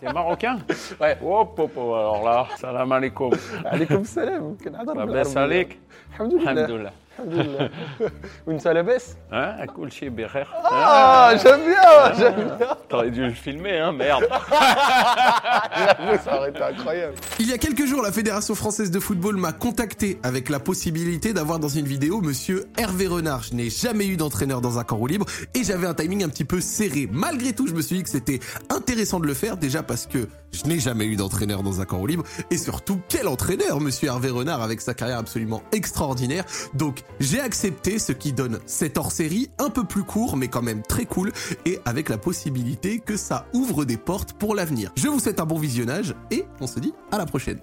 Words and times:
T'es 0.00 0.12
marocain? 0.12 0.58
Ouais. 1.00 1.16
Hop, 1.22 1.58
hop, 1.58 1.76
hop, 1.76 1.76
alors 1.76 2.24
là, 2.24 2.46
salam 2.56 2.92
alaikum. 2.92 3.32
alaikum 3.64 4.04
salam. 4.04 4.56
Labès 4.94 5.36
alik. 5.36 5.78
Alhamdulillah. 6.18 6.92
عليك 7.19 7.29
الحمد 7.29 7.33
لله 7.33 7.33
الحمد 7.33 7.33
لله 7.33 7.65
الحمد 7.65 8.01
لله 8.01 8.11
وانت 8.47 8.67
لاباس 8.67 9.05
Hein, 9.31 9.65
كل 9.65 9.91
شيء 9.91 10.09
بخير 10.09 10.47
Ah, 10.65 11.31
j'aime 11.43 11.61
bien, 11.65 12.13
j'aime 12.17 12.57
bien. 12.57 12.67
T'aurais 12.89 13.11
dû 13.11 13.21
le 13.25 13.33
filmer, 13.33 13.79
hein, 13.79 13.91
merde 13.91 14.27
J'avoue, 15.77 16.23
ça 16.23 16.37
aurait 16.37 16.49
été 16.49 16.61
incroyable. 16.61 17.13
Il 17.39 17.49
y 17.49 17.53
a 17.53 17.57
quelques 17.57 17.85
jours, 17.85 18.01
la 18.01 18.11
Fédération 18.11 18.55
française 18.55 18.91
de 18.91 18.99
football 18.99 19.37
m'a 19.37 19.51
contacté 19.53 20.19
avec 20.23 20.49
la 20.49 20.59
possibilité 20.59 21.33
d'avoir 21.33 21.59
dans 21.59 21.67
une 21.67 21.85
vidéo 21.85 22.21
monsieur 22.21 22.65
Hervé 22.77 23.07
Renard. 23.07 23.43
Je 23.43 23.55
n'ai 23.55 23.69
jamais 23.69 24.05
eu 24.07 24.17
d'entraîneur 24.17 24.61
dans 24.61 24.77
un 24.79 24.83
camp 24.83 24.97
roue 24.97 25.07
libre 25.07 25.25
et 25.55 25.63
j'avais 25.63 25.87
un 25.87 25.93
timing 25.93 26.23
un 26.23 26.29
petit 26.29 26.45
peu 26.45 26.61
serré. 26.61 27.07
Malgré 27.11 27.53
tout, 27.53 27.67
je 27.67 27.73
me 27.73 27.81
suis 27.81 27.97
dit 27.97 28.03
que 28.03 28.09
c'était 28.09 28.39
intéressant 28.69 29.19
de 29.19 29.25
le 29.27 29.33
faire 29.33 29.57
déjà 29.57 29.81
parce 29.83 30.05
que 30.05 30.27
je 30.51 30.63
n'ai 30.65 30.79
jamais 30.79 31.05
eu 31.05 31.15
d'entraîneur 31.15 31.63
dans 31.63 31.81
un 31.81 31.85
camp 31.85 31.97
roue 31.97 32.07
libre 32.07 32.23
et 32.51 32.57
surtout 32.57 32.99
quel 33.09 33.27
entraîneur 33.27 33.79
monsieur 33.79 34.07
Hervé 34.09 34.29
Renard 34.29 34.61
avec 34.61 34.81
sa 34.81 34.93
carrière 34.93 35.17
absolument 35.17 35.63
extraordinaire. 35.71 36.43
Donc, 36.75 36.99
j'ai 37.20 37.40
accepté 37.40 37.98
ce 37.98 38.12
qui 38.12 38.32
donne 38.32 38.60
cet 38.66 38.98
hors-série 38.98 39.50
un 39.58 39.70
peu 39.70 39.84
plus 39.84 40.04
court 40.04 40.36
mais 40.36 40.48
quand 40.48 40.62
même 40.62 40.82
très 40.82 41.04
cool 41.04 41.32
et 41.66 41.78
avec 41.84 42.08
la 42.08 42.18
possibilité 42.18 42.98
que 43.00 43.16
ça 43.16 43.46
ouvre 43.52 43.84
des 43.84 43.96
portes 43.96 44.32
pour 44.34 44.54
l'avenir. 44.54 44.92
Je 44.96 45.08
vous 45.08 45.20
souhaite 45.20 45.40
un 45.40 45.46
bon 45.46 45.58
visionnage 45.58 46.14
et 46.30 46.44
on 46.60 46.66
se 46.66 46.80
dit 46.80 46.94
à 47.10 47.18
la 47.18 47.26
prochaine. 47.26 47.60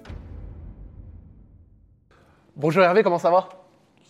Bonjour 2.56 2.82
Hervé, 2.82 3.02
comment 3.02 3.18
ça 3.18 3.30
va? 3.30 3.48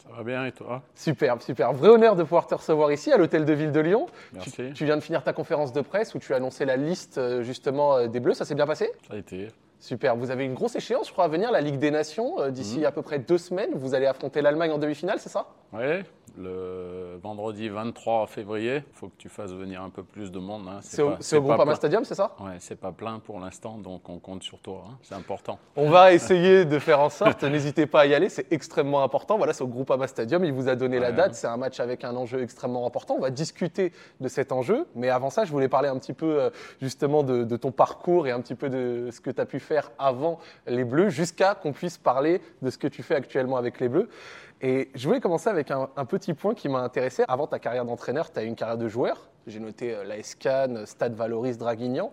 Ça 0.02 0.08
va 0.16 0.22
bien 0.22 0.46
et 0.46 0.52
toi? 0.52 0.82
Superbe, 0.94 1.42
super. 1.42 1.72
Vrai 1.72 1.88
honneur 1.88 2.14
de 2.14 2.22
pouvoir 2.22 2.46
te 2.46 2.54
recevoir 2.54 2.92
ici 2.92 3.12
à 3.12 3.16
l'hôtel 3.16 3.44
de 3.44 3.52
ville 3.52 3.72
de 3.72 3.80
Lyon. 3.80 4.06
Merci. 4.32 4.52
Tu, 4.52 4.72
tu 4.72 4.84
viens 4.84 4.96
de 4.96 5.02
finir 5.02 5.24
ta 5.24 5.32
conférence 5.32 5.72
de 5.72 5.80
presse 5.80 6.14
où 6.14 6.18
tu 6.18 6.32
as 6.32 6.36
annoncé 6.36 6.64
la 6.64 6.76
liste 6.76 7.18
euh, 7.18 7.42
justement 7.42 7.96
euh, 7.96 8.06
des 8.06 8.20
Bleus. 8.20 8.34
Ça 8.34 8.44
s'est 8.44 8.54
bien 8.54 8.66
passé? 8.66 8.92
Ça 9.08 9.14
a 9.14 9.16
été. 9.16 9.48
Super. 9.78 10.16
Vous 10.16 10.30
avez 10.30 10.44
une 10.44 10.54
grosse 10.54 10.74
échéance, 10.74 11.08
je 11.08 11.12
crois, 11.12 11.24
à 11.24 11.28
venir, 11.28 11.50
la 11.52 11.60
Ligue 11.60 11.78
des 11.78 11.90
Nations. 11.90 12.40
euh, 12.40 12.50
D'ici 12.50 12.78
Mhm. 12.80 12.84
à 12.86 12.92
peu 12.92 13.02
près 13.02 13.18
deux 13.18 13.38
semaines, 13.38 13.70
vous 13.74 13.94
allez 13.94 14.06
affronter 14.06 14.40
l'Allemagne 14.42 14.72
en 14.72 14.78
demi-finale, 14.78 15.18
c'est 15.20 15.28
ça? 15.28 15.46
Ouais, 15.76 16.04
le 16.38 17.18
vendredi 17.22 17.68
23 17.68 18.26
février, 18.26 18.82
faut 18.92 19.08
que 19.08 19.14
tu 19.16 19.28
fasses 19.28 19.52
venir 19.52 19.82
un 19.82 19.88
peu 19.90 20.02
plus 20.02 20.30
de 20.30 20.38
monde. 20.38 20.66
Hein. 20.68 20.78
C'est 20.82 21.02
au, 21.02 21.12
au 21.12 21.40
Groupama. 21.42 21.74
Stadium, 21.74 22.04
c'est 22.04 22.14
ça? 22.14 22.36
Ouais, 22.40 22.56
c'est 22.58 22.78
pas 22.78 22.92
plein 22.92 23.18
pour 23.20 23.40
l'instant, 23.40 23.78
donc 23.78 24.08
on 24.08 24.18
compte 24.18 24.42
sur 24.42 24.58
toi. 24.60 24.84
hein. 24.86 24.98
C'est 25.02 25.14
important. 25.14 25.58
On 25.76 25.88
va 25.90 26.12
essayer 26.12 26.64
de 26.66 26.78
faire 26.78 27.00
en 27.00 27.08
sorte. 27.08 27.42
N'hésitez 27.44 27.86
pas 27.86 28.02
à 28.02 28.06
y 28.06 28.14
aller, 28.14 28.28
c'est 28.28 28.52
extrêmement 28.52 29.02
important. 29.02 29.38
Voilà, 29.38 29.52
c'est 29.54 29.62
au 29.64 29.66
Groupama 29.66 30.06
Stadium. 30.06 30.44
Il 30.44 30.52
vous 30.52 30.68
a 30.68 30.76
donné 30.76 30.98
la 30.98 31.08
Ouais. 31.10 31.16
date. 31.16 31.34
C'est 31.34 31.46
un 31.46 31.56
match 31.56 31.80
avec 31.80 32.04
un 32.04 32.14
enjeu 32.14 32.42
extrêmement 32.42 32.86
important. 32.86 33.14
On 33.16 33.22
va 33.22 33.30
discuter 33.30 33.92
de 34.20 34.28
cet 34.28 34.52
enjeu. 34.52 34.86
Mais 34.94 35.08
avant 35.08 35.30
ça, 35.30 35.44
je 35.44 35.50
voulais 35.52 35.68
parler 35.68 35.88
un 35.88 35.98
petit 35.98 36.12
peu 36.12 36.40
euh, 36.40 36.50
justement 36.82 37.22
de, 37.22 37.44
de 37.44 37.56
ton 37.56 37.72
parcours 37.72 38.26
et 38.26 38.30
un 38.30 38.40
petit 38.40 38.54
peu 38.54 38.68
de 38.68 39.08
ce 39.10 39.20
que 39.20 39.30
tu 39.30 39.40
as 39.40 39.46
pu 39.46 39.58
faire 39.58 39.90
avant 39.98 40.38
les 40.66 40.84
Bleus, 40.84 41.08
jusqu'à 41.10 41.54
qu'on 41.54 41.72
puisse 41.72 41.96
parler 41.98 42.40
de 42.62 42.70
ce 42.70 42.76
que 42.78 42.88
tu 42.88 43.02
fais 43.02 43.14
actuellement 43.14 43.56
avec 43.56 43.80
les 43.80 43.88
Bleus. 43.88 44.08
Et 44.62 44.90
je 44.94 45.06
voulais 45.06 45.20
commencer 45.20 45.50
avec 45.50 45.70
un, 45.70 45.86
petit 46.06 46.34
point 46.34 46.54
qui 46.54 46.68
m'a 46.68 46.80
intéressé. 46.80 47.24
Avant 47.28 47.46
ta 47.46 47.58
carrière 47.58 47.84
d'entraîneur, 47.84 48.32
tu 48.32 48.38
as 48.38 48.44
eu 48.44 48.46
une 48.46 48.56
carrière 48.56 48.78
de 48.78 48.88
joueur. 48.88 49.28
J'ai 49.46 49.60
noté 49.60 49.94
euh, 49.94 50.04
l'AS 50.04 50.34
Cannes, 50.34 50.86
Stade 50.86 51.14
Valoris, 51.14 51.58
Draguignan. 51.58 52.10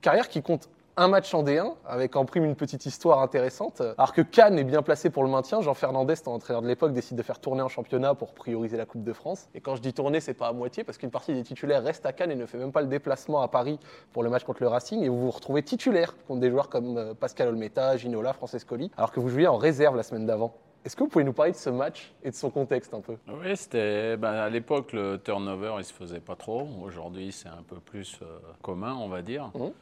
Carrière 0.00 0.28
qui 0.28 0.42
compte 0.42 0.68
un 0.96 1.08
match 1.08 1.32
en 1.32 1.42
D1, 1.42 1.74
avec 1.86 2.16
en 2.16 2.24
prime 2.24 2.44
une 2.44 2.54
petite 2.54 2.84
histoire 2.84 3.20
intéressante. 3.20 3.80
Alors 3.80 4.12
que 4.12 4.20
Cannes 4.20 4.58
est 4.58 4.64
bien 4.64 4.82
placé 4.82 5.08
pour 5.08 5.22
le 5.22 5.30
maintien, 5.30 5.62
Jean 5.62 5.74
Fernandez, 5.74 6.16
ton 6.16 6.32
entraîneur 6.32 6.60
de 6.60 6.68
l'époque, 6.68 6.92
décide 6.92 7.16
de 7.16 7.22
faire 7.22 7.38
tourner 7.38 7.62
en 7.62 7.68
championnat 7.68 8.14
pour 8.14 8.34
prioriser 8.34 8.76
la 8.76 8.84
Coupe 8.84 9.02
de 9.02 9.12
France. 9.12 9.48
Et 9.54 9.60
quand 9.60 9.74
je 9.74 9.80
dis 9.80 9.94
tourner, 9.94 10.20
c'est 10.20 10.34
pas 10.34 10.48
à 10.48 10.52
moitié, 10.52 10.84
parce 10.84 10.98
qu'une 10.98 11.10
partie 11.10 11.32
des 11.32 11.42
titulaires 11.42 11.82
reste 11.82 12.04
à 12.04 12.12
Cannes 12.12 12.30
et 12.30 12.36
ne 12.36 12.46
fait 12.46 12.58
même 12.58 12.72
pas 12.72 12.82
le 12.82 12.88
déplacement 12.88 13.40
à 13.40 13.48
Paris 13.48 13.78
pour 14.12 14.22
le 14.22 14.28
match 14.28 14.44
contre 14.44 14.62
le 14.62 14.68
Racing. 14.68 15.02
Et 15.02 15.08
vous 15.08 15.20
vous 15.20 15.30
retrouvez 15.30 15.62
titulaire 15.62 16.14
contre 16.26 16.40
des 16.40 16.50
joueurs 16.50 16.68
comme 16.68 16.98
euh, 16.98 17.14
Pascal 17.14 17.48
Olmeta, 17.48 17.96
Ginola, 17.96 18.34
Francescoli, 18.34 18.90
alors 18.96 19.12
que 19.12 19.20
vous 19.20 19.28
jouiez 19.28 19.48
en 19.48 19.56
réserve 19.56 19.96
la 19.96 20.02
semaine 20.02 20.26
d'avant. 20.26 20.54
Est-ce 20.84 20.96
que 20.96 21.04
vous 21.04 21.08
pouvez 21.08 21.24
nous 21.24 21.32
parler 21.32 21.52
de 21.52 21.56
ce 21.56 21.70
match 21.70 22.12
et 22.24 22.30
de 22.30 22.34
son 22.34 22.50
contexte 22.50 22.92
un 22.92 23.00
peu? 23.00 23.16
Oui, 23.28 23.56
c'était. 23.56 24.16
ben, 24.16 24.32
à 24.32 24.48
l'époque, 24.48 24.92
le 24.92 25.16
turnover, 25.22 25.74
il 25.78 25.84
se 25.84 25.92
faisait 25.92 26.20
pas 26.20 26.34
trop. 26.34 26.68
Aujourd'hui, 26.82 27.30
c'est 27.30 27.48
un 27.48 27.62
peu 27.66 27.76
plus 27.76 28.18
euh, 28.22 28.38
commun, 28.62 28.94
on 28.94 29.08
va 29.08 29.22
dire. 29.22 29.50
Mhm. 29.54 29.72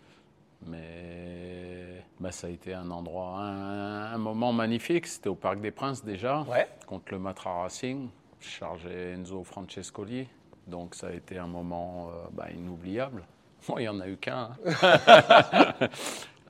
Mais 0.66 2.04
ben, 2.20 2.30
ça 2.30 2.48
a 2.48 2.50
été 2.50 2.74
un 2.74 2.90
endroit, 2.90 3.38
un, 3.38 4.12
un 4.12 4.18
moment 4.18 4.52
magnifique. 4.52 5.06
C'était 5.06 5.30
au 5.30 5.34
Parc 5.34 5.60
des 5.60 5.70
Princes 5.70 6.04
déjà, 6.04 6.42
Ouais. 6.42 6.68
contre 6.86 7.06
le 7.12 7.18
Matra 7.18 7.62
Racing. 7.62 8.08
Chargeais 8.40 9.12
Enzo 9.14 9.42
Francescoli. 9.44 10.26
Donc 10.66 10.94
ça 10.94 11.08
a 11.08 11.12
été 11.12 11.38
un 11.38 11.46
moment 11.46 12.08
euh, 12.10 12.28
ben, 12.32 12.48
inoubliable. 12.54 13.24
Bon, 13.68 13.76
il 13.78 13.82
n'y 13.82 13.88
en 13.88 14.00
a 14.00 14.08
eu 14.08 14.16
qu'un. 14.18 14.50
hein. 14.82 15.72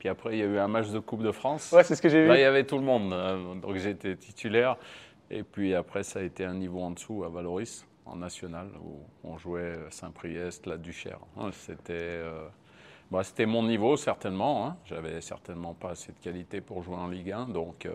Puis 0.00 0.08
après, 0.08 0.34
il 0.34 0.38
y 0.40 0.42
a 0.42 0.46
eu 0.46 0.58
un 0.58 0.66
match 0.66 0.88
de 0.88 0.98
Coupe 0.98 1.22
de 1.22 1.30
France. 1.30 1.70
Ouais, 1.72 1.84
c'est 1.84 1.94
ce 1.94 2.00
que 2.02 2.08
j'ai 2.08 2.26
Là, 2.26 2.34
il 2.34 2.38
vu. 2.38 2.42
y 2.42 2.44
avait 2.46 2.64
tout 2.64 2.76
le 2.78 2.82
monde, 2.84 3.12
euh, 3.12 3.54
donc 3.54 3.76
j'étais 3.76 4.16
titulaire. 4.16 4.76
Et 5.30 5.42
puis 5.44 5.74
après, 5.74 6.02
ça 6.02 6.18
a 6.18 6.22
été 6.22 6.44
un 6.44 6.54
niveau 6.54 6.80
en 6.80 6.90
dessous 6.90 7.22
à 7.22 7.28
Valoris, 7.28 7.86
en 8.06 8.16
national, 8.16 8.68
où 8.82 9.02
on 9.22 9.36
jouait 9.38 9.76
Saint-Priest, 9.90 10.66
la 10.66 10.78
Duchère. 10.78 11.20
Hein, 11.36 11.50
C'était 11.52 11.92
euh, 11.92 12.48
bah, 13.10 13.22
c'était 13.22 13.44
mon 13.46 13.62
niveau, 13.62 13.96
certainement. 13.96 14.66
Hein. 14.66 14.76
J'avais 14.86 15.20
certainement 15.20 15.74
pas 15.74 15.90
assez 15.90 16.12
de 16.12 16.18
qualité 16.18 16.60
pour 16.62 16.82
jouer 16.82 16.96
en 16.96 17.06
Ligue 17.08 17.32
1, 17.32 17.48
donc 17.48 17.84
euh, 17.84 17.92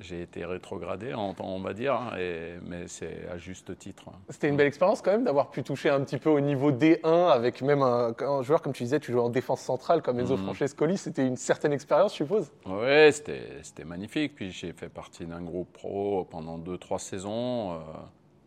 j'ai 0.00 0.22
été 0.22 0.44
rétrogradé, 0.44 1.12
on, 1.14 1.34
on 1.40 1.60
va 1.60 1.72
dire, 1.74 1.94
hein, 1.94 2.12
et, 2.18 2.54
mais 2.62 2.86
c'est 2.86 3.26
à 3.32 3.36
juste 3.36 3.76
titre. 3.78 4.04
C'était 4.28 4.48
une 4.48 4.56
belle 4.56 4.68
expérience 4.68 5.02
quand 5.02 5.10
même 5.10 5.24
d'avoir 5.24 5.50
pu 5.50 5.62
toucher 5.64 5.90
un 5.90 6.00
petit 6.04 6.18
peu 6.18 6.30
au 6.30 6.38
niveau 6.38 6.70
D1 6.70 7.30
avec 7.32 7.62
même 7.62 7.82
un, 7.82 8.14
un 8.20 8.42
joueur, 8.42 8.62
comme 8.62 8.72
tu 8.72 8.84
disais, 8.84 9.00
tu 9.00 9.10
jouais 9.10 9.20
en 9.20 9.28
défense 9.28 9.60
centrale 9.60 10.00
comme 10.02 10.20
Enzo 10.20 10.36
Mhm. 10.36 10.44
Francescoli. 10.44 10.96
C'était 10.98 11.26
une 11.26 11.36
certaine 11.36 11.72
expérience, 11.72 12.12
je 12.12 12.18
suppose. 12.18 12.52
Oui, 12.66 13.12
c'était 13.12 13.84
magnifique. 13.84 14.36
Puis 14.36 14.52
j'ai 14.52 14.72
fait 14.72 14.88
partie 14.88 15.26
d'un 15.26 15.42
groupe 15.42 15.72
pro 15.72 16.24
pendant 16.30 16.58
deux, 16.58 16.78
trois 16.78 17.00
saisons 17.00 17.72
euh, 17.72 17.76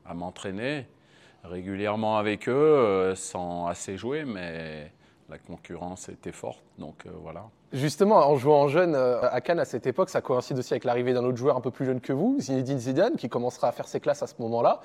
à 0.05 0.13
m'entraîner 0.13 0.87
régulièrement 1.43 2.17
avec 2.17 2.47
eux, 2.47 2.51
euh, 2.53 3.15
sans 3.15 3.67
assez 3.67 3.97
jouer, 3.97 4.23
mais 4.25 4.91
la 5.27 5.37
concurrence 5.37 6.07
était 6.07 6.31
forte. 6.31 6.63
Donc 6.77 7.05
euh, 7.05 7.09
voilà. 7.21 7.45
Justement, 7.73 8.17
en 8.17 8.35
jouant 8.35 8.63
en 8.63 8.67
jeune 8.67 8.95
euh, 8.95 9.21
à 9.21 9.39
Cannes 9.39 9.59
à 9.59 9.65
cette 9.65 9.87
époque, 9.87 10.09
ça 10.09 10.19
coïncide 10.19 10.57
aussi 10.59 10.73
avec 10.73 10.83
l'arrivée 10.83 11.13
d'un 11.13 11.23
autre 11.23 11.37
joueur 11.37 11.55
un 11.55 11.61
peu 11.61 11.71
plus 11.71 11.85
jeune 11.85 12.01
que 12.01 12.11
vous, 12.11 12.35
Zinedine 12.39 12.79
Zidane, 12.79 13.15
qui 13.15 13.29
commencera 13.29 13.69
à 13.69 13.71
faire 13.71 13.87
ses 13.87 14.01
classes 14.01 14.21
à 14.21 14.27
ce 14.27 14.33
moment-là. 14.39 14.81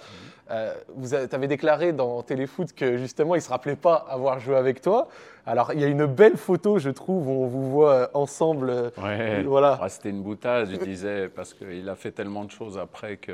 Euh, 0.52 0.72
vous 0.94 1.12
avez 1.14 1.48
déclaré 1.48 1.92
dans 1.92 2.22
Téléfoot 2.22 2.72
que 2.72 2.96
justement, 2.96 3.34
il 3.34 3.38
ne 3.38 3.42
se 3.42 3.50
rappelait 3.50 3.74
pas 3.74 4.06
avoir 4.08 4.38
joué 4.38 4.54
avec 4.56 4.80
toi. 4.80 5.08
Alors, 5.48 5.72
il 5.72 5.80
y 5.80 5.84
a 5.84 5.88
une 5.88 6.06
belle 6.06 6.36
photo, 6.36 6.78
je 6.78 6.90
trouve, 6.90 7.28
où 7.28 7.42
on 7.42 7.46
vous 7.46 7.70
voit 7.70 7.92
euh, 7.92 8.06
ensemble. 8.14 8.70
euh, 8.70 8.90
Ouais. 9.02 9.42
Voilà. 9.42 9.78
Ah, 9.82 9.88
C'était 9.88 10.10
une 10.10 10.22
boutade, 10.22 10.68
je 10.70 10.76
disais, 10.76 11.28
parce 11.28 11.54
qu'il 11.54 11.88
a 11.88 11.94
fait 11.96 12.10
tellement 12.12 12.44
de 12.44 12.50
choses 12.52 12.78
après 12.78 13.16
que 13.16 13.32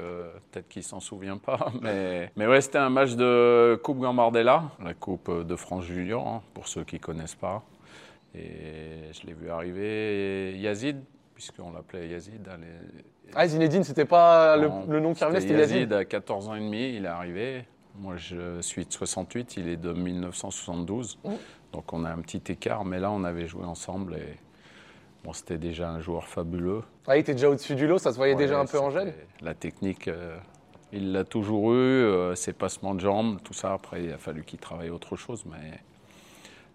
peut-être 0.51 0.69
qu'il 0.69 0.83
s'en 0.83 1.01
souvient 1.01 1.37
pas. 1.39 1.59
Mais, 1.83 2.31
mais 2.37 2.47
ouais, 2.47 2.61
c'était 2.63 2.79
un 2.79 2.91
match 2.91 3.13
de 3.17 3.79
Coupe 3.83 3.99
Gambardella, 3.99 4.63
la 4.83 4.95
Coupe 4.95 5.31
de 5.47 5.57
France 5.57 5.85
Junior, 5.85 6.27
hein, 6.27 6.43
pour 6.55 6.69
ceux 6.69 6.85
qui 6.85 6.99
connaissent 6.99 7.35
pas. 7.35 7.63
Et 8.35 9.13
je 9.13 9.27
l'ai 9.27 9.35
vu 9.35 9.51
arriver 9.51 10.57
Yazid, 10.59 10.99
puisqu'on 11.35 11.73
l'appelait 11.73 12.09
Yazid. 12.09 12.49
Ah, 13.35 13.47
Zinedine, 13.47 13.85
c'était 13.85 14.05
pas 14.05 14.57
le, 14.57 14.69
Non, 14.69 14.87
le 14.89 15.01
nom 15.01 15.15
qui 15.15 15.25
revenait, 15.25 15.41
c'était 15.41 15.59
Yazid. 15.59 15.77
Yazid. 15.77 15.93
à 15.93 16.05
14 16.05 16.49
ans 16.49 16.55
et 16.55 16.61
demi, 16.61 16.95
il 16.97 17.05
est 17.05 17.09
arrivé. 17.09 17.65
Moi, 17.97 18.17
je 18.17 18.61
suis 18.63 18.87
de 18.87 18.93
68, 18.93 19.57
il 19.59 19.69
est 19.69 19.77
de 19.77 19.93
1972. 19.93 21.19
Oh. 21.25 21.31
Donc, 21.73 21.93
on 21.93 22.05
a 22.05 22.11
un 22.11 22.19
petit 22.19 22.53
écart, 22.53 22.85
mais 22.85 22.99
là, 23.01 23.11
on 23.11 23.25
avait 23.25 23.47
joué 23.47 23.65
ensemble 23.65 24.15
et 24.15 24.39
bon, 25.25 25.33
c'était 25.33 25.59
déjà 25.59 25.91
un 25.91 26.01
joueur 26.01 26.27
fabuleux. 26.27 26.83
Ah, 27.07 27.17
il 27.17 27.21
était 27.21 27.35
déjà 27.35 27.51
au-dessus 27.51 27.75
du 27.75 27.87
lot, 27.87 27.99
ça 27.99 28.13
se 28.13 28.17
voyait 28.17 28.35
Ouais, 28.35 28.43
déjà 28.43 28.59
un 28.59 28.67
peu 28.67 28.79
en 28.79 28.91
jeune. 28.91 29.13
La 29.43 29.55
technique, 29.55 30.09
euh, 30.09 30.37
il 30.93 31.13
l'a 31.13 31.25
toujours 31.25 31.73
eu, 31.73 31.77
euh, 31.77 32.35
ses 32.35 32.53
passements 32.53 32.95
de 32.95 33.01
jambes, 33.01 33.41
tout 33.43 33.55
ça. 33.55 33.73
Après, 33.75 34.05
il 34.05 34.13
a 34.13 34.19
fallu 34.19 34.43
qu'il 34.45 34.59
travaille 34.59 34.91
autre 34.91 35.17
chose, 35.17 35.45
mais 35.47 35.81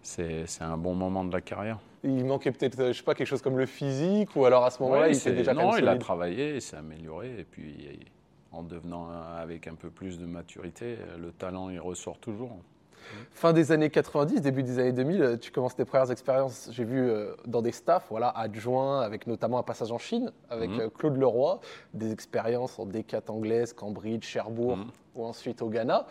c'est 0.08 0.62
un 0.62 0.76
bon 0.78 0.94
moment 0.94 1.24
de 1.24 1.32
la 1.32 1.40
carrière. 1.40 1.78
Il 2.04 2.24
manquait 2.24 2.52
peut-être, 2.52 2.78
euh, 2.80 2.92
je 2.92 2.98
sais 2.98 3.02
pas, 3.04 3.14
quelque 3.14 3.26
chose 3.26 3.42
comme 3.42 3.58
le 3.58 3.66
physique, 3.66 4.34
ou 4.36 4.44
alors 4.44 4.64
à 4.64 4.70
ce 4.70 4.82
moment-là, 4.82 5.02
Ouais, 5.02 5.12
il 5.12 5.16
était 5.16 5.32
déjà 5.32 5.52
non, 5.52 5.76
il 5.76 5.86
a 5.88 5.96
travaillé, 5.96 6.54
il 6.54 6.62
s'est 6.62 6.76
amélioré, 6.76 7.40
et 7.40 7.44
puis 7.44 7.98
en 8.52 8.62
devenant 8.62 9.08
un- 9.10 9.36
avec 9.36 9.66
un 9.66 9.74
peu 9.74 9.90
plus 9.90 10.18
de 10.18 10.24
maturité, 10.24 10.96
le 11.20 11.32
talent 11.32 11.68
il 11.70 11.78
ressort 11.80 12.18
toujours. 12.18 12.50
Fin 13.30 13.52
des 13.52 13.72
années 13.72 13.90
90, 13.90 14.40
début 14.42 14.62
des 14.62 14.78
années 14.78 14.92
2000, 14.92 15.22
euh, 15.22 15.36
tu 15.36 15.50
commences 15.50 15.74
tes 15.74 15.84
premières 15.84 16.10
expériences, 16.10 16.68
j'ai 16.72 16.84
vu 16.84 17.00
euh, 17.08 17.34
dans 17.46 17.62
des 17.62 17.72
staffs, 17.72 18.06
voilà, 18.10 18.28
adjoints, 18.30 19.00
avec 19.00 19.26
notamment 19.26 19.58
un 19.58 19.62
passage 19.62 19.90
en 19.92 19.98
Chine, 19.98 20.30
avec 20.50 20.70
Mhm. 20.70 20.80
euh, 20.80 20.88
Claude 20.90 21.16
Leroy, 21.16 21.60
des 21.94 22.12
expériences 22.12 22.78
en 22.78 22.86
D4 22.86 23.30
anglaise, 23.30 23.72
Cambridge, 23.72 24.24
Cherbourg, 24.24 24.76
Mhm. 24.78 24.86
ou 25.14 25.24
ensuite 25.24 25.62
au 25.62 25.68
Ghana. 25.68 26.06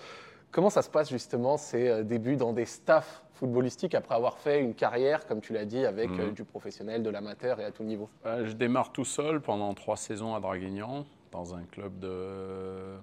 Comment 0.51 0.69
ça 0.69 0.81
se 0.81 0.89
passe 0.89 1.09
justement 1.09 1.57
ces 1.57 1.87
euh, 1.87 2.03
débuts 2.03 2.35
dans 2.37 2.53
des 2.53 2.65
staffs 2.65 3.23
footballistiques 3.33 3.93
après 3.93 4.15
avoir 4.15 4.37
fait 4.37 4.61
une 4.61 4.73
carrière, 4.73 5.27
comme 5.27 5.41
tu 5.41 5.53
l'as 5.53 5.65
dit, 5.65 5.85
avec 5.85 6.09
Mhm. 6.09 6.19
euh, 6.19 6.31
du 6.31 6.43
professionnel, 6.43 7.03
de 7.03 7.09
l'amateur 7.09 7.59
et 7.59 7.65
à 7.65 7.71
tout 7.71 7.83
niveau? 7.83 8.09
Euh, 8.25 8.45
Je 8.45 8.53
démarre 8.53 8.91
tout 8.91 9.05
seul 9.05 9.41
pendant 9.41 9.73
trois 9.73 9.97
saisons 9.97 10.33
à 10.35 10.39
Draguignan, 10.39 11.05
dans 11.31 11.53
un 11.53 11.63
club 11.63 11.99
de 11.99 12.95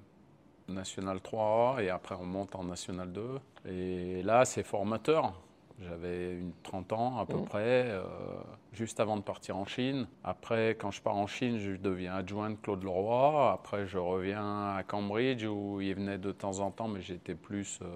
National 0.68 1.20
3 1.20 1.76
et 1.82 1.90
après 1.90 2.14
on 2.18 2.24
monte 2.24 2.54
en 2.56 2.64
National 2.64 3.12
2. 3.12 3.38
Et 3.68 4.22
là, 4.22 4.44
c'est 4.44 4.62
formateur. 4.62 5.34
J'avais 5.88 6.32
une 6.32 6.52
30 6.62 6.92
ans 6.92 7.18
à 7.18 7.26
peu 7.26 7.36
Mhm. 7.36 7.44
près, 7.44 7.84
euh, 7.90 8.02
juste 8.72 9.00
avant 9.00 9.16
de 9.16 9.22
partir 9.22 9.56
en 9.56 9.64
Chine. 9.64 10.06
Après, 10.22 10.70
quand 10.78 10.90
je 10.90 11.02
pars 11.02 11.16
en 11.16 11.26
Chine, 11.26 11.58
je 11.58 11.72
deviens 11.72 12.14
adjoint 12.14 12.50
de 12.50 12.56
Claude 12.56 12.82
Leroy. 12.82 13.52
Après, 13.52 13.86
je 13.86 13.98
reviens 13.98 14.74
à 14.76 14.82
Cambridge 14.82 15.44
où 15.44 15.80
il 15.80 15.94
venait 15.94 16.18
de 16.18 16.32
temps 16.32 16.60
en 16.60 16.70
temps, 16.70 16.88
mais 16.88 17.00
j'étais 17.00 17.34
plus 17.34 17.78
euh, 17.82 17.86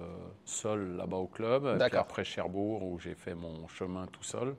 seul 0.45 0.95
là-bas 0.97 1.17
au 1.17 1.27
club. 1.27 1.65
Et 1.65 1.77
puis 1.89 1.97
après 1.99 2.23
Cherbourg 2.23 2.83
où 2.83 2.99
j'ai 2.99 3.15
fait 3.15 3.33
mon 3.35 3.67
chemin 3.67 4.05
tout 4.07 4.23
seul. 4.23 4.55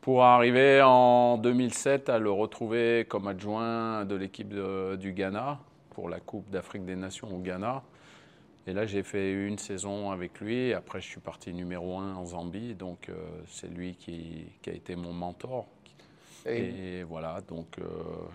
Pour 0.00 0.24
arriver 0.24 0.80
en 0.82 1.36
2007 1.36 2.08
à 2.08 2.18
le 2.18 2.30
retrouver 2.30 3.04
comme 3.06 3.26
adjoint 3.28 4.06
de 4.06 4.14
l'équipe 4.16 4.48
du 4.98 5.12
Ghana 5.12 5.58
pour 5.90 6.08
la 6.08 6.20
Coupe 6.20 6.48
d'Afrique 6.48 6.86
des 6.86 6.96
Nations 6.96 7.28
au 7.34 7.38
Ghana. 7.38 7.82
Et 8.70 8.72
là, 8.72 8.86
j'ai 8.86 9.02
fait 9.02 9.32
une 9.32 9.58
saison 9.58 10.12
avec 10.12 10.38
lui. 10.38 10.72
Après, 10.72 11.00
je 11.00 11.06
suis 11.08 11.18
parti 11.18 11.52
numéro 11.52 11.98
un 11.98 12.14
en 12.14 12.24
Zambie. 12.24 12.74
Donc, 12.76 13.08
euh, 13.08 13.14
c'est 13.48 13.66
lui 13.66 13.96
qui, 13.96 14.44
qui 14.62 14.70
a 14.70 14.72
été 14.72 14.94
mon 14.94 15.12
mentor. 15.12 15.66
Et- 16.46 16.98
Et, 16.98 17.02
voilà, 17.02 17.40
donc 17.40 17.66
euh, 17.80 17.84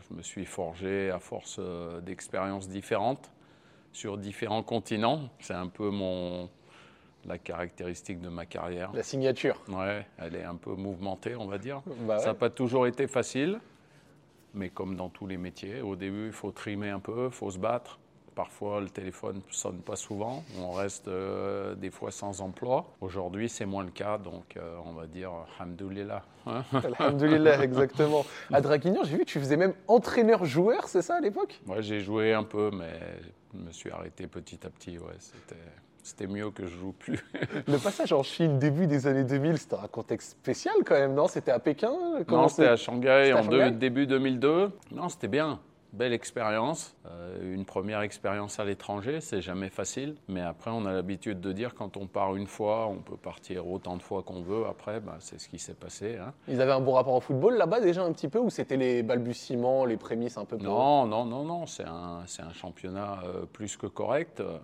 je 0.10 0.16
me 0.18 0.22
suis 0.22 0.44
forgé 0.46 1.10
à 1.10 1.20
force 1.20 1.56
euh, 1.60 2.02
d'expériences 2.02 2.68
différentes 2.68 3.32
sur 3.94 4.18
différents 4.18 4.62
continents. 4.62 5.30
C'est 5.40 5.54
un 5.54 5.68
peu 5.70 5.90
mon, 5.90 6.50
la 7.26 7.38
caractéristique 7.38 8.20
de 8.20 8.28
ma 8.28 8.46
carrière. 8.46 8.92
La 8.94 9.04
signature. 9.04 9.62
Ouais, 9.70 10.06
elle 10.18 10.36
est 10.36 10.44
un 10.44 10.56
peu 10.56 10.76
mouvementée, 10.76 11.36
on 11.38 11.48
va 11.48 11.58
dire. 11.58 11.82
Bah 12.06 12.20
Ça 12.20 12.28
n'a 12.28 12.34
pas 12.34 12.50
toujours 12.50 12.88
été 12.88 13.08
facile, 13.08 13.60
mais 14.54 14.68
comme 14.70 14.98
dans 14.98 15.08
tous 15.10 15.28
les 15.28 15.38
métiers, 15.38 15.80
au 15.80 15.96
début, 15.96 16.26
il 16.28 16.34
faut 16.34 16.52
trimer 16.52 16.90
un 16.90 17.00
peu, 17.00 17.28
il 17.28 17.32
faut 17.34 17.50
se 17.52 17.58
battre. 17.58 18.00
Parfois, 18.36 18.82
le 18.82 18.90
téléphone 18.90 19.38
ne 19.38 19.54
sonne 19.54 19.78
pas 19.78 19.96
souvent. 19.96 20.44
On 20.60 20.74
reste 20.74 21.08
euh, 21.08 21.74
des 21.76 21.90
fois 21.90 22.12
sans 22.12 22.42
emploi. 22.42 22.86
Aujourd'hui, 23.00 23.48
c'est 23.48 23.66
moins 23.66 23.84
le 23.86 23.92
cas, 23.92 24.18
donc 24.18 24.58
euh, 24.58 24.76
on 24.86 24.92
va 24.92 25.08
dire 25.08 25.32
Alhamdoulilah. 25.58 26.22
hein. 26.46 26.64
Alhamdoulilah, 27.00 27.64
exactement. 27.64 28.26
À 28.52 28.60
Draguignan, 28.60 29.04
j'ai 29.06 29.14
vu 29.18 29.20
que 29.20 29.30
tu 29.30 29.40
faisais 29.40 29.56
même 29.56 29.74
entraîneur-joueur, 29.88 30.90
c'est 30.90 31.02
ça 31.02 31.16
à 31.16 31.22
l'époque? 31.22 31.62
Moi, 31.66 31.80
j'ai 31.80 32.02
joué 32.02 32.34
un 32.34 32.44
peu, 32.44 32.72
mais 32.74 32.92
je 33.54 33.60
me 33.60 33.72
suis 33.72 33.90
arrêté 33.90 34.28
petit 34.28 34.60
à 34.66 34.70
petit. 34.70 34.98
Ouais, 35.00 35.14
c'était, 35.18 35.62
c'était 36.04 36.28
mieux 36.28 36.52
que 36.52 36.66
je 36.68 36.76
joue 36.78 36.92
plus. 36.92 37.24
Le 37.68 37.78
passage 37.78 38.12
en 38.12 38.22
Chine, 38.24 38.60
début 38.60 38.86
des 38.86 39.08
années 39.08 39.24
2000, 39.24 39.58
c'était 39.58 39.76
un 39.78 39.88
contexte 39.88 40.32
spécial 40.32 40.76
quand 40.86 40.96
même, 40.96 41.14
non? 41.14 41.30
C'était 41.30 41.52
à 41.52 41.60
Pékin? 41.60 41.94
Non, 42.28 42.50
c'était 42.50 42.68
à 42.68 42.76
Shanghai 42.76 43.32
à 43.32 43.38
en 43.38 43.46
deux- 43.46 43.72
début 43.72 44.06
2002. 44.08 44.72
Non, 44.92 45.08
c'était 45.08 45.30
bien. 45.30 45.62
Belle 45.97 46.12
expérience. 46.13 46.95
Euh, 47.06 47.53
une 47.53 47.63
première 47.63 48.01
expérience 48.01 48.59
à 48.59 48.65
l'étranger, 48.65 49.21
c'est 49.21 49.42
jamais 49.42 49.69
facile. 49.69 50.15
Mais 50.27 50.42
après, 50.42 50.69
on 50.71 50.86
a 50.86 50.92
l'habitude 50.92 51.39
de 51.39 51.51
dire 51.53 51.74
quand 51.74 51.95
on 51.95 52.06
part 52.06 52.36
une 52.36 52.47
fois, 52.47 52.88
on 52.88 52.97
peut 52.97 53.15
partir 53.15 53.65
autant 53.68 53.95
de 53.95 54.01
fois 54.01 54.21
qu'on 54.21 54.42
veut. 54.42 54.65
Après, 54.65 55.00
bah, 55.00 55.15
c'est 55.19 55.39
ce 55.39 55.47
qui 55.47 55.57
s'est 55.57 55.74
passé. 55.74 56.18
hein. 56.18 56.33
Ils 56.50 56.59
avaient 56.62 56.74
un 56.74 56.81
bon 56.81 56.94
rapport 56.94 57.13
au 57.15 57.21
football 57.21 57.56
là-bas 57.57 57.80
déjà 57.80 58.03
un 58.03 58.12
petit 58.12 58.27
peu 58.27 58.39
ou 58.39 58.50
c'était 58.50 58.77
les 58.77 59.03
balbutiements, 59.03 59.86
les 59.86 59.97
prémices 59.97 60.38
un 60.38 60.44
peu 60.45 60.57
Non, 60.57 61.06
non, 61.07 61.24
non, 61.25 61.44
non. 61.45 61.65
C'est 61.65 61.86
un, 61.86 62.24
c'est 62.27 62.41
un 62.44 62.53
championnat 62.53 63.19
euh, 63.24 63.45
plus 63.45 63.77
que 63.77 63.88
correct. 63.88 64.41
Euh, 64.41 64.57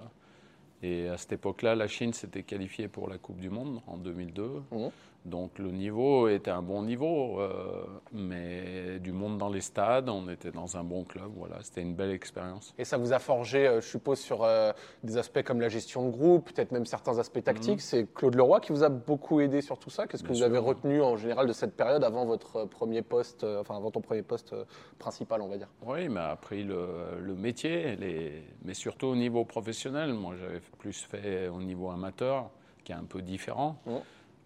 Et 0.84 1.07
à 1.07 1.16
cette 1.18 1.34
époque-là, 1.34 1.75
la 1.75 1.88
Chine 1.88 2.12
s'était 2.12 2.44
qualifiée 2.44 2.88
pour 2.88 3.07
la 3.07 3.18
Coupe 3.19 3.39
du 3.39 3.50
Monde 3.51 3.81
en 3.88 3.98
2002. 3.98 4.63
Mhm. 4.72 4.89
Donc 5.24 5.60
le 5.60 5.70
niveau 5.70 6.28
était 6.28 6.50
un 6.50 6.64
bon 6.64 6.82
niveau, 6.82 7.40
euh, 7.40 7.86
mais 8.12 8.98
du 9.00 9.12
monde 9.12 9.38
dans 9.38 9.50
les 9.50 9.62
stades, 9.62 10.10
on 10.10 10.28
était 10.30 10.50
dans 10.50 10.78
un 10.78 10.84
bon 10.84 11.04
club. 11.04 11.30
Voilà, 11.36 11.58
c'était 11.62 11.82
une 11.82 11.94
belle 11.94 12.10
expérience. 12.10 12.74
Et 12.80 12.86
ça 12.86 12.98
vous 12.98 13.14
a 13.14 13.20
forgé, 13.20 13.68
euh, 13.68 13.82
je 13.82 13.88
suppose, 13.88 14.20
sur 14.20 14.44
euh, 14.44 14.72
des 15.04 15.18
aspects 15.18 15.44
comme 15.44 15.62
la 15.62 15.70
gestion 15.70 16.08
de 16.08 16.12
groupe, 16.12 16.52
peut-être 16.52 16.72
même 16.72 16.88
certains 16.88 17.20
aspects 17.20 17.44
tactiques? 17.44 17.82
C'est 17.82 18.12
Claude 18.14 18.34
Leroy 18.34 18.60
qui 18.62 18.72
vous 18.72 18.84
a 18.84 18.90
beaucoup 18.90 19.40
aidé 19.42 19.62
sur 19.62 19.78
tout 19.78 19.92
ça? 19.92 20.08
Qu'est-ce 20.08 20.24
que 20.24 20.30
Mhm. 20.30 20.34
Bien 20.34 20.48
vous 20.48 20.54
sûr. 20.56 20.58
avez 20.64 20.68
retenu 20.68 21.02
en 21.04 21.18
général 21.18 21.46
de 21.48 21.54
cette 21.54 21.76
période 21.78 22.04
avant 22.04 22.26
votre 22.26 22.66
premier 22.66 23.04
poste, 23.04 23.44
enfin 23.44 23.76
avant 23.78 23.92
ton 23.92 24.02
premier 24.02 24.24
poste 24.24 24.56
principal, 24.98 25.42
on 25.42 25.48
va 25.50 25.58
dire? 25.58 25.70
Oui, 25.86 26.06
il 26.06 26.10
m'a 26.10 26.30
appris 26.30 26.64
le, 26.64 27.20
le 27.20 27.36
métier, 27.36 27.96
les- 27.96 28.44
mais 28.66 28.74
surtout 28.74 29.08
au 29.08 29.16
niveau 29.16 29.46
professionnel. 29.46 30.14
Moi, 30.14 30.34
j'avais 30.36 30.62
plus 30.80 31.00
fait 31.04 31.48
au 31.48 31.62
niveau 31.62 31.92
amateur, 31.92 32.50
qui 32.84 32.92
est 32.92 32.96
un 32.96 33.04
peu 33.04 33.22
différent. 33.22 33.78
Mhm. 33.86 34.00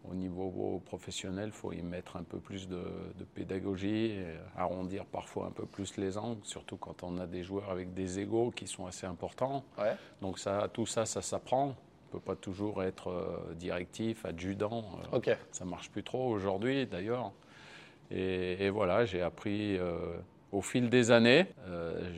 Au 0.10 0.14
niveau 0.14 0.82
professionnel, 0.86 1.48
il 1.48 1.52
faut 1.52 1.72
y 1.74 1.82
mettre 1.82 2.16
un 2.18 2.24
peu 2.24 2.40
plus 2.40 2.68
de, 2.68 2.84
de 3.18 3.24
pédagogie, 3.24 4.12
et 4.12 4.26
arrondir 4.56 5.06
parfois 5.06 5.48
un 5.48 5.52
peu 5.52 5.66
plus 5.66 5.98
les 5.98 6.18
angles, 6.18 6.42
surtout 6.44 6.78
quand 6.78 7.04
on 7.04 7.18
a 7.20 7.26
des 7.28 7.44
joueurs 7.44 7.70
avec 7.72 7.94
des 7.94 8.20
égaux 8.20 8.52
qui 8.52 8.68
sont 8.68 8.86
assez 8.86 9.08
importants. 9.08 9.64
Ouais. 9.78 9.96
Donc 10.22 10.38
ça, 10.40 10.70
tout 10.72 10.86
ça, 10.86 11.06
ça 11.06 11.22
s'apprend. 11.22 11.66
On 11.66 12.18
ne 12.18 12.22
peut 12.22 12.26
pas 12.32 12.36
toujours 12.36 12.84
être 12.84 13.10
euh, 13.10 13.54
directif, 13.56 14.26
adjudant. 14.26 14.86
euh, 15.14 15.18
Ok. 15.18 15.36
ça 15.52 15.66
marche 15.66 15.90
plus 15.90 16.04
trop 16.04 16.28
aujourd'hui, 16.30 16.86
d'ailleurs. 16.86 17.32
Et, 18.12 18.66
et 18.66 18.70
voilà, 18.70 19.06
j'ai 19.06 19.22
appris 19.22 19.78
euh, 19.78 19.98
au 20.52 20.62
fil 20.62 20.90
des 20.90 21.10
années. 21.12 21.48
Euh, 21.68 22.12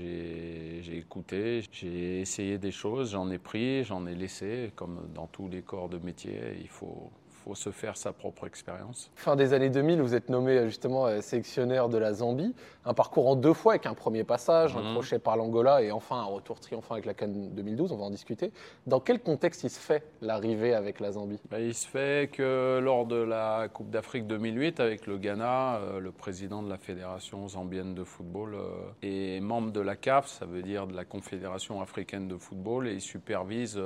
j'ai 0.82 0.98
écouté, 0.98 1.64
j'ai 1.72 2.20
essayé 2.20 2.58
des 2.58 2.72
choses, 2.72 3.12
j'en 3.12 3.32
ai 3.32 3.38
pris, 3.40 3.84
j'en 3.86 4.06
ai 4.06 4.14
laissé. 4.14 4.72
Comme 4.76 5.10
dans 5.16 5.28
tous 5.28 5.48
les 5.48 5.62
corps 5.62 5.90
de 5.90 5.98
métier, 5.98 6.58
il 6.60 6.68
faut, 6.68 7.10
faut 7.48 7.56
se 7.56 7.72
faire 7.72 7.96
sa 7.96 8.12
propre 8.12 8.46
expérience. 8.46 9.10
Fin 9.16 9.36
des 9.38 9.54
années 9.54 9.70
2000, 9.70 10.02
vous 10.02 10.16
êtes 10.16 10.28
nommé 10.30 10.58
euh, 10.58 10.66
justement 10.68 11.06
euh, 11.08 11.22
sélectionneur 11.22 11.88
de 11.88 11.98
la 11.98 12.14
Zambie. 12.14 12.54
Un 12.84 12.94
parcours 12.94 13.28
en 13.28 13.36
deux 13.36 13.54
fois 13.54 13.74
avec 13.74 13.86
un 13.86 13.94
premier 13.94 14.24
passage, 14.26 14.76
un 14.76 14.82
Mhm. 14.82 14.94
crochet 14.94 15.20
par 15.20 15.38
l'Angola 15.38 15.82
et 15.82 15.92
enfin 15.92 16.18
un 16.18 16.26
retour 16.26 16.60
triomphant 16.60 16.96
avec 16.96 17.06
la 17.06 17.14
Cannes 17.14 17.50
2012. 17.54 17.92
On 17.94 17.98
va 17.98 18.04
en 18.06 18.10
discuter. 18.10 18.52
Dans 18.86 19.00
quel 19.00 19.20
contexte 19.22 19.64
il 19.64 19.70
se 19.70 19.80
fait 19.80 20.04
l'arrivée 20.22 20.74
avec 20.74 21.00
la 21.00 21.14
Zambie? 21.14 21.40
Ben, 21.50 21.60
il 21.60 21.74
se 21.74 21.88
fait 21.88 22.30
que 22.32 22.80
lors 22.84 23.06
de 23.06 23.16
la 23.16 23.70
Coupe 23.74 23.90
d'Afrique 23.92 24.28
2008 24.28 24.80
avec 24.82 25.08
le 25.08 25.18
Ghana, 25.18 25.78
euh, 25.78 26.00
le 26.00 26.12
président 26.12 26.62
de 26.62 26.70
la 26.70 26.78
Fédération 26.78 27.48
zambienne 27.48 27.96
de 27.96 28.04
football 28.04 28.58
est 29.02 29.40
membre 29.42 29.72
de 29.72 29.80
la 29.82 29.96
CAF, 29.96 30.28
ça 30.28 30.46
veut 30.46 30.62
dire 30.64 30.86
de 30.88 30.96
la 30.96 31.06
Confédération 31.06 31.82
africaine 31.82 32.28
de 32.28 32.36
football, 32.38 32.88
et 32.88 32.94
il 32.94 33.02
supervise 33.02 33.80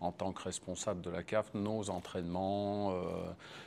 en 0.00 0.12
tant 0.12 0.32
que 0.32 0.42
responsable 0.42 1.02
de 1.02 1.10
la 1.10 1.22
CAF 1.22 1.52
nos 1.54 1.90
entraînements, 1.90 2.92
euh, 2.92 2.94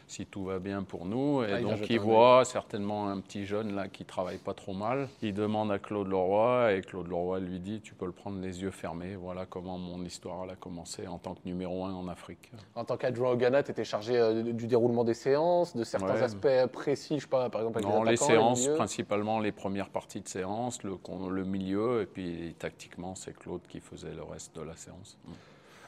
si 0.08 0.26
tout 0.26 0.46
va 0.46 0.58
bien 0.60 0.82
pour 0.84 1.06
nous. 1.06 1.44
Et 1.44 1.54
Ah, 1.54 1.62
donc 1.62 1.88
il 1.90 2.00
voit 2.00 2.44
certainement 2.44 3.08
un 3.10 3.20
petit 3.20 3.46
jeune 3.46 3.76
là 3.76 3.88
qui 3.88 4.04
travaille 4.04 4.40
pas 4.40 4.54
trop 4.56 4.74
mal. 4.74 5.10
Il 5.22 5.34
demande 5.36 5.72
à 5.72 5.78
Claude 5.78 6.08
Leroy 6.08 6.74
et 6.74 6.82
Claude 6.82 7.08
Leroy 7.08 7.40
lui 7.40 7.60
dit 7.60 7.82
tu 7.82 7.94
peux 7.94 8.06
le 8.08 8.12
prendre 8.12 8.40
les 8.42 8.62
yeux 8.64 8.72
fermés. 8.72 9.16
Voilà 9.16 9.46
comment 9.46 9.78
mon 9.78 10.04
histoire 10.04 10.50
a 10.50 10.56
commencé 10.56 11.08
en 11.08 11.20
tant 11.20 11.36
que 11.36 11.42
numéro 11.46 11.86
un 11.86 11.94
en 11.94 12.08
Afrique. 12.08 12.52
En 12.76 12.84
tant 12.84 12.98
qu'adjoint 12.98 13.32
au 13.32 13.38
Ghana, 13.38 13.62
tu 13.64 13.72
étais 13.72 13.84
chargé 13.86 14.18
euh, 14.18 14.42
du- 14.54 14.68
déroulement 14.68 15.04
des 15.04 15.14
séances, 15.14 15.76
de 15.76 15.84
certains 15.84 16.16
Ouais. 16.16 16.24
aspects 16.24 16.72
précis, 16.72 17.18
je 17.18 17.22
sais 17.24 17.28
pas, 17.28 17.50
par 17.50 17.62
exemple 17.62 17.78
avec 17.80 17.90
Non, 17.90 18.04
les 18.04 18.14
attaquants, 18.14 18.56
séances, 18.56 18.68
principalement 18.76 19.40
les 19.40 19.52
premières 19.52 19.90
parties 19.90 20.22
de 20.22 20.28
séance, 20.28 20.80
le 20.84 21.44
milieu, 21.46 22.02
et 22.02 22.06
puis 22.06 22.56
tactiquement, 22.58 23.14
c'est 23.16 23.38
Claude 23.38 23.62
qui 23.70 23.80
faisait 23.80 24.14
le 24.16 24.24
reste 24.24 24.56
de 24.56 24.62
la 24.62 24.76
séance. 24.76 25.18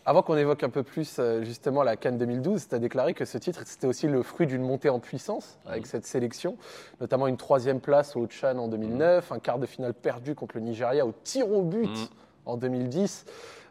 Avant 0.07 0.21
qu'on 0.21 0.37
évoque 0.37 0.61
un 0.63 0.69
peu 0.69 0.83
plus 0.83 1.15
euh, 1.17 1.43
justement 1.43 1.81
la 1.81 1.95
Cannes 1.95 2.19
2012, 2.19 2.67
tu 2.67 2.75
as 2.75 2.79
déclaré 2.79 3.15
que 3.15 3.25
ce 3.25 3.39
titre 3.39 3.61
c'était 3.65 3.87
aussi 3.87 4.07
le 4.07 4.21
fruit 4.21 4.45
d'une 4.45 4.61
montée 4.61 4.89
en 4.89 4.99
puissance 4.99 5.57
avec 5.65 5.87
cette 5.87 6.05
sélection, 6.05 6.57
notamment 7.01 7.25
une 7.25 7.37
troisième 7.37 7.79
place 7.79 8.15
au 8.15 8.27
Tchad 8.27 8.59
en 8.59 8.67
2009, 8.67 9.31
un 9.31 9.39
quart 9.39 9.57
de 9.57 9.65
finale 9.65 9.95
perdu 9.95 10.35
contre 10.35 10.57
le 10.57 10.61
Nigeria 10.61 11.07
au 11.07 11.13
tir 11.23 11.51
au 11.51 11.63
but 11.63 11.89
Mhm. 11.89 12.07
en 12.45 12.57
2010. 12.57 13.25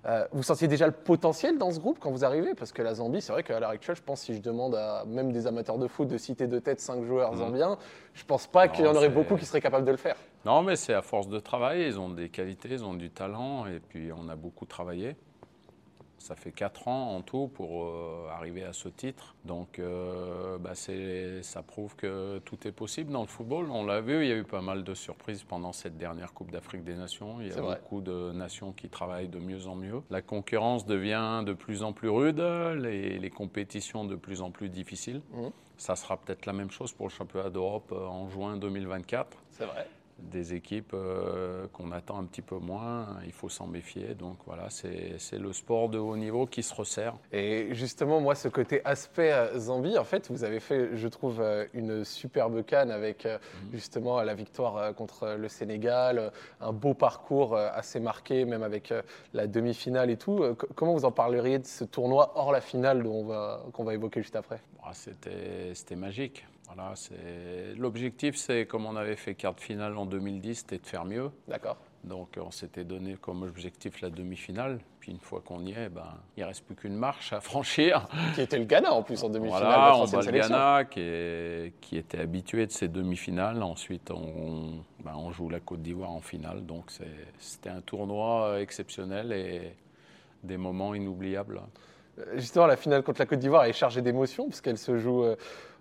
Euh, 0.07 0.27
vous 0.33 0.43
sentiez 0.43 0.67
déjà 0.69 0.87
le 0.87 0.93
potentiel 0.93 1.57
dans 1.57 1.71
ce 1.71 1.79
groupe 1.79 1.99
quand 2.01 2.11
vous 2.11 2.25
arrivez? 2.27 2.55
Parce 2.55 2.73
que 2.73 2.83
la 2.83 2.95
Zambie, 2.95 3.23
c'est 3.23 3.33
vrai 3.33 3.43
qu'à 3.43 3.59
l'heure 3.59 3.71
actuelle, 3.71 3.97
je 3.97 4.03
pense 4.03 4.21
si 4.21 4.35
je 4.35 4.41
demande 4.43 4.75
à 4.75 5.05
même 5.07 5.33
des 5.33 5.47
amateurs 5.47 5.79
de 5.79 5.87
foot 5.87 6.09
de 6.09 6.19
citer 6.19 6.47
de 6.47 6.59
tête 6.59 6.81
cinq 6.81 7.05
joueurs 7.05 7.33
Mhm. 7.33 7.39
zambiens, 7.39 7.79
je 8.13 8.25
pense 8.25 8.47
pas 8.49 8.67
qu'il 8.69 8.85
y 8.85 8.89
en 8.89 8.95
aurait 8.95 9.09
beaucoup 9.09 9.37
qui 9.37 9.47
seraient 9.47 9.63
capables 9.63 9.87
de 9.87 9.93
le 9.93 9.97
faire. 9.97 10.17
Non, 10.45 10.63
mais 10.63 10.75
c'est 10.77 10.93
à 10.95 11.01
force 11.01 11.29
de 11.29 11.39
travail, 11.39 11.87
ils 11.87 11.99
ont 11.99 12.11
des 12.11 12.29
qualités, 12.29 12.69
ils 12.73 12.85
ont 12.85 12.93
du 12.93 13.09
talent, 13.11 13.67
et 13.67 13.79
puis 13.81 14.11
on 14.13 14.29
a 14.29 14.35
beaucoup 14.37 14.67
travaillé. 14.67 15.17
Ça 16.25 16.37
fait 16.37 16.53
quatre 16.53 16.89
ans 16.89 17.15
en 17.15 17.21
tout 17.21 17.49
pour 17.49 17.85
euh, 17.85 18.29
arriver 18.33 18.65
à 18.65 18.73
ce 18.73 18.89
titre. 18.89 19.35
Donc 19.45 19.79
euh, 19.79 20.57
bah, 20.57 20.73
ça 20.75 21.63
prouve 21.63 21.95
que 21.97 22.39
tout 22.47 22.67
est 22.67 22.73
possible 22.73 23.13
dans 23.13 23.21
le 23.21 23.27
football. 23.27 23.71
On 23.71 23.85
l'a 23.85 24.01
vu, 24.01 24.23
il 24.23 24.29
y 24.29 24.33
a 24.33 24.37
eu 24.37 24.45
pas 24.45 24.63
mal 24.63 24.85
de 24.85 24.95
surprises 24.95 25.43
pendant 25.43 25.75
cette 25.75 25.99
dernière 25.99 26.33
Coupe 26.33 26.51
d'Afrique 26.51 26.83
des 26.83 26.95
Nations. 26.95 27.43
Il 27.43 27.49
y 27.49 27.53
a 27.53 27.61
vrai. 27.61 27.79
beaucoup 27.79 28.01
de 28.01 28.33
nations 28.33 28.73
qui 28.73 28.89
travaillent 28.89 29.29
de 29.29 29.39
mieux 29.39 29.67
en 29.67 29.75
mieux. 29.75 30.01
La 30.09 30.23
concurrence 30.23 30.87
devient 30.87 31.43
de 31.45 31.53
plus 31.53 31.83
en 31.83 31.93
plus 31.93 32.09
rude, 32.09 32.41
les, 32.41 33.19
les 33.19 33.31
compétitions 33.31 34.07
de 34.07 34.17
plus 34.17 34.41
en 34.41 34.51
plus 34.51 34.71
difficiles. 34.71 35.21
Mhm. 35.35 35.51
Ça 35.77 35.95
sera 35.95 36.17
peut-être 36.17 36.47
la 36.47 36.55
même 36.55 36.71
chose 36.71 36.95
pour 36.95 37.07
le 37.07 37.13
championnat 37.13 37.51
d'Europe 37.51 37.93
euh, 37.93 38.07
en 38.07 38.31
juin 38.31 38.57
2024. 38.57 39.37
C'est 39.51 39.67
vrai. 39.67 39.87
Des 40.19 40.55
équipes 40.55 40.93
euh, 40.95 41.67
qu'on 41.73 41.91
attend 41.93 42.19
un 42.19 42.25
petit 42.25 42.43
peu 42.43 42.57
moins. 42.57 43.19
Il 43.27 43.33
faut 43.33 43.49
s'en 43.49 43.67
méfier. 43.67 44.15
Donc 44.15 44.37
voilà, 44.47 44.69
c'est 44.71 45.17
le 45.39 45.53
sport 45.53 45.89
de 45.89 45.99
haut 45.99 46.17
niveau 46.17 46.47
qui 46.47 46.63
se 46.63 46.73
resserre. 46.75 47.15
Et 47.33 47.69
justement, 47.75 48.21
moi, 48.21 48.35
ce 48.35 48.49
côté 48.49 48.81
aspect 48.85 49.33
euh, 49.33 49.59
Zambie, 49.59 49.99
en 49.99 50.05
fait, 50.05 50.31
vous 50.31 50.45
avez 50.45 50.61
fait, 50.61 50.97
je 50.97 51.09
trouve, 51.09 51.41
euh, 51.41 51.67
une 51.75 52.05
superbe 52.05 52.65
canne 52.65 52.91
avec 52.91 53.27
euh, 53.27 53.39
justement 53.73 54.23
la 54.23 54.35
victoire 54.35 54.95
contre 54.95 55.35
le 55.39 55.49
Sénégal, 55.49 56.33
un 56.61 56.73
beau 56.73 56.95
parcours 56.95 57.57
assez 57.57 58.01
marqué, 58.01 58.45
même 58.45 58.63
avec 58.63 58.93
la 59.33 59.47
demi-finale 59.47 60.11
et 60.11 60.17
tout. 60.17 60.55
Co- 60.57 60.69
Comment 60.75 60.95
vous 60.95 61.05
en 61.05 61.13
parleriez 61.13 61.59
de 61.59 61.67
ce 61.67 61.85
tournoi 61.85 62.33
hors 62.37 62.53
la 62.53 62.61
finale 62.61 63.03
dont 63.03 63.15
on 63.15 63.25
va- 63.25 63.65
qu'on 63.73 63.85
va 63.85 63.95
évoquer 63.95 64.23
juste 64.23 64.37
après? 64.37 64.61
Bon, 64.77 64.91
C'était 64.93 65.73
c'était 65.75 65.97
magique. 65.97 66.47
Voilà, 66.75 66.95
L'objectif, 67.77 68.37
c'est 68.37 68.67
comme 68.67 68.87
on 68.87 68.97
avait 68.97 69.17
fait 69.17 69.35
quart 69.35 69.55
de 69.55 69.61
finale 69.61 69.97
en 69.97 70.07
2010, 70.07 70.55
c'était 70.57 70.79
de 70.79 70.87
faire 70.87 71.05
mieux. 71.05 71.31
D'accord. 71.49 71.77
Donc 72.03 72.37
on 72.39 72.51
s'était 72.51 72.85
donné 72.85 73.17
comme 73.21 73.43
objectif 73.43 74.01
la 74.03 74.11
demi-finale. 74.11 74.79
Puis 75.01 75.13
une 75.13 75.21
fois 75.21 75.41
qu'on 75.45 75.61
y 75.65 75.73
est, 75.73 75.89
ben, 75.89 76.03
il 76.37 76.43
ne 76.43 76.47
reste 76.49 76.65
plus 76.65 76.75
qu'une 76.75 76.97
marche 76.97 77.33
à 77.33 77.41
franchir. 77.41 78.07
Qui 78.35 78.43
était 78.43 78.59
le 78.59 78.65
Ghana 78.65 78.93
en 78.93 79.03
plus 79.03 79.23
en 79.25 79.31
demi-finale. 79.31 79.63
Voilà, 79.65 79.97
on 79.97 80.05
bat 80.07 80.21
le. 80.23 80.33
Ghana 80.33 80.85
qui, 80.85 81.01
est- 81.01 81.73
qui 81.81 81.97
était 81.97 82.19
habitué 82.21 82.67
de 82.67 82.73
ces 82.73 82.89
demi-finales. 82.89 83.63
Ensuite, 83.63 84.11
on, 84.11 84.83
ben, 85.03 85.15
on 85.17 85.31
joue 85.33 85.49
la 85.49 85.61
Côte 85.61 85.81
d'Ivoire 85.83 86.11
en 86.11 86.21
finale. 86.21 86.67
Donc 86.67 86.91
c'était 87.39 87.71
un 87.71 87.81
tournoi 87.81 88.61
exceptionnel 88.61 89.33
et 89.33 89.75
des 90.43 90.57
moments 90.59 90.95
inoubliables. 90.95 91.61
Euh, 92.19 92.25
Justement, 92.37 92.67
la 92.67 92.77
finale 92.77 93.03
contre 93.03 93.21
la 93.21 93.27
Côte 93.27 93.39
d'Ivoire 93.39 93.65
est 93.65 93.73
chargée 93.73 94.03
d'émotions 94.03 94.47
puisqu'elle 94.49 94.79
se 94.79 94.99
joue 94.99 95.25
euh, 95.25 95.37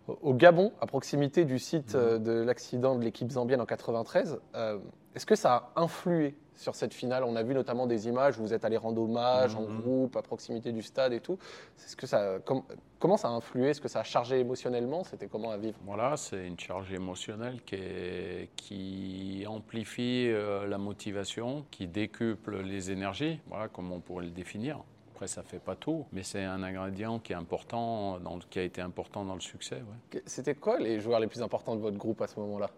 au 0.08 0.34
Gabon, 0.34 0.72
à 0.82 0.86
proximité 0.88 1.46
du 1.46 1.60
site 1.60 1.96
euh, 1.96 2.18
de 2.20 2.32
l'accident 2.32 2.96
de 2.96 3.04
l'équipe 3.04 3.32
zambienne 3.32 3.62
en 3.62 3.66
93. 3.66 4.40
Euh, 4.56 4.78
Est-ce 5.16 5.26
que 5.26 5.36
ça 5.36 5.72
a 5.76 5.82
influé 5.82 6.36
sur 6.56 6.76
cette 6.76 6.94
finale? 6.94 7.24
On 7.24 7.36
a 7.36 7.44
vu 7.44 7.54
notamment 7.54 7.88
des 7.88 8.08
images 8.08 8.38
où 8.38 8.42
vous 8.42 8.54
êtes 8.54 8.66
allé 8.66 8.78
rendre 8.78 9.02
hommage 9.02 9.56
en 9.56 9.62
Mhm. 9.62 9.82
groupe, 9.82 10.16
à 10.18 10.22
proximité 10.22 10.72
du 10.72 10.82
stade 10.82 11.14
et 11.14 11.20
tout. 11.20 11.38
Est-ce 11.78 11.96
que 11.96 12.06
ça, 12.08 12.40
com- 12.46 12.64
comment 13.00 13.16
ça 13.18 13.28
a 13.30 13.32
influé? 13.32 13.70
Est-ce 13.70 13.80
que 13.82 13.88
ça 13.88 14.00
a 14.02 14.04
chargé 14.04 14.40
émotionnellement? 14.40 15.04
C'était 15.04 15.28
comment 15.28 15.52
à 15.52 15.58
vivre? 15.58 15.78
Voilà, 15.86 16.18
c'est 16.18 16.48
une 16.48 16.60
charge 16.60 16.92
émotionnelle 16.92 17.62
qui, 17.64 17.76
est- 17.76 18.50
qui 18.56 19.46
amplifie 19.48 20.28
euh, 20.30 20.68
la 20.68 20.78
motivation, 20.78 21.66
qui 21.72 21.88
décuple 21.88 22.62
les 22.62 22.92
énergies, 22.92 23.40
voilà 23.48 23.68
comme 23.68 23.92
on 23.92 24.00
pourrait 24.00 24.26
le 24.26 24.32
définir. 24.32 24.84
Après, 25.24 25.34
ça 25.36 25.42
fait 25.42 25.60
pas 25.60 25.78
tout, 25.78 26.06
mais 26.12 26.22
c'est 26.22 26.44
un 26.44 26.62
ingrédient 26.64 27.18
qui 27.18 27.32
est 27.32 27.36
important, 27.38 28.20
qui 28.50 28.60
a 28.60 28.64
été 28.64 28.82
important 28.82 29.24
dans 29.24 29.36
le 29.36 29.40
succès. 29.40 29.78
ouais. 29.78 30.22
C'était 30.26 30.54
quoi 30.54 30.78
les 30.80 31.00
joueurs 31.00 31.22
les 31.22 31.28
plus 31.28 31.42
importants 31.42 31.78
de 31.78 31.80
votre 31.80 31.96
groupe 31.96 32.22
à 32.22 32.28
ce 32.28 32.38
moment-là? 32.42 32.70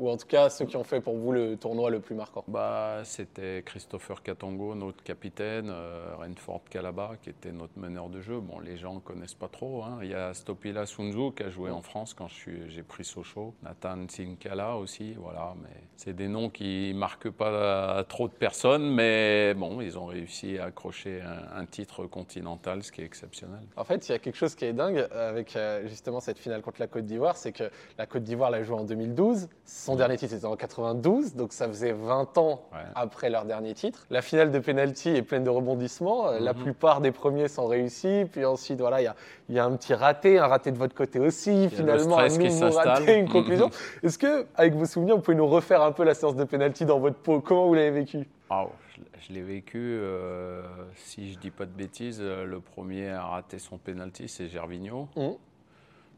Ou 0.00 0.08
en 0.08 0.16
tout 0.16 0.26
cas, 0.26 0.48
ceux 0.48 0.64
qui 0.64 0.78
ont 0.78 0.82
fait 0.82 1.02
pour 1.02 1.14
vous 1.18 1.30
le 1.30 1.58
tournoi 1.58 1.90
le 1.90 2.00
plus 2.00 2.14
marquant 2.14 2.42
Bah, 2.48 3.02
c'était 3.04 3.62
Christopher 3.66 4.22
Katongo, 4.22 4.74
notre 4.74 5.02
capitaine, 5.02 5.68
euh, 5.70 6.14
Renford 6.18 6.62
Calaba, 6.70 7.12
qui 7.20 7.28
était 7.28 7.52
notre 7.52 7.78
meneur 7.78 8.08
de 8.08 8.22
jeu. 8.22 8.40
Bon, 8.40 8.60
les 8.60 8.78
gens 8.78 8.94
ne 8.94 9.00
connaissent 9.00 9.34
pas 9.34 9.48
trop. 9.48 9.82
hein. 9.84 9.98
Il 10.02 10.08
y 10.08 10.14
a 10.14 10.32
Stopila 10.32 10.86
Sunzu 10.86 11.32
qui 11.36 11.42
a 11.42 11.50
joué 11.50 11.70
en 11.70 11.82
France 11.82 12.14
quand 12.14 12.28
j'ai 12.28 12.82
pris 12.82 13.04
Sochaux. 13.04 13.52
Nathan 13.62 14.06
Sinkala 14.08 14.76
aussi, 14.76 15.12
voilà. 15.18 15.54
Mais 15.62 15.76
c'est 15.96 16.14
des 16.16 16.28
noms 16.28 16.48
qui 16.48 16.92
marquent 16.94 17.28
pas 17.30 18.02
trop 18.04 18.26
de 18.26 18.32
personnes, 18.32 18.94
mais 18.94 19.52
bon, 19.52 19.82
ils 19.82 19.98
ont 19.98 20.06
réussi 20.06 20.56
à 20.58 20.64
accrocher 20.64 21.20
un, 21.20 21.60
un 21.60 21.66
titre 21.66 22.06
continental, 22.06 22.82
ce 22.82 22.90
qui 22.90 23.02
est 23.02 23.04
exceptionnel. 23.04 23.60
En 23.76 23.84
fait, 23.84 24.08
il 24.08 24.12
y 24.12 24.14
a 24.14 24.18
quelque 24.18 24.36
chose 24.36 24.54
qui 24.54 24.64
est 24.64 24.72
dingue 24.72 25.06
avec 25.12 25.54
euh, 25.56 25.86
justement 25.88 26.20
cette 26.20 26.38
finale 26.38 26.62
contre 26.62 26.80
la 26.80 26.86
Côte 26.86 27.04
d'Ivoire, 27.04 27.36
c'est 27.36 27.52
que 27.52 27.70
la 27.98 28.06
Côte 28.06 28.22
d'Ivoire 28.22 28.50
l'a 28.50 28.62
joué 28.62 28.76
en 28.78 28.84
2012. 28.84 29.48
Son 29.90 29.96
dernier 29.96 30.16
titre 30.16 30.34
était 30.34 30.44
en 30.46 30.54
92, 30.56 31.34
donc 31.34 31.52
ça 31.52 31.66
faisait 31.66 31.92
20 31.92 32.38
ans 32.38 32.62
Ouais. 32.72 32.78
après 32.94 33.28
leur 33.28 33.44
dernier 33.44 33.74
titre. 33.74 34.06
La 34.10 34.22
finale 34.22 34.52
de 34.52 34.58
penalty 34.60 35.08
est 35.10 35.22
pleine 35.22 35.42
de 35.42 35.50
rebondissements. 35.50 36.28
Euh, 36.28 36.38
La 36.38 36.52
Mhm. 36.54 36.60
plupart 36.62 37.00
des 37.00 37.10
premiers 37.10 37.48
sont 37.48 37.66
réussis, 37.66 38.24
puis 38.30 38.44
ensuite 38.44 38.80
voilà, 38.80 39.00
il 39.00 39.04
y 39.04 39.08
a, 39.08 39.16
y 39.48 39.58
a 39.58 39.64
un 39.64 39.76
petit 39.76 39.92
raté, 39.94 40.38
un 40.38 40.46
raté 40.46 40.70
de 40.70 40.78
votre 40.78 40.94
côté 40.94 41.18
aussi. 41.18 41.64
le 41.64 41.68
Finalement, 41.70 42.18
un 42.18 42.28
stress 42.28 42.38
qui 42.38 42.44
nouveau 42.44 42.70
s'installe. 42.72 42.88
raté, 43.02 43.18
une 43.18 43.28
conclusion. 43.28 43.68
Est-ce 44.04 44.16
que, 44.18 44.46
avec 44.54 44.74
vos 44.74 44.86
souvenirs, 44.86 45.16
vous 45.16 45.22
pouvez 45.22 45.36
nous 45.36 45.48
refaire 45.48 45.82
un 45.82 45.92
peu 45.92 46.04
la 46.04 46.14
séance 46.14 46.36
de 46.36 46.44
penalty 46.44 46.84
dans 46.84 47.00
votre 47.00 47.16
peau? 47.18 47.40
Comment 47.40 47.66
vous 47.66 47.74
l'avez 47.74 47.90
vécu? 47.90 48.28
Ah, 48.48 48.66
je, 48.96 49.00
je 49.26 49.32
l'ai 49.32 49.42
vécu, 49.42 49.78
euh, 49.78 50.62
si 50.94 51.32
je 51.32 51.38
dis 51.38 51.50
pas 51.50 51.66
de 51.66 51.70
bêtises, 51.72 52.18
euh, 52.20 52.44
le 52.44 52.60
premier 52.60 53.08
à 53.10 53.24
rater 53.24 53.58
son 53.58 53.76
penalty, 53.78 54.28
c'est 54.28 54.46
Gervinho. 54.48 55.08
Mhm. 55.16 55.34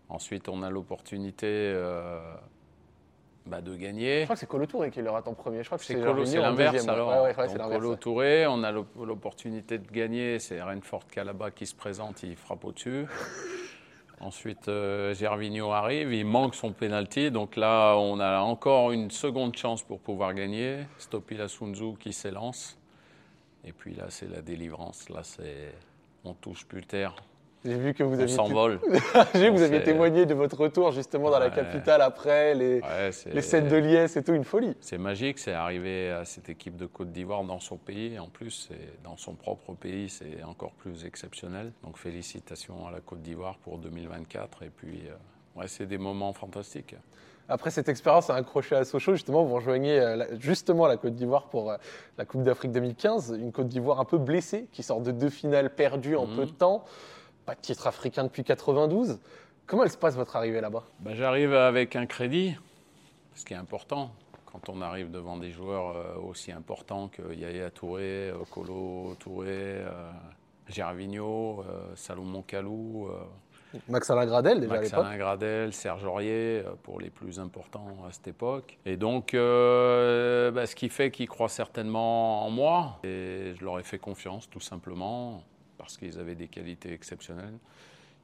Ensuite, 0.08 0.48
on 0.50 0.62
a 0.62 0.68
l'opportunité 0.68 1.46
euh, 1.48 2.18
bah, 3.46 3.60
de 3.60 3.74
gagner. 3.74 4.20
Je 4.20 4.24
crois 4.24 4.36
que 4.36 4.40
c'est 4.40 4.46
Colo 4.46 4.66
Touré 4.66 4.90
qui 4.90 5.02
le 5.02 5.10
rate 5.10 5.26
en 5.28 5.34
premier. 5.34 5.62
Je 5.62 5.68
crois 5.68 5.78
que 5.78 5.84
C'est 5.84 5.94
c'est 5.94 6.00
Colo, 6.00 6.24
l'inverse 6.24 6.86
alors. 6.88 7.22
Ouais, 7.24 7.34
ouais, 7.36 7.48
Donc, 7.58 7.70
Colo. 7.72 7.96
Touré, 7.96 8.46
on 8.46 8.62
a 8.62 8.70
l'op- 8.70 8.94
l'opportunité 9.04 9.78
de 9.78 9.90
gagner, 9.90 10.38
c'est 10.38 10.60
Renford 10.62 11.06
Calaba 11.08 11.50
qui 11.50 11.66
se 11.66 11.74
présente, 11.74 12.22
il 12.22 12.36
frappe 12.36 12.64
au-dessus. 12.64 13.06
Ensuite, 14.20 14.68
euh, 14.68 15.14
Gervinho 15.14 15.72
arrive, 15.72 16.12
il 16.14 16.24
manque 16.24 16.54
son 16.54 16.72
penalty, 16.72 17.32
donc 17.32 17.56
là, 17.56 17.96
on 17.96 18.20
a 18.20 18.38
encore 18.40 18.92
une 18.92 19.10
seconde 19.10 19.56
chance 19.56 19.82
pour 19.82 19.98
pouvoir 19.98 20.32
gagner. 20.32 20.86
Stopila 20.98 21.48
Sunzu 21.48 21.94
qui 21.98 22.12
s'élance. 22.12 22.78
Et 23.64 23.72
puis 23.72 23.94
là, 23.94 24.04
c'est 24.10 24.30
la 24.30 24.40
délivrance. 24.40 25.08
Là, 25.08 25.22
c'est. 25.24 25.72
On 26.24 26.34
touche 26.34 26.64
plus 26.66 26.82
terre. 26.84 27.16
J'ai 27.64 27.76
vu 27.76 27.94
que 27.94 28.02
vous 28.02 28.14
aviez 28.20 28.34
s'envole. 28.34 28.80
J'ai 29.34 29.40
vu 29.40 29.52
que 29.52 29.56
vous 29.56 29.62
aviez 29.62 29.82
témoigné 29.84 30.26
de 30.26 30.34
votre 30.34 30.58
retour 30.58 30.90
justement 30.90 31.30
dans 31.30 31.38
la 31.38 31.50
capitale 31.50 32.02
après, 32.02 32.54
les, 32.54 32.80
Ouais, 32.80 33.10
les 33.32 33.42
scènes 33.42 33.68
de 33.68 33.76
liesse 33.76 34.16
et 34.16 34.24
tout, 34.24 34.32
une 34.34 34.42
folie. 34.44 34.76
C'est 34.80 34.98
magique, 34.98 35.38
c'est 35.38 35.52
arrivé 35.52 36.10
à 36.10 36.24
cette 36.24 36.48
équipe 36.48 36.76
de 36.76 36.86
Côte 36.86 37.12
d'Ivoire 37.12 37.44
dans 37.44 37.60
son 37.60 37.76
pays. 37.76 38.18
En 38.18 38.26
plus, 38.28 38.70
dans 39.04 39.16
son 39.16 39.34
propre 39.34 39.74
pays, 39.74 40.08
c'est 40.08 40.42
encore 40.42 40.72
plus 40.72 41.04
exceptionnel. 41.04 41.72
Donc 41.84 41.98
félicitations 41.98 42.86
à 42.86 42.90
la 42.90 43.00
Côte 43.00 43.22
d'Ivoire 43.22 43.58
pour 43.58 43.78
2024. 43.78 44.64
Et 44.64 44.70
puis, 44.70 45.02
euh, 45.06 45.60
ouais, 45.60 45.68
c'est 45.68 45.86
des 45.86 45.98
moments 45.98 46.32
fantastiques. 46.32 46.96
Après 47.48 47.70
cette 47.70 47.88
expérience 47.88 48.30
à 48.30 48.34
un 48.34 48.42
crochet 48.42 48.76
à 48.76 48.84
Sochaux, 48.84 49.14
justement, 49.14 49.44
vous 49.44 49.54
rejoignez 49.56 50.00
euh, 50.00 50.24
justement 50.40 50.86
la 50.88 50.96
Côte 50.96 51.14
d'Ivoire 51.14 51.44
pour 51.46 51.70
euh, 51.70 51.76
la 52.18 52.24
Coupe 52.24 52.42
d'Afrique 52.42 52.72
2015. 52.72 53.36
Une 53.38 53.52
Côte 53.52 53.68
d'Ivoire 53.68 54.00
un 54.00 54.04
peu 54.04 54.18
blessée, 54.18 54.66
qui 54.72 54.82
sort 54.82 55.00
de 55.00 55.12
deux 55.12 55.28
finales 55.30 55.70
perdues 55.74 56.16
en 56.16 56.26
Mhm. 56.26 56.36
peu 56.36 56.46
de 56.46 56.50
temps. 56.50 56.84
Pas 57.46 57.54
de 57.54 57.60
titre 57.60 57.86
africain 57.86 58.24
depuis 58.24 58.44
92. 58.44 59.18
Comment 59.66 59.84
elle 59.84 59.90
se 59.90 59.96
passe 59.96 60.14
votre 60.16 60.36
arrivée 60.36 60.60
là-bas? 60.60 60.84
Ben, 61.00 61.14
J'arrive 61.14 61.54
avec 61.54 61.96
un 61.96 62.06
crédit, 62.06 62.54
ce 63.34 63.44
qui 63.44 63.54
est 63.54 63.56
important. 63.56 64.10
Quand 64.46 64.68
on 64.68 64.80
arrive 64.82 65.10
devant 65.10 65.36
des 65.38 65.50
joueurs 65.50 65.96
euh, 65.96 66.16
aussi 66.28 66.52
importants 66.52 67.08
que 67.08 67.32
Yaya 67.34 67.70
Touré, 67.70 68.30
euh, 68.30 68.34
Kolo 68.50 69.14
Touré, 69.18 69.48
euh, 69.50 70.10
Gervinho, 70.68 71.60
euh, 71.62 71.94
Salomon 71.96 72.42
Kalou, 72.42 73.08
euh, 73.08 73.78
Max 73.88 74.10
Alain 74.10 74.26
Gradel 74.26 74.60
déjà 74.60 74.74
à 74.74 74.76
Max 74.76 74.90
l'époque. 74.90 75.06
Alain 75.06 75.16
Gradel, 75.16 75.72
Serge 75.72 76.04
Aurier, 76.04 76.62
euh, 76.66 76.74
pour 76.82 77.00
les 77.00 77.08
plus 77.08 77.40
importants 77.40 77.96
à 78.06 78.12
cette 78.12 78.28
époque. 78.28 78.78
Et 78.84 78.96
donc, 78.98 79.32
euh, 79.32 80.50
bah, 80.50 80.66
ce 80.66 80.74
qui 80.76 80.90
fait 80.90 81.10
qu'ils 81.10 81.28
croient 81.28 81.48
certainement 81.48 82.44
en 82.44 82.50
moi. 82.50 82.98
Et 83.04 83.54
je 83.58 83.64
leur 83.64 83.78
ai 83.80 83.82
fait 83.82 83.98
confiance, 83.98 84.50
tout 84.50 84.60
simplement, 84.60 85.42
parce 85.82 85.96
qu'ils 85.96 86.20
avaient 86.20 86.36
des 86.36 86.46
qualités 86.46 86.92
exceptionnelles. 86.92 87.58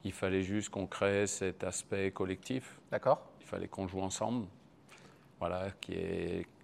Il 0.05 0.13
fallait 0.13 0.43
juste 0.43 0.69
qu'on 0.69 0.87
crée 0.87 1.27
cet 1.27 1.65
aspect 1.65 2.11
collectif. 2.11 2.79
D'accord. 2.89 3.21
Il 3.41 3.45
fallait 3.45 3.67
qu'on 3.67 3.85
joue 3.85 3.99
ensemble. 3.99 4.47
Voilà, 5.39 5.67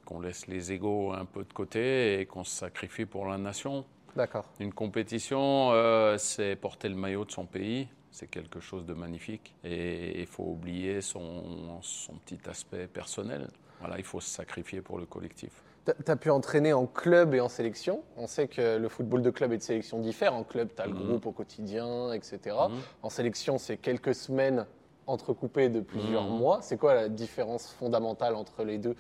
qu'on 0.06 0.22
laisse 0.22 0.48
les 0.48 0.72
égaux 0.72 1.12
un 1.12 1.26
peu 1.26 1.44
de 1.44 1.52
côté 1.52 2.22
et 2.22 2.26
qu'on 2.26 2.46
se 2.46 2.56
sacrifie 2.56 3.06
pour 3.06 3.26
la 3.26 3.38
nation. 3.38 3.86
D'accord. 4.16 4.46
Une 4.62 4.72
compétition, 4.72 5.72
euh, 5.74 6.18
c'est 6.18 6.56
porter 6.56 6.88
le 6.88 6.96
maillot 6.96 7.26
de 7.26 7.32
son 7.32 7.46
pays. 7.46 7.90
C'est 8.12 8.28
quelque 8.28 8.62
chose 8.62 8.86
de 8.86 8.94
magnifique. 8.94 9.54
Et 9.66 10.22
il 10.22 10.28
faut 10.28 10.46
oublier 10.46 11.02
son, 11.02 11.82
son 11.82 12.14
petit 12.20 12.40
aspect 12.50 12.88
personnel. 12.88 13.50
Voilà, 13.82 13.98
il 13.98 14.06
faut 14.06 14.22
se 14.22 14.30
sacrifier 14.30 14.82
pour 14.82 14.98
le 14.98 15.06
collectif. 15.06 15.52
Tu 15.86 16.12
as 16.12 16.16
pu 16.16 16.32
entraîner 16.32 16.74
en 16.74 16.88
club 16.88 17.36
et 17.36 17.40
en 17.42 17.50
sélection. 17.50 18.02
On 18.18 18.26
sait 18.28 18.48
que 18.48 18.78
le 18.78 18.90
football 18.90 19.22
de 19.22 19.30
club 19.30 19.54
et 19.54 19.58
de 19.58 19.62
sélection 19.62 20.00
diffère. 20.00 20.34
En 20.34 20.44
club, 20.44 20.70
tu 20.76 20.82
as 20.82 20.88
le 20.88 20.94
Mhm. 20.94 21.06
groupe 21.08 21.26
au 21.28 21.32
quotidien, 21.32 22.12
etc. 22.12 22.56
Mhm. 22.70 22.80
En 23.04 23.10
sélection, 23.10 23.58
c'est 23.60 23.78
quelques 23.78 24.16
semaines 24.16 24.66
entrecoupées 25.06 25.70
de 25.70 25.82
plusieurs 25.82 26.24
Mhm. 26.24 26.38
mois. 26.38 26.60
C'est 26.64 26.78
quoi 26.78 26.96
la 26.96 27.08
différence 27.10 27.68
fondamentale 27.72 28.36
entre 28.36 28.64
les 28.64 28.78
deux 28.78 28.96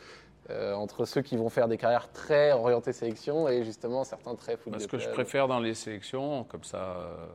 Euh, 0.51 0.75
Entre 0.75 1.05
ceux 1.05 1.23
qui 1.23 1.37
vont 1.37 1.49
faire 1.49 1.67
des 1.67 1.75
carrières 1.79 2.11
très 2.11 2.51
orientées 2.51 2.93
sélection 2.93 3.49
et 3.49 3.63
justement 3.63 4.03
certains 4.03 4.35
très 4.35 4.57
football 4.57 4.79
Ce 4.79 4.87
que 4.87 4.99
je 4.99 5.09
préfère 5.09 5.47
dans 5.47 5.59
les 5.59 5.73
sélections, 5.73 6.43
comme 6.43 6.63
ça, 6.63 6.97
euh, 6.99 7.25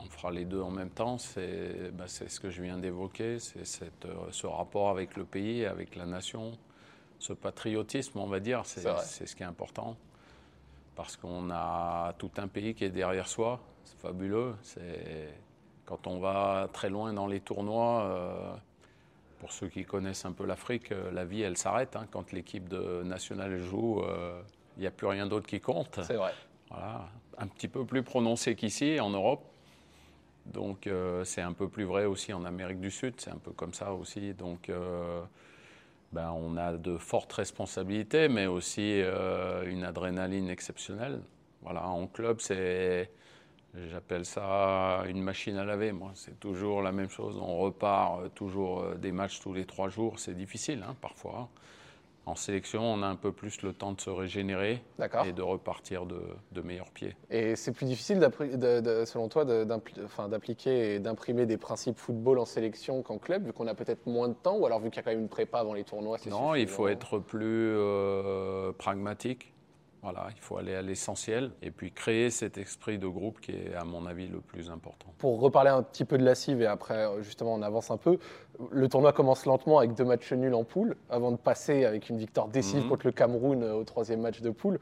on 0.00 0.06
fera 0.06 0.32
les 0.32 0.44
deux 0.44 0.60
en 0.60 0.72
même 0.72 0.90
temps, 0.90 1.16
c'est 1.16 1.92
bah, 1.92 2.08
ce 2.08 2.40
que 2.40 2.50
je 2.50 2.60
viens 2.60 2.76
d'évoquer, 2.78 3.38
c'est 3.38 3.60
euh, 4.04 4.14
ce 4.32 4.48
rapport 4.48 4.90
avec 4.90 5.16
le 5.16 5.24
pays, 5.24 5.64
avec 5.64 5.94
la 5.94 6.04
nation, 6.04 6.58
ce 7.22 7.32
patriotisme, 7.32 8.18
on 8.18 8.26
va 8.26 8.40
dire, 8.40 8.62
c'est 8.66 9.26
ce 9.26 9.36
qui 9.36 9.42
est 9.42 9.46
important. 9.46 9.96
Parce 10.96 11.16
qu'on 11.16 11.50
a 11.50 12.12
tout 12.18 12.30
un 12.36 12.48
pays 12.48 12.74
qui 12.74 12.84
est 12.84 12.90
derrière 12.90 13.28
soi, 13.28 13.60
c'est 13.84 13.98
fabuleux. 13.98 14.54
Quand 15.86 16.06
on 16.06 16.18
va 16.18 16.68
très 16.72 16.90
loin 16.90 17.12
dans 17.12 17.26
les 17.26 17.40
tournois, 17.40 18.02
euh, 18.02 18.52
pour 19.38 19.52
ceux 19.52 19.68
qui 19.68 19.84
connaissent 19.84 20.24
un 20.24 20.32
peu 20.32 20.46
l'Afrique, 20.46 20.92
euh, 20.92 21.10
la 21.12 21.24
vie, 21.24 21.42
elle 21.42 21.56
s'arrête. 21.56 21.96
hein. 21.96 22.06
Quand 22.10 22.32
l'équipe 22.32 22.68
de 22.68 23.02
nationale 23.02 23.58
joue, 23.58 24.00
euh, 24.02 24.40
il 24.76 24.80
n'y 24.80 24.86
a 24.86 24.90
plus 24.90 25.06
rien 25.06 25.26
d'autre 25.26 25.46
qui 25.46 25.60
compte. 25.60 26.00
C'est 26.02 26.14
vrai. 26.16 26.32
Voilà. 26.70 27.08
Un 27.38 27.46
petit 27.46 27.68
peu 27.68 27.84
plus 27.84 28.02
prononcé 28.02 28.54
qu'ici, 28.54 29.00
en 29.00 29.10
Europe. 29.10 29.44
Donc, 30.46 30.86
euh, 30.86 31.24
c'est 31.24 31.42
un 31.42 31.52
peu 31.52 31.68
plus 31.68 31.84
vrai 31.84 32.04
aussi 32.04 32.32
en 32.32 32.44
Amérique 32.44 32.80
du 32.80 32.90
Sud. 32.90 33.14
C'est 33.18 33.30
un 33.30 33.38
peu 33.38 33.52
comme 33.52 33.74
ça 33.74 33.92
aussi. 33.92 34.34
Donc, 34.34 34.68
euh, 34.68 35.22
ben, 36.12 36.30
on 36.30 36.56
a 36.56 36.72
de 36.72 36.98
fortes 36.98 37.32
responsabilités, 37.32 38.28
mais 38.28 38.46
aussi 38.46 39.00
euh, 39.02 39.64
une 39.66 39.82
adrénaline 39.84 40.50
exceptionnelle. 40.50 41.20
Voilà, 41.62 41.86
en 41.86 42.06
club, 42.06 42.40
c'est. 42.40 43.10
J'appelle 43.90 44.26
ça 44.26 45.04
une 45.08 45.22
machine 45.22 45.56
à 45.56 45.64
laver, 45.64 45.92
moi. 45.92 46.10
C'est 46.14 46.38
toujours 46.38 46.82
la 46.82 46.92
même 46.92 47.08
chose. 47.08 47.38
On 47.40 47.58
repart 47.58 48.20
euh, 48.20 48.28
toujours 48.28 48.80
euh, 48.80 48.94
des 48.96 49.12
matchs 49.12 49.40
tous 49.40 49.54
les 49.54 49.64
trois 49.64 49.88
jours. 49.88 50.18
C'est 50.18 50.34
difficile, 50.34 50.84
hein, 50.86 50.94
parfois. 51.00 51.48
En 52.24 52.36
sélection, 52.36 52.82
on 52.84 53.02
a 53.02 53.06
un 53.06 53.16
peu 53.16 53.32
plus 53.32 53.62
le 53.62 53.72
temps 53.72 53.92
de 53.92 54.00
se 54.00 54.08
régénérer 54.08 54.80
et 55.26 55.32
de 55.32 55.42
repartir 55.42 56.06
de, 56.06 56.20
de 56.52 56.60
meilleurs 56.60 56.90
pieds. 56.90 57.16
Et 57.30 57.56
c'est 57.56 57.72
plus 57.72 57.84
difficile, 57.86 58.20
d'appri- 58.20 58.56
de- 58.56 58.80
de- 58.80 59.04
selon 59.04 59.28
toi, 59.28 59.44
d'appliquer 60.28 60.94
et 60.94 60.98
d'imprimer 61.00 61.46
des 61.46 61.56
principes 61.56 61.98
football 61.98 62.38
en 62.38 62.44
sélection 62.44 63.02
qu'en 63.02 63.18
club, 63.18 63.46
vu 63.46 63.52
qu'on 63.52 63.66
a 63.66 63.74
peut-être 63.74 64.06
moins 64.06 64.28
de 64.28 64.34
temps, 64.34 64.56
ou 64.56 64.66
alors 64.66 64.78
vu 64.80 64.90
qu'il 64.90 64.96
y 64.96 65.00
a 65.00 65.02
quand 65.02 65.10
même 65.10 65.20
une 65.20 65.28
prépa 65.28 65.58
avant 65.58 65.74
les 65.74 65.84
tournois 65.84 66.16
Non, 66.30 66.54
il 66.54 66.68
faut 66.68 66.86
être 66.88 67.18
plus 67.18 67.74
euh, 67.76 68.72
pragmatique. 68.72 69.52
Voilà, 70.02 70.26
il 70.34 70.40
faut 70.40 70.56
aller 70.58 70.74
à 70.74 70.82
l'essentiel 70.82 71.52
et 71.62 71.70
puis 71.70 71.92
créer 71.92 72.30
cet 72.30 72.58
esprit 72.58 72.98
de 72.98 73.06
groupe 73.06 73.40
qui 73.40 73.52
est, 73.52 73.74
à 73.74 73.84
mon 73.84 74.04
avis, 74.06 74.26
le 74.26 74.40
plus 74.40 74.68
important. 74.68 75.06
Pour 75.18 75.40
reparler 75.40 75.70
un 75.70 75.82
petit 75.84 76.04
peu 76.04 76.18
de 76.18 76.24
la 76.24 76.34
cive 76.34 76.60
et 76.60 76.66
après, 76.66 77.06
euh, 77.06 77.22
justement, 77.22 77.54
on 77.54 77.62
avance 77.62 77.90
un 77.92 77.96
peu. 77.98 78.18
Le 78.72 78.88
tournoi 78.88 79.12
commence 79.12 79.46
lentement 79.46 79.78
avec 79.78 79.94
deux 79.94 80.04
matchs 80.04 80.32
nuls 80.32 80.54
en 80.54 80.64
poule, 80.64 80.96
avant 81.08 81.30
de 81.30 81.36
passer 81.36 81.84
avec 81.84 82.08
une 82.08 82.18
victoire 82.18 82.48
décisive 82.48 82.82
Mhm. 82.82 82.88
contre 82.88 83.06
le 83.06 83.12
Cameroun 83.12 83.62
euh, 83.62 83.74
au 83.74 83.84
troisième 83.84 84.20
match 84.22 84.40
de 84.40 84.50
poule. 84.50 84.80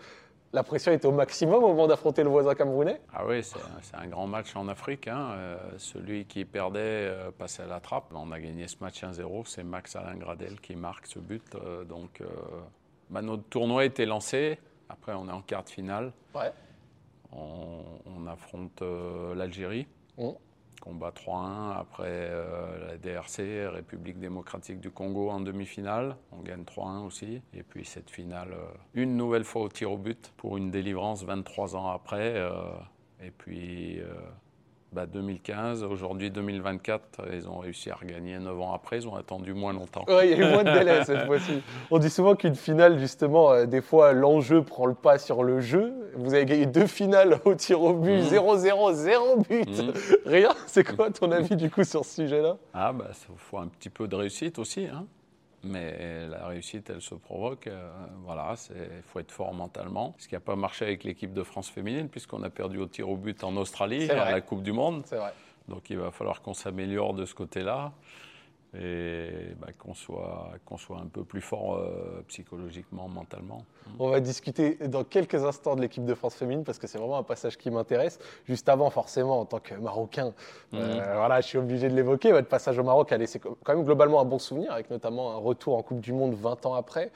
La 0.54 0.62
pression 0.64 0.90
était 0.90 1.06
au 1.06 1.12
maximum 1.12 1.62
au 1.62 1.68
moment 1.68 1.86
d'affronter 1.86 2.24
le 2.24 2.28
voisin 2.30 2.54
camerounais. 2.56 3.00
Ah 3.14 3.24
oui, 3.24 3.40
c'est 3.44 3.94
un, 3.94 4.06
grand 4.08 4.26
match 4.26 4.56
en 4.56 4.66
Afrique. 4.68 5.06
hein. 5.06 5.32
Euh, 5.36 5.58
celui 5.76 6.24
qui 6.24 6.44
perdait 6.44 6.80
euh, 6.80 7.30
passait 7.30 7.62
à 7.62 7.66
la 7.66 7.78
trappe. 7.78 8.06
On 8.12 8.32
a 8.32 8.40
gagné 8.40 8.66
ce 8.66 8.74
match 8.80 9.04
1-0. 9.04 9.44
C'est 9.44 9.62
Max 9.62 9.94
Alain 9.94 10.16
Gradel 10.16 10.58
qui 10.60 10.74
marque 10.74 11.06
ce 11.06 11.20
but. 11.20 11.44
Euh, 11.54 11.84
donc, 11.84 12.20
bah, 13.10 13.22
notre 13.22 13.44
tournoi 13.44 13.84
était 13.84 14.06
lancé. 14.06 14.58
Après, 14.90 15.12
on 15.14 15.28
est 15.28 15.32
en 15.32 15.42
quart 15.42 15.64
de 15.64 15.70
finale. 15.70 16.12
Ouais. 16.34 16.52
On, 17.32 17.82
on 18.06 18.26
affronte 18.26 18.82
euh, 18.82 19.34
l'Algérie. 19.34 19.86
Mhm. 20.18 20.34
Combat 20.80 21.10
3-1. 21.10 21.78
Après 21.78 22.06
euh, 22.08 22.88
la 22.88 22.96
DRC, 22.96 23.68
République 23.70 24.18
démocratique 24.18 24.80
du 24.80 24.90
Congo 24.90 25.28
en 25.30 25.40
demi-finale. 25.40 26.16
On 26.32 26.40
gagne 26.40 26.62
3-1 26.62 27.04
aussi. 27.06 27.42
Et 27.52 27.62
puis 27.62 27.84
cette 27.84 28.10
finale, 28.10 28.52
euh, 28.52 28.64
une 28.94 29.16
nouvelle 29.16 29.44
fois 29.44 29.62
au 29.62 29.68
tir 29.68 29.92
au 29.92 29.98
but 29.98 30.32
pour 30.38 30.56
une 30.56 30.70
délivrance 30.70 31.22
23 31.24 31.76
ans 31.76 31.88
après. 31.88 32.42
et 33.22 33.30
puis 33.30 34.00
bah, 34.92 35.06
2015, 35.06 35.84
aujourd'hui 35.84 36.30
2024, 36.30 37.20
ils 37.32 37.48
ont 37.48 37.58
réussi 37.58 37.90
à 37.90 37.94
regagner 37.94 38.38
9 38.38 38.60
ans 38.60 38.72
après. 38.74 38.96
Ils 38.98 39.06
ont 39.08 39.14
attendu 39.14 39.54
moins 39.54 39.72
longtemps. 39.72 40.04
Ouais, 40.08 40.30
il 40.30 40.38
y 40.38 40.42
a 40.42 40.46
eu 40.48 40.50
moins 40.52 40.64
de 40.64 40.70
délai 40.72 41.04
cette 41.04 41.20
fois-ci. 41.26 41.62
On 41.90 41.98
dit 41.98 42.10
souvent 42.10 42.34
qu'une 42.34 42.54
finale, 42.56 42.98
justement, 42.98 43.52
euh, 43.52 43.66
des 43.66 43.80
fois, 43.82 44.12
l'enjeu 44.12 44.62
prend 44.62 44.86
le 44.86 44.94
pas 44.94 45.18
sur 45.18 45.42
le 45.44 45.60
jeu. 45.60 45.92
Vous 46.16 46.34
avez 46.34 46.44
gagné 46.44 46.66
deux 46.66 46.86
finales 46.86 47.38
au 47.44 47.54
tir 47.54 47.80
au 47.82 47.94
but, 47.94 48.18
Mhm. 48.18 48.28
0-0, 48.28 48.92
0 48.94 49.36
but. 49.48 49.68
Mhm. 49.68 49.92
Rien. 50.26 50.50
C'est 50.66 50.84
quoi 50.96 51.10
ton 51.10 51.30
avis, 51.30 51.54
du 51.56 51.70
coup, 51.70 51.84
sur 51.84 52.04
ce 52.04 52.22
sujet-là? 52.22 52.56
Ah, 52.74 52.92
bah, 52.92 53.06
il 53.12 53.34
faut 53.36 53.58
un 53.58 53.68
petit 53.68 53.90
peu 53.90 54.08
de 54.08 54.16
réussite 54.16 54.58
aussi. 54.58 54.86
hein. 54.92 55.06
Mais 55.62 56.26
la 56.28 56.46
réussite, 56.46 56.88
elle 56.90 57.02
se 57.02 57.14
provoque. 57.14 57.66
euh, 57.66 57.90
voilà, 58.24 58.54
il 58.70 59.02
faut 59.02 59.20
être 59.20 59.30
fort 59.30 59.52
mentalement. 59.52 60.14
Ce 60.18 60.26
qui 60.26 60.34
n'a 60.34 60.40
pas 60.40 60.56
marché 60.56 60.86
avec 60.86 61.04
l'équipe 61.04 61.34
de 61.34 61.42
France 61.42 61.68
féminine, 61.68 62.08
puisqu'on 62.08 62.42
a 62.42 62.50
perdu 62.50 62.78
au 62.78 62.86
tir 62.86 63.08
au 63.08 63.16
but 63.16 63.44
en 63.44 63.56
Australie, 63.56 64.10
à 64.10 64.30
la 64.30 64.40
Coupe 64.40 64.62
du 64.62 64.72
Monde. 64.72 65.02
C'est 65.06 65.16
vrai. 65.16 65.32
Donc 65.68 65.90
il 65.90 65.98
va 65.98 66.10
falloir 66.10 66.42
qu'on 66.42 66.54
s'améliore 66.54 67.14
de 67.14 67.24
ce 67.26 67.34
côté-là. 67.34 67.92
Et 68.78 69.54
bah, 69.60 69.68
qu'on 69.76 69.94
soit, 69.94 70.52
qu'on 70.64 70.76
soit 70.76 70.98
un 70.98 71.06
peu 71.06 71.24
plus 71.24 71.40
fort 71.40 71.74
euh, 71.74 72.24
psychologiquement, 72.28 73.08
mentalement. 73.08 73.64
On 73.98 74.10
va 74.10 74.20
discuter 74.20 74.76
dans 74.86 75.02
quelques 75.02 75.42
instants 75.44 75.74
de 75.74 75.80
l'équipe 75.80 76.04
de 76.04 76.14
France 76.14 76.36
féminine 76.36 76.62
parce 76.62 76.78
que 76.78 76.86
c'est 76.86 76.98
vraiment 76.98 77.18
un 77.18 77.24
passage 77.24 77.58
qui 77.58 77.68
m'intéresse. 77.70 78.20
Juste 78.46 78.68
avant, 78.68 78.88
forcément, 78.90 79.40
en 79.40 79.44
tant 79.44 79.58
que 79.58 79.74
Marocain, 79.74 80.32
euh, 80.74 81.02
voilà, 81.16 81.40
je 81.40 81.48
suis 81.48 81.58
obligé 81.58 81.88
de 81.88 81.96
l'évoquer. 81.96 82.30
Votre 82.30 82.46
passage 82.46 82.78
au 82.78 82.84
Maroc 82.84 83.10
a 83.10 83.18
laissé 83.18 83.40
quand 83.40 83.74
même 83.74 83.84
globalement 83.84 84.20
un 84.20 84.24
bon 84.24 84.38
souvenir, 84.38 84.72
avec 84.72 84.88
notamment 84.88 85.32
un 85.32 85.38
retour 85.38 85.76
en 85.76 85.82
Coupe 85.82 86.00
du 86.00 86.12
Monde 86.12 86.34
20 86.34 86.66
ans 86.66 86.74
après, 86.74 87.10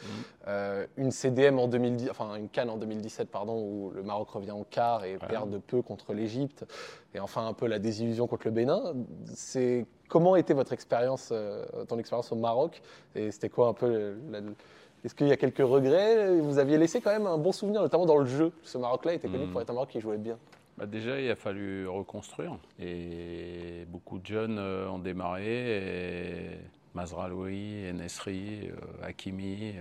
Euh, 0.46 0.86
une 0.98 1.10
CDM 1.10 1.58
en 1.58 1.68
2010, 1.68 2.10
enfin 2.10 2.34
une 2.36 2.48
Cannes 2.50 2.68
en 2.68 2.76
2017, 2.76 3.30
pardon, 3.30 3.54
où 3.62 3.90
le 3.94 4.02
Maroc 4.02 4.28
revient 4.30 4.50
en 4.50 4.64
quart 4.64 5.04
et 5.04 5.14
Ouais. 5.14 5.26
perd 5.28 5.48
de 5.50 5.56
peu 5.58 5.80
contre 5.80 6.12
l'Égypte, 6.12 6.66
et 7.14 7.20
enfin 7.20 7.46
un 7.46 7.54
peu 7.54 7.66
la 7.66 7.78
désillusion 7.78 8.26
contre 8.26 8.46
le 8.46 8.50
Bénin. 8.50 8.94
C'est 9.34 9.86
comment 10.08 10.36
était 10.36 10.52
votre 10.52 10.72
expérience, 10.74 11.30
euh, 11.32 11.64
ton 11.88 11.98
expérience 11.98 12.30
au 12.30 12.36
Maroc, 12.36 12.82
et 13.14 13.30
c'était 13.30 13.48
quoi 13.48 13.68
un 13.68 13.72
peu 13.72 14.16
la- 14.30 14.40
est-ce 15.02 15.14
qu'il 15.14 15.28
y 15.28 15.32
a 15.32 15.36
quelques 15.36 15.58
regrets? 15.66 16.38
Vous 16.40 16.58
aviez 16.58 16.76
laissé 16.78 17.00
quand 17.00 17.10
même 17.12 17.26
un 17.26 17.38
bon 17.38 17.52
souvenir, 17.52 17.80
notamment 17.80 18.06
dans 18.06 18.18
le 18.18 18.26
jeu. 18.26 18.52
Ce 18.62 18.76
Maroc-là 18.78 19.14
était 19.14 19.28
connu 19.28 19.46
pour 19.46 19.60
être 19.62 19.70
un 19.70 19.74
Maroc 19.74 19.90
qui 19.90 20.00
jouait 20.00 20.16
bien. 20.18 20.38
Bah, 20.76 20.86
déjà, 20.86 21.20
il 21.20 21.30
a 21.30 21.36
fallu 21.36 21.86
reconstruire. 21.88 22.56
Et 22.80 23.84
beaucoup 23.88 24.18
de 24.18 24.26
jeunes 24.26 24.58
euh, 24.58 24.88
ont 24.88 24.98
démarré. 24.98 25.76
Et 25.76 26.50
Mazraoui, 26.94 27.86
Enesri, 27.88 28.70
Hakimi, 29.02 29.74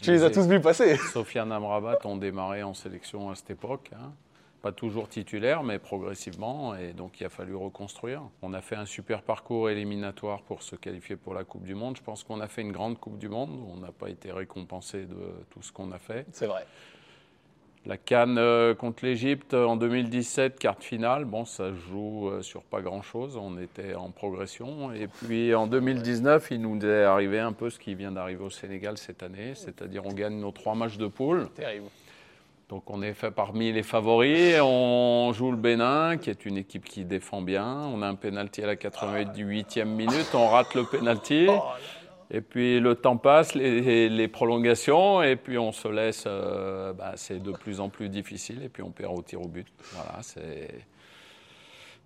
Tu 0.00 0.12
les 0.12 0.22
as 0.24 0.30
tous 0.30 0.46
vus 0.46 0.60
passer. 0.60 0.96
Sofiane 1.12 1.50
Amrabat 1.52 1.98
ont 2.04 2.16
démarré 2.16 2.62
en 2.62 2.74
sélection 2.74 3.30
à 3.30 3.34
cette 3.34 3.50
époque. 3.50 3.90
hein. 3.94 4.12
Pas 4.62 4.72
toujours 4.72 5.08
titulaire, 5.08 5.62
mais 5.62 5.78
progressivement. 5.78 6.74
Et 6.74 6.92
donc, 6.92 7.20
il 7.20 7.24
a 7.26 7.28
fallu 7.28 7.54
reconstruire. 7.54 8.22
On 8.42 8.52
a 8.52 8.60
fait 8.60 8.74
un 8.74 8.86
super 8.86 9.22
parcours 9.22 9.70
éliminatoire 9.70 10.42
pour 10.42 10.62
se 10.62 10.74
qualifier 10.76 11.14
pour 11.16 11.34
la 11.34 11.44
Coupe 11.44 11.62
du 11.64 11.74
Monde. 11.74 11.96
Je 11.96 12.02
pense 12.02 12.24
qu'on 12.24 12.40
a 12.40 12.48
fait 12.48 12.62
une 12.62 12.72
grande 12.72 12.98
Coupe 12.98 13.18
du 13.18 13.28
Monde. 13.28 13.50
On 13.72 13.76
n'a 13.76 13.92
pas 13.92 14.08
été 14.08 14.32
récompensé 14.32 15.04
de 15.04 15.16
tout 15.50 15.62
ce 15.62 15.70
qu'on 15.72 15.92
a 15.92 15.98
fait. 15.98 16.26
C'est 16.32 16.46
vrai. 16.46 16.64
La 17.86 17.96
Cannes 17.96 18.38
euh, 18.38 18.74
contre 18.74 19.04
l'Égypte 19.04 19.54
euh, 19.54 19.64
en 19.64 19.76
2017, 19.76 20.58
quart 20.58 20.76
de 20.76 20.82
finale. 20.82 21.24
Bon, 21.24 21.44
ça 21.44 21.72
joue 21.72 22.28
euh, 22.28 22.42
sur 22.42 22.62
pas 22.62 22.80
grand-chose. 22.80 23.36
On 23.36 23.58
était 23.58 23.94
en 23.94 24.10
progression. 24.10 24.92
Et 24.92 25.06
puis 25.06 25.54
en 25.54 25.68
2019, 25.68 26.48
il 26.50 26.62
nous 26.62 26.84
est 26.84 27.04
arrivé 27.04 27.38
un 27.38 27.52
peu 27.52 27.70
ce 27.70 27.78
qui 27.78 27.94
vient 27.94 28.10
d'arriver 28.10 28.42
au 28.42 28.50
Sénégal 28.50 28.98
cette 28.98 29.22
année. 29.22 29.52
C'est-à-dire 29.54 30.04
on 30.04 30.12
gagne 30.12 30.40
nos 30.40 30.50
trois 30.50 30.74
matchs 30.74 30.96
de 30.96 31.06
poule. 31.06 31.48
Terrible. 31.54 31.86
Donc 32.68 32.90
on 32.90 33.02
est 33.02 33.14
fait 33.14 33.30
parmi 33.30 33.70
les 33.70 33.84
favoris. 33.84 34.58
On 34.60 35.32
joue 35.32 35.52
le 35.52 35.56
Bénin, 35.56 36.16
qui 36.16 36.30
est 36.30 36.44
une 36.44 36.56
équipe 36.56 36.84
qui 36.84 37.04
défend 37.04 37.40
bien. 37.40 37.66
On 37.66 38.02
a 38.02 38.08
un 38.08 38.16
penalty 38.16 38.64
à 38.64 38.66
la 38.66 38.74
88e 38.74 39.84
minute. 39.84 40.34
On 40.34 40.48
rate 40.48 40.74
le 40.74 40.82
penalty. 40.82 41.46
Et 42.30 42.40
puis 42.40 42.80
le 42.80 42.94
temps 42.96 43.16
passe, 43.16 43.54
les, 43.54 44.08
les 44.08 44.28
prolongations, 44.28 45.22
et 45.22 45.36
puis 45.36 45.58
on 45.58 45.72
se 45.72 45.88
laisse. 45.88 46.24
euh, 46.26 46.92
bah, 46.92 47.12
c'est 47.16 47.40
de 47.40 47.52
plus 47.52 47.80
en 47.80 47.88
plus 47.88 48.08
difficile, 48.08 48.62
et 48.64 48.68
puis 48.68 48.82
on 48.82 48.90
perd 48.90 49.16
au 49.16 49.22
tir 49.22 49.40
au 49.42 49.48
but. 49.48 49.66
Voilà, 49.92 50.18
c'est. 50.22 50.68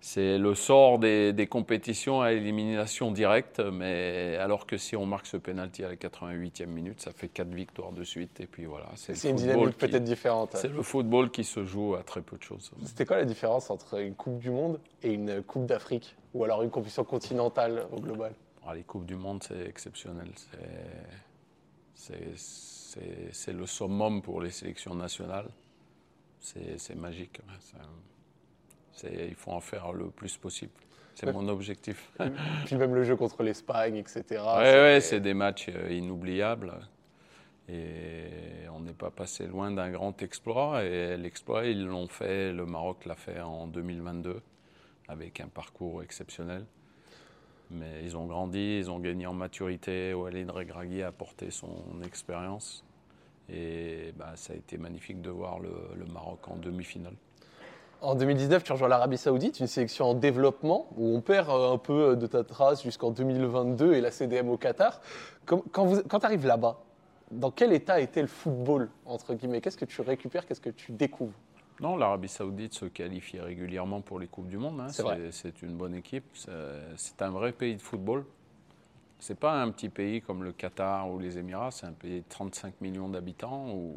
C'est 0.03 0.39
le 0.39 0.55
sort 0.55 0.97
des, 0.97 1.31
des 1.31 1.45
compétitions 1.45 2.21
à 2.23 2.31
élimination 2.31 3.11
directe, 3.11 3.59
mais 3.59 4.35
alors 4.37 4.65
que 4.65 4.75
si 4.75 4.95
on 4.95 5.05
marque 5.05 5.27
ce 5.27 5.37
penalty 5.37 5.83
à 5.83 5.89
la 5.89 5.95
88e 5.95 6.65
minute, 6.65 6.99
ça 7.01 7.11
fait 7.11 7.27
quatre 7.27 7.53
victoires 7.53 7.91
de 7.91 8.03
suite, 8.03 8.39
et 8.39 8.47
puis 8.47 8.65
voilà. 8.65 8.87
C'est 8.95 9.29
une 9.29 9.35
dynamique 9.35 9.77
peut-être 9.77 10.03
différente. 10.03 10.53
C'est 10.55 10.73
le 10.73 10.81
football 10.81 11.29
qui 11.29 11.43
se 11.43 11.65
joue 11.65 11.93
à 11.93 12.01
très 12.01 12.21
peu 12.21 12.35
de 12.35 12.41
choses. 12.41 12.71
C'était 12.83 13.05
quoi 13.05 13.17
la 13.17 13.25
différence 13.25 13.69
entre 13.69 14.01
une 14.01 14.15
Coupe 14.15 14.39
du 14.39 14.49
Monde 14.49 14.79
et 15.03 15.13
une 15.13 15.43
Coupe 15.43 15.67
d'Afrique 15.67 16.15
Ou 16.33 16.43
alors 16.45 16.63
une 16.63 16.71
compétition 16.71 17.03
continentale 17.03 17.85
au 17.91 17.99
global? 17.99 18.33
Ah, 18.65 18.75
les 18.75 18.83
Coupes 18.83 19.05
du 19.05 19.15
Monde, 19.15 19.41
c'est 19.43 19.65
exceptionnel. 19.67 20.29
C'est- 21.93 23.53
le 23.53 23.65
summum 23.65 24.21
pour 24.21 24.41
les 24.41 24.51
sélections 24.51 24.93
nationales. 24.95 25.49
C'est, 26.39 26.95
magique. 26.95 27.39
c'est- 28.91 29.27
il 29.29 29.35
faut 29.35 29.51
en 29.51 29.61
faire 29.61 29.93
le 29.93 30.09
plus 30.09 30.37
possible. 30.37 30.71
C'est 31.15 31.27
Ouais. 31.27 31.33
mon 31.33 31.47
objectif. 31.49 32.11
Puis 32.65 32.75
même 32.75 32.95
le 32.95 33.03
jeu 33.03 33.15
contre 33.15 33.43
l'Espagne, 33.43 33.97
etc. 33.97 34.21
c'était- 34.23 34.37
ouais, 34.39 34.99
c'est 35.01 35.19
des 35.19 35.33
matchs 35.33 35.69
euh, 35.69 35.91
inoubliables. 35.91 36.73
Et 37.69 38.67
on 38.73 38.79
n'est 38.81 38.93
pas 38.93 39.11
passé 39.11 39.45
loin 39.47 39.71
d'un 39.71 39.91
grand 39.91 40.19
exploit. 40.21 40.83
Et 40.83 41.17
l'exploit, 41.17 41.65
ils 41.65 41.85
l'ont 41.85 42.07
fait, 42.07 42.51
le 42.51 42.65
Maroc 42.65 43.05
l'a 43.05 43.15
fait 43.15 43.39
en 43.41 43.67
2022, 43.67 44.41
avec 45.07 45.39
un 45.39 45.47
parcours 45.47 46.01
exceptionnel. 46.03 46.65
Mais 47.71 48.03
ils 48.03 48.17
ont 48.17 48.25
grandi, 48.25 48.79
ils 48.79 48.91
ont 48.91 48.99
gagné 48.99 49.25
en 49.25 49.33
maturité. 49.33 50.13
Walid 50.13 50.49
Regragui 50.49 51.03
a 51.03 51.07
apporté 51.07 51.51
son 51.51 51.69
expérience. 52.05 52.83
Et 53.49 54.13
bah, 54.17 54.33
ça 54.35 54.53
a 54.53 54.55
été 54.55 54.77
magnifique 54.77 55.21
de 55.21 55.29
voir 55.29 55.59
le, 55.59 55.71
Maroc 56.13 56.39
en 56.47 56.55
demi-finale. 56.55 57.13
En 58.01 58.15
2019, 58.15 58.63
tu 58.63 58.71
rejoins 58.71 58.87
l'Arabie 58.87 59.17
Saoudite, 59.17 59.59
une 59.59 59.67
sélection 59.67 60.05
en 60.05 60.13
développement 60.15 60.87
où 60.97 61.15
on 61.15 61.21
perd 61.21 61.49
euh, 61.49 61.73
un 61.73 61.77
peu 61.77 62.15
de 62.15 62.25
ta 62.25 62.43
trace 62.43 62.81
jusqu'en 62.81 63.11
2022 63.11 63.93
et 63.93 64.01
la 64.01 64.09
CDM 64.09 64.49
au 64.49 64.57
Qatar. 64.57 65.01
Quand 65.45 65.61
tu 65.61 66.25
arrives 66.25 66.47
là-bas, 66.47 66.79
dans 67.31 67.51
quel 67.51 67.73
état 67.73 67.99
était 67.99 68.21
le 68.21 68.27
football, 68.27 68.89
entre 69.05 69.33
guillemets? 69.33 69.61
Qu'est-ce 69.61 69.77
que 69.77 69.85
tu 69.85 70.01
récupères? 70.01 70.45
Qu'est-ce 70.45 70.61
que 70.61 70.69
tu 70.69 70.91
découvres? 70.91 71.37
Non, 71.81 71.97
l'Arabie 71.97 72.27
Saoudite 72.27 72.73
se 72.75 72.85
qualifie 72.85 73.39
régulièrement 73.39 74.01
pour 74.01 74.19
les 74.19 74.27
Coupes 74.27 74.47
du 74.47 74.57
Monde. 74.57 74.79
hein. 74.81 74.89
C'est 75.31 75.61
une 75.63 75.75
bonne 75.75 75.95
équipe. 75.95 76.25
C'est- 76.33 76.51
C'est 76.95 77.21
un 77.21 77.31
vrai 77.31 77.51
pays 77.51 77.75
de 77.75 77.81
football. 77.81 78.25
C'est 79.19 79.39
pas 79.39 79.61
un 79.61 79.69
petit 79.71 79.89
pays 79.89 80.21
comme 80.21 80.43
le 80.43 80.51
Qatar 80.51 81.09
ou 81.11 81.19
les 81.19 81.37
Émirats. 81.37 81.71
C'est 81.71 81.85
un 81.87 81.91
pays 81.93 82.19
de 82.21 82.25
35 82.29 82.79
millions 82.81 83.09
d'habitants 83.09 83.71
où 83.73 83.95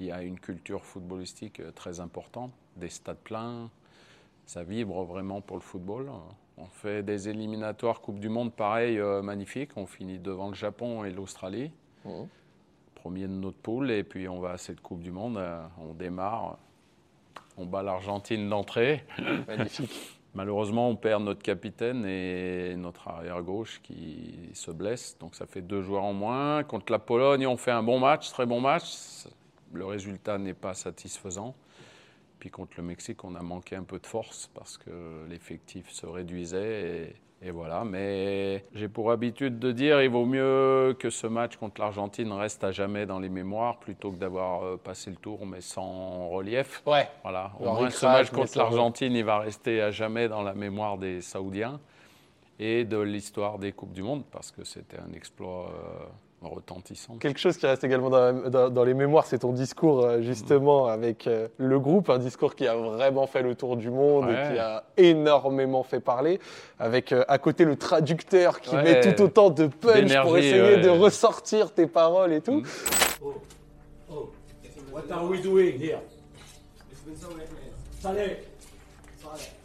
il 0.00 0.06
y 0.06 0.12
a 0.12 0.22
une 0.22 0.38
culture 0.38 0.84
footballistique 0.84 1.60
euh, 1.60 1.70
très 1.72 2.00
importante, 2.00 2.52
des 2.76 2.88
stades 2.88 3.18
pleins. 3.18 3.70
Ça 4.46 4.62
vibre 4.62 5.04
vraiment 5.04 5.40
pour 5.40 5.56
le 5.56 5.62
football. 5.62 6.10
On 6.56 6.66
fait 6.66 7.02
des 7.04 7.28
éliminatoires 7.28 8.00
Coupe 8.00 8.18
du 8.18 8.28
Monde 8.28 8.52
pareil, 8.52 8.98
euh, 8.98 9.22
magnifiques. 9.22 9.72
On 9.76 9.86
finit 9.86 10.18
devant 10.18 10.48
le 10.48 10.54
Japon 10.54 11.04
et 11.04 11.10
l'Australie 11.12 11.70
Mhm. 12.04 12.28
premier 12.94 13.22
de 13.28 13.32
notre 13.32 13.58
poule, 13.58 13.90
et 13.92 14.02
puis 14.04 14.28
on 14.28 14.40
va 14.40 14.52
à 14.52 14.58
cette 14.58 14.80
Coupe 14.80 15.00
du 15.00 15.12
Monde, 15.12 15.36
euh, 15.38 15.64
on 15.80 15.94
démarre, 15.94 16.58
on 17.58 17.66
bat 17.66 17.82
l'Argentine 17.82 18.48
d'entrée. 18.48 19.04
Magnifique. 19.46 19.90
Malheureusement, 20.34 20.88
on 20.88 20.94
perd 20.94 21.22
notre 21.22 21.42
capitaine 21.42 22.04
et 22.06 22.76
notre 22.76 23.08
arrière-gauche 23.08 23.80
qui 23.82 24.50
se 24.52 24.70
blesse, 24.70 25.16
donc 25.18 25.34
ça 25.34 25.46
fait 25.46 25.62
deux 25.62 25.82
joueurs 25.82 26.04
en 26.04 26.12
moins. 26.12 26.62
Contre 26.62 26.92
la 26.92 26.98
Pologne, 26.98 27.46
on 27.46 27.56
fait 27.56 27.70
un 27.70 27.82
bon 27.82 27.98
match, 27.98 28.30
très 28.30 28.46
bon 28.46 28.60
match. 28.60 28.84
Le 29.72 29.84
résultat 29.84 30.38
n'est 30.38 30.54
pas 30.54 30.74
satisfaisant. 30.74 31.54
Puis 32.38 32.50
contre 32.50 32.74
le 32.76 32.84
Mexique, 32.84 33.24
on 33.24 33.34
a 33.34 33.42
manqué 33.42 33.74
un 33.74 33.82
peu 33.82 33.98
de 33.98 34.06
force 34.06 34.48
parce 34.54 34.78
que 34.78 35.26
l'effectif 35.28 35.90
se 35.90 36.06
réduisait. 36.06 37.08
Et, 37.08 37.16
et 37.40 37.50
voilà. 37.50 37.84
Mais 37.84 38.64
j'ai 38.74 38.88
pour 38.88 39.10
habitude 39.10 39.58
de 39.58 39.72
dire 39.72 40.02
il 40.02 40.10
vaut 40.10 40.26
mieux 40.26 40.96
que 40.98 41.10
ce 41.10 41.26
match 41.26 41.56
contre 41.56 41.80
l'Argentine 41.80 42.32
reste 42.32 42.64
à 42.64 42.72
jamais 42.72 43.06
dans 43.06 43.20
les 43.20 43.28
mémoires 43.28 43.78
plutôt 43.78 44.10
que 44.10 44.16
d'avoir 44.16 44.64
euh, 44.64 44.76
passé 44.76 45.10
le 45.10 45.16
tour 45.16 45.46
mais 45.46 45.60
sans 45.60 46.28
relief. 46.28 46.82
Ouais, 46.86 47.08
Voilà. 47.22 47.52
Au 47.60 47.72
moins, 47.72 47.90
ce 47.90 48.06
match 48.06 48.30
contre 48.30 48.58
l'Argentine, 48.58 49.14
il 49.14 49.24
va 49.24 49.38
rester 49.38 49.80
à 49.80 49.90
jamais 49.90 50.28
dans 50.28 50.42
la 50.42 50.54
mémoire 50.54 50.98
des 50.98 51.20
Saoudiens 51.20 51.80
et 52.58 52.84
de 52.84 52.98
l'histoire 52.98 53.58
des 53.58 53.72
Coupes 53.72 53.92
du 53.92 54.02
Monde 54.02 54.24
parce 54.30 54.50
que 54.50 54.64
c'était 54.64 54.98
un 54.98 55.12
exploit 55.12 55.70
euh, 55.70 56.06
retentissant. 56.42 57.16
Quelque 57.18 57.40
chose 57.40 57.56
qui 57.56 57.66
reste 57.66 57.82
également 57.82 58.10
dans, 58.10 58.18
la- 58.32 58.48
dans- 58.50 58.70
dans 58.70 58.84
les 58.84 58.94
mémoires, 58.94 59.26
c'est 59.26 59.40
ton 59.40 59.52
discours 59.52 60.04
euh, 60.04 60.22
justement 60.22 60.86
avec 60.86 61.26
euh, 61.26 61.48
le 61.56 61.80
groupe, 61.80 62.10
un 62.10 62.18
discours 62.18 62.54
qui 62.54 62.66
a 62.68 62.76
vraiment 62.76 63.26
fait 63.26 63.42
le 63.42 63.54
tour 63.56 63.76
du 63.76 63.90
monde 63.90 64.26
Ouais. 64.26 64.32
et 64.50 64.52
qui 64.52 64.58
a 64.58 64.84
énormément 64.96 65.82
fait 65.82 65.98
parler, 66.00 66.38
avec 66.78 67.12
euh, 67.12 67.24
à 67.28 67.38
côté 67.38 67.64
le 67.64 67.74
traducteur 67.76 68.60
qui 68.60 68.74
Ouais. 68.76 68.82
met 68.84 69.00
tout 69.14 69.22
autant 69.22 69.50
de 69.50 69.66
punch 69.66 70.14
pour 70.22 70.38
essayer 70.38 70.60
ouais. 70.60 70.80
de 70.80 70.88
ressortir 70.88 71.72
tes 71.72 71.86
paroles 71.88 72.32
et 72.32 72.40
tout. 72.40 72.60
Mm. 72.60 72.66
Oh, 74.10 74.30
what 74.92 75.02
are 75.10 75.24
we 75.28 75.42
doing 75.42 75.76
here? 75.78 75.98
Saleh. 78.00 78.36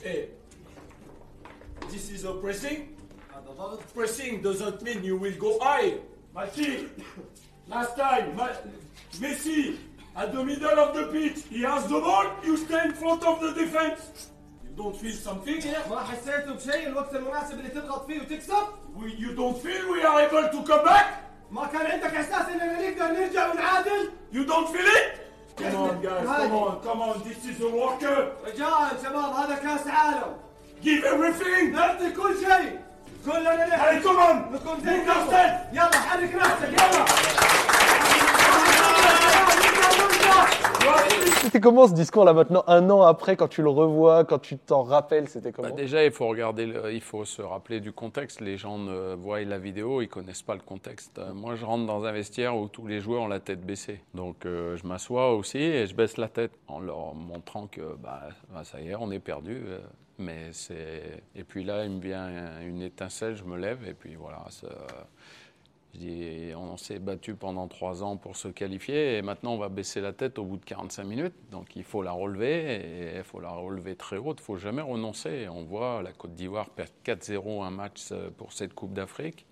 Hey. 0.04 0.30
This 1.92 2.10
is 2.12 2.26
a 2.26 2.34
pressing. 2.34 2.88
Pressing 3.94 4.42
doesn't 4.42 4.82
mean 4.82 5.04
you 5.04 5.18
will 5.18 5.38
go 5.38 5.60
high. 5.62 5.94
Machi, 6.34 6.90
last 7.68 7.96
time, 7.96 8.36
Ma- 8.36 8.50
Messi, 9.20 9.78
at 10.16 10.32
the 10.34 10.44
middle 10.44 10.80
of 10.80 10.96
the 10.96 11.06
pitch, 11.08 11.44
he 11.50 11.62
has 11.62 11.84
the 11.88 12.00
ball, 12.00 12.26
you 12.44 12.58
stay 12.58 12.86
in 12.86 12.94
front 12.94 13.24
of 13.24 13.40
the 13.42 13.52
defense. 13.54 14.30
You 14.64 14.72
don't 14.76 14.96
feel 14.96 15.12
something 15.14 15.62
here? 15.62 15.84
ما 15.90 16.00
حسيتوا 16.04 16.54
بشيء 16.56 16.88
الوقت 16.88 17.16
المناسب 17.16 17.60
اللي 17.60 17.70
تضغط 17.70 18.06
فيه 18.08 18.22
وتكسب 18.22 18.64
We, 18.96 19.12
you 19.20 19.36
don't 19.36 19.58
feel 19.58 19.92
we 19.94 20.04
are 20.04 20.20
able 20.22 20.50
to 20.50 20.64
come 20.68 20.86
back? 20.86 21.06
ما 21.52 21.66
كان 21.68 21.86
عندك 21.92 22.16
احساس 22.16 22.50
اننا 22.50 22.90
نقدر 22.90 23.08
نرجع 23.14 23.52
ونعادل 23.52 24.12
You 24.34 24.46
don't 24.46 24.68
feel 24.70 24.88
it? 24.88 25.20
Come 25.58 25.76
on, 25.76 26.02
guys, 26.02 26.26
come 26.26 26.52
on, 26.54 26.82
come 26.84 27.02
on, 27.02 27.22
this 27.24 27.46
is 27.46 27.62
a 27.62 27.70
Cup. 28.00 28.48
رجاء 28.48 29.04
شباب 29.04 29.34
هذا 29.34 29.56
كاس 29.56 29.88
عالم 29.88 30.38
Give 30.84 31.04
everything. 31.04 31.72
نعطي 31.74 32.12
كل 32.12 32.36
شيء 32.40 32.80
كلنا 33.27 33.51
Allez, 33.51 33.67
نلعب 33.67 34.03
come 34.03 34.19
on. 34.19 34.55
نكون 34.55 34.77
Move 34.79 34.85
زي 34.85 35.07
yourself. 35.07 35.73
يلا 35.73 35.85
حرك 36.01 36.35
نفسك 36.35 36.73
يلا 36.73 37.05
C'était 41.43 41.61
comment 41.61 41.87
ce 41.89 41.95
discours 41.95 42.25
là 42.25 42.35
maintenant, 42.35 42.63
un 42.67 42.91
an 42.91 43.03
après, 43.03 43.35
quand 43.37 43.49
tu 43.49 43.63
le 43.63 43.71
revois, 43.71 44.25
quand 44.25 44.39
tu 44.39 44.59
t'en 44.59 44.83
rappelles, 44.83 45.29
c'était 45.29 45.51
Bah, 45.51 45.61
comment 45.63 45.75
déjà, 45.75 46.05
il 46.05 46.11
faut 46.13 46.27
regarder, 46.27 46.67
le- 46.67 46.93
il 46.93 47.01
faut 47.01 47.25
se 47.25 47.41
rappeler 47.41 47.81
du 47.81 47.91
contexte. 47.93 48.41
Les 48.43 48.59
gens 48.59 48.77
ne 48.79 49.15
voient 49.15 49.41
la 49.41 49.59
vidéo, 49.59 50.03
ils 50.03 50.09
connaissent 50.09 50.43
pas 50.43 50.55
le 50.55 50.61
contexte. 50.61 51.19
Euh, 51.19 51.33
Moi, 51.33 51.55
je 51.55 51.65
rentre 51.65 51.87
dans 51.87 52.05
un 52.05 52.13
vestiaire 52.13 52.55
où 52.57 52.69
tous 52.69 52.87
les 52.87 53.01
joueurs 53.01 53.23
ont 53.23 53.29
la 53.29 53.41
tête 53.41 53.65
baissée. 53.65 54.01
Donc, 54.15 54.45
euh, 54.45 54.77
je 54.77 54.87
m'assois 54.87 55.33
aussi 55.35 55.59
et 55.59 55.87
je 55.87 55.95
baisse 55.95 56.17
la 56.19 56.29
tête 56.29 56.53
en 56.69 56.81
leur 56.81 57.15
montrant 57.15 57.67
que 57.67 57.97
bah, 58.03 58.21
bah, 58.53 58.63
ça 58.65 58.81
y 58.81 58.89
est, 58.91 58.95
on 58.95 59.11
est 59.11 59.19
perdu. 59.21 59.63
Mais 60.20 60.54
c'est 60.54 61.24
et 61.36 61.44
puis 61.44 61.64
là, 61.64 61.86
il 61.86 61.92
me 61.92 62.00
vient 62.02 62.62
une 62.62 62.82
étincelle, 62.82 63.36
je 63.36 63.44
me 63.44 63.58
lève 63.58 63.88
et 63.88 63.94
puis 63.94 64.16
voilà. 64.16 64.46
Je 65.94 66.00
dis, 66.00 66.52
on 66.56 66.76
s'est 66.76 66.98
battu 66.98 67.36
pendant 67.36 67.68
trois 67.68 68.04
ans 68.04 68.18
pour 68.18 68.36
se 68.36 68.48
qualifier 68.48 69.18
et 69.18 69.22
maintenant 69.22 69.54
on 69.54 69.58
va 69.60 69.70
baisser 69.70 70.02
la 70.02 70.12
tête 70.12 70.40
au 70.40 70.44
bout 70.44 70.58
de 70.58 70.66
45 70.66 71.04
minutes. 71.04 71.36
Donc 71.52 71.76
il 71.76 71.84
faut 71.84 72.02
la 72.02 72.12
relever 72.12 72.76
et 72.76 73.18
il 73.18 73.24
faut 73.24 73.40
la 73.40 73.52
relever 73.52 73.96
très 73.96 74.18
haute. 74.18 74.40
Il 74.40 74.42
ne 74.42 74.46
faut 74.46 74.58
jamais 74.58 74.82
renoncer. 74.82 75.48
On 75.50 75.64
voit 75.64 76.02
la 76.02 76.12
Côte 76.12 76.34
d'Ivoire 76.34 76.70
perdre 76.70 76.92
4-0 77.06 77.64
un 77.64 77.70
match 77.70 78.10
euh, 78.12 78.30
pour 78.36 78.54
cette 78.54 78.74
Coupe 78.74 78.94
d'Afrique. 78.94 79.46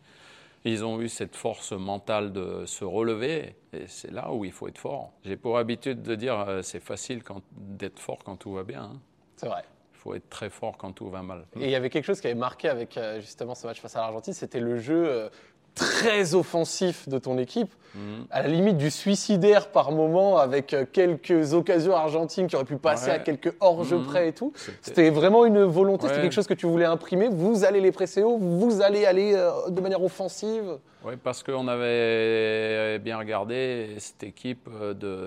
Ils 0.64 0.84
ont 0.86 1.00
eu 1.02 1.10
cette 1.10 1.36
force 1.36 1.72
mentale 1.74 2.34
de 2.34 2.66
se 2.66 2.86
relever 2.86 3.56
et 3.74 3.88
c'est 3.88 4.12
là 4.12 4.32
où 4.32 4.44
il 4.46 4.52
faut 4.52 4.68
être 4.68 4.78
fort. 4.78 5.12
J'ai 5.24 5.38
pour 5.38 5.58
habitude 5.58 6.02
de 6.02 6.16
dire 6.16 6.40
euh, 6.40 6.62
c'est 6.64 6.80
facile 6.80 7.24
d'être 7.52 8.00
fort 8.00 8.20
quand 8.24 8.36
tout 8.36 8.54
va 8.54 8.64
bien. 8.64 8.84
hein. 8.84 9.00
C'est 9.38 9.48
vrai. 9.48 9.64
Il 10.02 10.04
faut 10.04 10.16
être 10.16 10.30
très 10.32 10.50
fort 10.50 10.78
quand 10.80 10.94
tout 10.94 11.10
va 11.12 11.22
mal. 11.22 11.46
Et 11.60 11.66
il 11.66 11.70
y 11.70 11.76
avait 11.76 11.92
quelque 11.92 12.06
chose 12.06 12.20
qui 12.22 12.26
avait 12.26 12.34
marqué 12.34 12.68
avec 12.70 12.98
euh, 12.98 13.22
justement 13.22 13.54
ce 13.54 13.68
match 13.68 13.80
face 13.80 13.96
à 13.96 14.00
l'Argentine, 14.00 14.34
c'était 14.34 14.60
le 14.60 14.80
jeu 14.80 15.06
euh, 15.08 15.30
très 15.76 16.34
offensif 16.34 17.08
de 17.08 17.20
ton 17.20 17.38
équipe, 17.38 17.72
Mhm. 17.94 18.26
à 18.32 18.42
la 18.42 18.48
limite 18.48 18.78
du 18.78 18.90
suicidaire 18.90 19.70
par 19.70 19.92
moment, 19.92 20.38
avec 20.38 20.74
euh, 20.74 20.86
quelques 20.92 21.54
occasions 21.54 21.96
argentines 21.96 22.48
qui 22.48 22.56
auraient 22.56 22.66
pu 22.66 22.78
passer 22.78 23.10
Ouais. 23.12 23.16
à 23.18 23.20
quelques 23.20 23.54
hors-jeux 23.60 23.98
Mhm. 24.00 24.06
près 24.06 24.28
et 24.30 24.34
tout. 24.34 24.52
C'était- 24.82 25.12
vraiment 25.12 25.46
une 25.46 25.62
volonté, 25.66 26.08
c'était 26.08 26.22
quelque 26.22 26.32
chose 26.34 26.48
que 26.48 26.54
tu 26.56 26.66
voulais 26.66 26.86
imprimer. 26.86 27.28
Vous 27.30 27.64
allez 27.64 27.80
les 27.80 27.92
presser 27.92 28.24
haut, 28.24 28.38
vous 28.40 28.82
allez 28.82 29.06
aller 29.06 29.34
euh, 29.36 29.70
de 29.70 29.82
manière 29.82 30.02
offensive. 30.04 30.80
Oui, 31.06 31.14
parce 31.24 31.44
qu'on 31.44 31.68
avait 31.68 32.98
bien 33.00 33.18
regardé 33.20 33.96
cette 34.00 34.24
équipe 34.24 34.68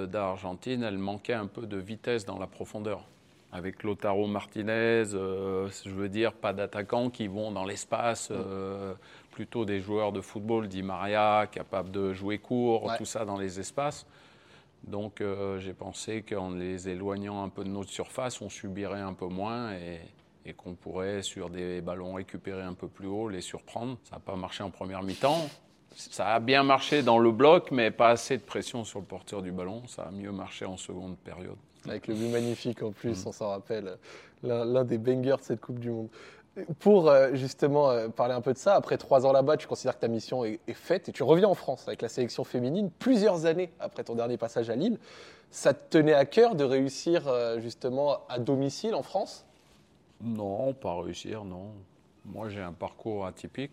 d'Argentine, 0.09 0.83
elle 0.83 0.99
manquait 0.99 1.33
un 1.35 1.47
peu 1.47 1.63
de 1.67 1.77
vitesse 1.77 2.25
dans 2.27 2.39
la 2.39 2.47
profondeur. 2.49 3.05
Avec 3.57 3.85
Lotaro 3.85 4.27
Martinez, 4.27 5.05
euh, 5.15 5.69
je 5.85 5.91
veux 5.91 6.09
dire, 6.09 6.33
pas 6.33 6.53
d'attaquants 6.53 7.09
qui 7.09 7.29
vont 7.29 7.53
dans 7.53 7.65
l'espace, 7.65 8.31
euh, 8.33 8.95
plutôt 9.31 9.65
des 9.65 9.81
joueurs 9.81 10.11
de 10.11 10.21
football, 10.21 10.67
dit 10.67 10.83
Maria, 10.83 11.47
capables 11.51 11.93
de 11.93 12.13
jouer 12.13 12.39
court, 12.39 12.85
Ouais. 12.87 12.99
tout 12.99 13.05
ça 13.05 13.25
dans 13.25 13.39
les 13.39 13.61
espaces. 13.61 14.07
Donc 14.83 15.21
euh, 15.21 15.61
j'ai 15.61 15.73
pensé 15.73 16.23
qu'en 16.23 16.51
les 16.51 16.89
éloignant 16.89 17.45
un 17.45 17.49
peu 17.49 17.63
de 17.63 17.69
notre 17.69 17.91
surface, 17.91 18.43
on 18.43 18.49
subirait 18.51 19.01
un 19.01 19.15
peu 19.15 19.27
moins 19.29 19.73
et, 19.75 20.01
et 20.45 20.53
qu'on 20.53 20.75
pourrait, 20.75 21.23
sur 21.23 21.49
des 21.49 21.81
ballons 21.81 22.15
récupérés 22.15 22.63
un 22.65 22.75
peu 22.75 22.89
plus 22.89 23.07
haut, 23.07 23.29
les 23.29 23.41
surprendre. 23.41 23.99
Ça 24.03 24.17
n'a 24.17 24.21
pas 24.21 24.35
marché 24.35 24.65
en 24.65 24.71
première 24.71 25.05
mi-temps. 25.05 25.49
Ça 25.95 26.35
a 26.35 26.41
bien 26.41 26.65
marché 26.65 27.05
dans 27.05 27.19
le 27.21 27.31
bloc, 27.31 27.71
mais 27.71 27.93
pas 27.93 28.09
assez 28.09 28.37
de 28.37 28.43
pression 28.43 28.83
sur 28.83 28.99
le 28.99 29.07
porteur 29.07 29.43
du 29.43 29.53
ballon. 29.53 29.87
Ça 29.87 30.03
a 30.03 30.11
mieux 30.11 30.33
marché 30.33 30.65
en 30.65 30.77
seconde 30.77 31.17
période. 31.19 31.57
Avec 31.89 32.07
le 32.09 32.15
but 32.15 32.29
magnifique 32.29 32.83
en 32.83 32.93
plus, 32.93 33.21
Mhm. 33.23 33.29
on 33.29 33.33
s'en 33.33 33.49
rappelle, 33.49 33.97
l'un 34.43 34.85
des 34.85 34.99
bangers 34.99 35.37
de 35.39 35.43
cette 35.43 35.61
Coupe 35.61 35.79
du 35.79 35.91
Monde. 35.91 36.09
Pour 36.79 37.09
euh, 37.11 37.35
justement 37.35 37.91
euh, 37.91 38.09
parler 38.09 38.33
un 38.33 38.41
peu 38.41 38.53
de 38.53 38.59
ça, 38.59 38.75
après 38.77 38.97
trois 38.97 39.27
ans 39.27 39.33
là-bas, 39.33 39.57
tu 39.57 39.67
considères 39.67 39.97
que 39.97 40.01
ta 40.03 40.09
mission 40.09 40.45
est, 40.45 40.61
est 40.69 40.73
faite 40.75 41.09
et 41.09 41.13
tu 41.13 41.25
reviens 41.25 41.49
en 41.49 41.55
France 41.55 41.89
avec 41.89 42.01
la 42.01 42.09
sélection 42.09 42.45
féminine 42.45 42.91
plusieurs 43.01 43.45
années 43.47 43.73
après 43.81 44.05
ton 44.05 44.15
dernier 44.15 44.37
passage 44.37 44.71
à 44.71 44.77
Lille. 44.77 44.99
Ça 45.51 45.75
te 45.75 45.99
tenait 45.99 46.15
à 46.15 46.25
cœur 46.27 46.55
de 46.55 46.63
réussir 46.65 47.27
euh, 47.27 47.59
justement 47.61 48.19
à 48.29 48.39
domicile 48.39 48.95
en 48.95 49.03
France? 49.03 49.45
Non, 50.23 50.73
pas 50.75 51.01
réussir, 51.03 51.45
non. 51.45 51.73
Moi, 52.25 52.49
j'ai 52.49 52.61
un 52.61 52.73
parcours 52.73 53.27
atypique. 53.27 53.73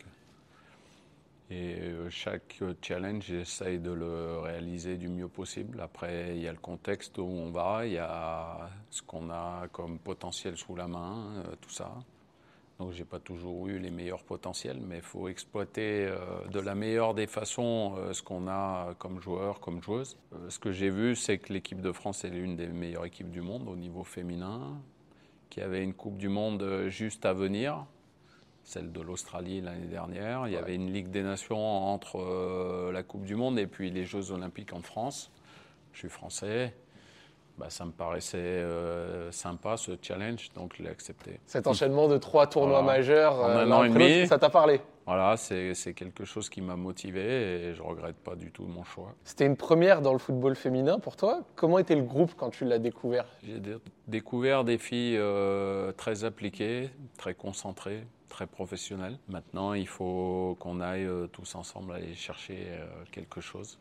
Et 1.51 1.75
euh, 1.81 2.09
chaque 2.09 2.59
euh, 2.61 2.73
challenge, 2.81 3.25
j'essaye 3.25 3.77
de 3.79 3.91
le 3.91 4.39
réaliser 4.39 4.95
du 4.95 5.09
mieux 5.09 5.27
possible. 5.27 5.81
Après, 5.81 6.37
il 6.37 6.41
y 6.41 6.47
a 6.47 6.51
le 6.53 6.57
contexte 6.57 7.17
où 7.17 7.23
on 7.23 7.51
va, 7.51 7.85
il 7.85 7.91
y 7.91 7.97
a 7.97 8.69
ce 8.89 9.01
qu'on 9.01 9.29
a 9.29 9.67
comme 9.73 9.99
potentiel 9.99 10.55
sous 10.55 10.77
la 10.77 10.87
main, 10.87 11.43
euh, 11.45 11.55
tout 11.59 11.69
ça. 11.69 11.93
Donc 12.79 12.93
j'ai 12.93 13.03
pas 13.03 13.19
toujours 13.19 13.67
eu 13.67 13.79
les 13.79 13.91
meilleurs 13.91 14.23
potentiels, 14.23 14.79
mais 14.79 14.97
il 14.97 15.01
faut 15.01 15.27
exploiter 15.27 16.11
de 16.51 16.59
la 16.59 16.73
meilleure 16.73 17.13
des 17.13 17.27
façons 17.27 17.95
ce 18.11 18.23
qu'on 18.23 18.47
a 18.47 18.95
comme 18.97 19.21
joueur, 19.21 19.59
comme 19.59 19.83
joueuse. 19.83 20.17
Ce 20.49 20.57
que 20.57 20.71
j'ai 20.71 20.89
vu, 20.89 21.15
c'est 21.15 21.37
que 21.37 21.53
l'équipe 21.53 21.79
de 21.79 21.91
France 21.91 22.25
est 22.25 22.31
l'une 22.31 22.55
des 22.55 22.65
meilleures 22.65 23.05
équipes 23.05 23.29
du 23.29 23.41
monde 23.41 23.67
au 23.67 23.75
niveau 23.75 24.03
féminin, 24.03 24.81
qui 25.51 25.61
avait 25.61 25.83
une 25.83 25.93
Coupe 25.93 26.17
du 26.17 26.27
Monde 26.27 26.87
juste 26.87 27.23
à 27.23 27.33
venir, 27.33 27.85
celle 28.63 28.91
de 28.91 29.01
l'Australie 29.01 29.61
l'année 29.61 29.87
dernière. 29.87 30.47
Il 30.47 30.53
y 30.53 30.57
avait 30.57 30.75
une 30.75 30.91
Ligue 30.91 31.09
des 31.09 31.23
Nations 31.23 31.57
entre 31.57 32.19
euh, 32.19 32.91
la 32.91 33.03
Coupe 33.03 33.25
du 33.25 33.35
Monde 33.35 33.59
et 33.59 33.67
puis 33.67 33.89
les 33.89 34.05
Jeux 34.05 34.31
Olympiques 34.31 34.73
en 34.73 34.81
France. 34.81 35.31
Je 35.93 35.99
suis 35.99 36.09
français. 36.09 36.73
Bah, 37.61 37.69
ça 37.69 37.85
me 37.85 37.91
paraissait 37.91 38.37
euh, 38.39 39.31
sympa 39.31 39.77
ce 39.77 39.91
challenge, 40.01 40.49
donc 40.55 40.73
je 40.75 40.81
l'ai 40.81 40.89
accepté. 40.89 41.39
Cet 41.45 41.67
enchaînement 41.67 42.07
de 42.07 42.17
trois 42.17 42.47
tournois 42.47 42.81
Voilà. 42.81 42.97
majeurs, 42.97 43.35
En 43.39 43.49
euh, 43.49 43.57
un 43.57 43.65
l'un 43.65 43.75
an 43.75 43.83
et 43.83 43.89
demi. 43.89 44.25
ça 44.25 44.39
t'a 44.39 44.49
parlé 44.49 44.81
Voilà, 45.05 45.37
c'est 45.37 45.93
quelque 45.93 46.25
chose 46.25 46.49
qui 46.49 46.59
m'a 46.59 46.75
motivé 46.75 47.21
et 47.67 47.75
je 47.75 47.83
regrette 47.83 48.15
pas 48.15 48.33
du 48.33 48.49
tout 48.51 48.63
mon 48.63 48.83
choix. 48.83 49.13
C'était 49.25 49.45
une 49.45 49.57
première 49.57 50.01
dans 50.01 50.13
le 50.13 50.17
football 50.17 50.55
féminin 50.55 50.97
pour 50.97 51.15
toi. 51.15 51.41
Comment 51.55 51.77
était 51.77 51.93
le 51.93 52.01
groupe 52.01 52.31
quand 52.35 52.49
tu 52.49 52.65
l'as 52.65 52.79
découvert? 52.79 53.25
J'ai 53.43 53.59
dé- 53.59 53.77
découvert 54.07 54.63
des 54.63 54.79
filles 54.79 55.17
euh, 55.19 55.91
très 55.91 56.23
appliquées, 56.23 56.89
très 57.19 57.35
concentrées, 57.35 58.07
très 58.27 58.47
professionnelles. 58.47 59.19
Maintenant, 59.27 59.73
il 59.75 59.87
faut 59.87 60.57
qu'on 60.59 60.81
aille 60.81 61.05
euh, 61.05 61.27
tous 61.27 61.53
ensemble 61.53 61.93
aller 61.93 62.15
chercher 62.15 62.57
euh, 62.71 62.87
quelque 63.11 63.39
chose. 63.39 63.77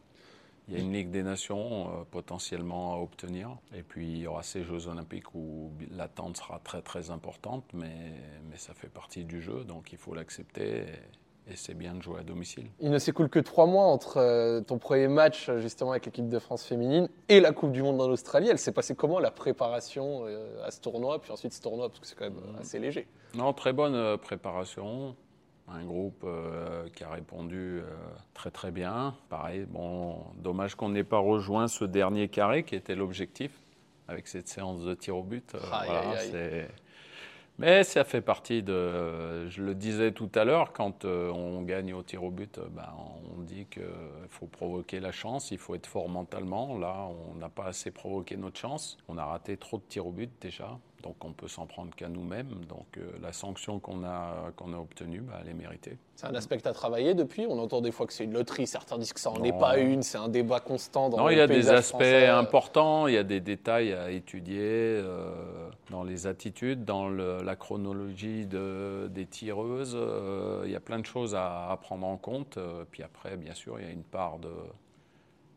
Il 0.68 0.74
y 0.74 0.76
a 0.76 0.80
une 0.80 0.92
Ligue 0.92 1.10
des 1.10 1.22
Nations 1.22 1.88
euh, 1.88 2.04
potentiellement 2.10 2.94
à 2.94 2.98
obtenir. 2.98 3.56
Et 3.74 3.82
puis, 3.82 4.06
il 4.06 4.18
y 4.18 4.26
aura 4.26 4.42
ces 4.42 4.62
Jeux 4.62 4.86
Olympiques 4.86 5.34
où 5.34 5.72
l'attente 5.90 6.36
sera 6.36 6.60
très 6.60 6.82
très 6.82 7.10
importante, 7.10 7.64
mais, 7.72 8.12
mais 8.48 8.56
ça 8.56 8.74
fait 8.74 8.88
partie 8.88 9.24
du 9.24 9.42
jeu, 9.42 9.64
donc 9.64 9.92
il 9.92 9.98
faut 9.98 10.14
l'accepter. 10.14 10.78
Et, 10.78 10.84
et 11.50 11.56
c'est 11.56 11.74
bien 11.74 11.94
de 11.94 12.02
jouer 12.02 12.20
à 12.20 12.22
domicile. 12.22 12.66
Il 12.80 12.90
ne 12.90 12.98
s'écoule 12.98 13.28
que 13.28 13.40
trois 13.40 13.66
mois 13.66 13.84
entre 13.84 14.18
euh, 14.18 14.60
ton 14.60 14.78
premier 14.78 15.08
match 15.08 15.50
justement 15.56 15.90
avec 15.90 16.06
l'équipe 16.06 16.28
de 16.28 16.38
France 16.38 16.64
féminine 16.64 17.08
et 17.28 17.40
la 17.40 17.52
Coupe 17.52 17.72
du 17.72 17.82
Monde 17.82 18.00
en 18.00 18.08
Australie. 18.08 18.48
Elle 18.48 18.58
s'est 18.58 18.72
passée 18.72 18.94
comment 18.94 19.18
la 19.18 19.30
préparation 19.30 20.26
euh, 20.26 20.64
à 20.64 20.70
ce 20.70 20.80
tournoi, 20.80 21.20
puis 21.20 21.32
ensuite 21.32 21.52
ce 21.52 21.60
tournoi, 21.60 21.88
parce 21.88 21.98
que 21.98 22.06
c'est 22.06 22.14
quand 22.14 22.26
même 22.26 22.38
euh, 22.38 22.60
assez 22.60 22.78
léger. 22.78 23.08
Non, 23.34 23.52
très 23.52 23.72
bonne 23.72 24.16
préparation. 24.18 25.16
Un 25.72 25.84
groupe 25.84 26.24
euh, 26.24 26.88
qui 26.90 27.04
a 27.04 27.10
répondu 27.10 27.80
euh, 27.80 27.82
très 28.34 28.50
très 28.50 28.70
bien. 28.72 29.14
Pareil, 29.28 29.66
bon, 29.68 30.16
dommage 30.36 30.74
qu'on 30.74 30.88
n'ait 30.88 31.04
pas 31.04 31.18
rejoint 31.18 31.68
ce 31.68 31.84
dernier 31.84 32.28
carré 32.28 32.64
qui 32.64 32.74
était 32.74 32.96
l'objectif 32.96 33.52
avec 34.08 34.26
cette 34.26 34.48
séance 34.48 34.82
de 34.82 34.94
tir 34.94 35.16
au 35.16 35.22
but. 35.22 35.54
Euh, 35.54 35.58
Aïe, 35.72 35.86
voilà, 35.86 36.00
aïe, 36.10 36.16
aïe. 36.18 36.28
c'est- 36.32 36.68
Mais 37.58 37.84
ça 37.84 38.02
fait 38.04 38.22
partie 38.22 38.62
de. 38.62 39.46
Je 39.48 39.62
le 39.62 39.74
disais 39.74 40.12
tout 40.12 40.30
à 40.34 40.44
l'heure, 40.44 40.72
quand 40.72 41.04
on 41.04 41.60
gagne 41.62 41.92
au 41.94 42.02
tir 42.02 42.24
au 42.24 42.30
but, 42.30 42.58
ben, 42.70 42.88
on 43.36 43.42
dit 43.42 43.66
qu'il 43.70 43.82
faut 44.30 44.46
provoquer 44.46 44.98
la 44.98 45.12
chance, 45.12 45.50
il 45.50 45.58
faut 45.58 45.74
être 45.74 45.86
fort 45.86 46.08
mentalement. 46.08 46.78
Là, 46.78 47.06
on 47.30 47.34
n'a 47.36 47.50
pas 47.50 47.66
assez 47.66 47.90
provoqué 47.90 48.36
notre 48.36 48.58
chance. 48.58 48.96
On 49.08 49.18
a 49.18 49.24
raté 49.26 49.56
trop 49.58 49.76
de 49.76 49.82
tirs 49.82 50.06
au 50.06 50.10
but 50.10 50.30
déjà. 50.40 50.78
Donc 51.02 51.24
on 51.24 51.32
peut 51.32 51.48
s'en 51.48 51.66
prendre 51.66 51.94
qu'à 51.94 52.08
nous-mêmes. 52.08 52.64
Donc 52.68 52.86
euh, 52.98 53.10
la 53.22 53.32
sanction 53.32 53.78
qu'on 53.80 54.04
a, 54.04 54.52
qu'on 54.56 54.72
a 54.74 54.76
obtenue, 54.76 55.20
bah, 55.20 55.38
elle 55.42 55.48
est 55.48 55.54
méritée. 55.54 55.96
C'est 56.14 56.26
un 56.26 56.34
aspect 56.34 56.58
as 56.66 56.72
travaillé 56.72 57.14
depuis. 57.14 57.46
On 57.48 57.58
entend 57.58 57.80
des 57.80 57.90
fois 57.92 58.06
que 58.06 58.12
c'est 58.12 58.24
une 58.24 58.34
loterie. 58.34 58.66
Certains 58.66 58.98
disent 58.98 59.12
que 59.14 59.20
ça 59.20 59.30
n'en 59.30 59.42
est 59.44 59.58
pas 59.58 59.78
une. 59.78 60.02
C'est 60.02 60.18
un 60.18 60.28
débat 60.28 60.60
constant 60.60 61.08
dans 61.08 61.16
Non, 61.16 61.26
le 61.28 61.32
il 61.32 61.38
y 61.38 61.40
a 61.40 61.46
des 61.46 61.70
aspects 61.70 61.90
français. 61.96 62.26
importants, 62.26 63.06
il 63.06 63.14
y 63.14 63.18
a 63.18 63.22
des 63.24 63.40
détails 63.40 63.92
à 63.94 64.10
étudier 64.10 64.60
euh, 64.60 65.70
dans 65.90 66.02
les 66.04 66.26
attitudes, 66.26 66.84
dans 66.84 67.08
le- 67.08 67.42
la 67.42 67.56
chronologie 67.56 68.46
de- 68.46 69.08
des 69.10 69.24
tireuses. 69.26 69.94
euh, 69.98 70.62
il 70.66 70.70
y 70.70 70.76
a 70.76 70.80
plein 70.80 70.98
de 70.98 71.06
choses 71.06 71.34
à, 71.34 71.70
à 71.70 71.76
prendre 71.78 72.06
en 72.06 72.16
compte. 72.18 72.58
puis 72.90 73.02
après, 73.02 73.36
bien 73.38 73.54
sûr, 73.54 73.78
il 73.80 73.86
y 73.86 73.88
a 73.88 73.92
une 73.92 74.02
part 74.04 74.38
de... 74.38 74.50